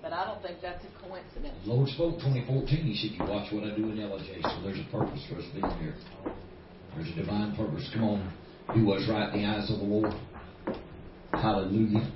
but 0.00 0.12
I 0.12 0.24
don't 0.24 0.40
think 0.40 0.62
that's 0.62 0.84
a 0.84 0.92
coincidence. 1.02 1.58
The 1.66 1.72
Lord 1.72 1.88
spoke 1.90 2.14
2014. 2.22 2.66
He 2.86 2.94
said, 2.94 3.18
You 3.18 3.26
watch 3.26 3.50
what 3.52 3.64
I 3.64 3.74
do 3.74 3.90
in 3.90 3.98
Ellijay. 3.98 4.40
So 4.40 4.62
there's 4.62 4.78
a 4.78 4.88
purpose 4.90 5.18
for 5.28 5.36
us 5.36 5.44
being 5.52 5.68
here. 5.82 5.94
There's 6.94 7.08
a 7.10 7.14
divine 7.14 7.56
purpose. 7.56 7.90
Come 7.92 8.04
on. 8.04 8.32
Do 8.72 8.86
what's 8.86 9.08
right 9.08 9.34
in 9.34 9.42
the 9.42 9.48
eyes 9.48 9.68
of 9.68 9.78
the 9.78 9.84
Lord. 9.84 10.14
Hallelujah. 11.32 12.06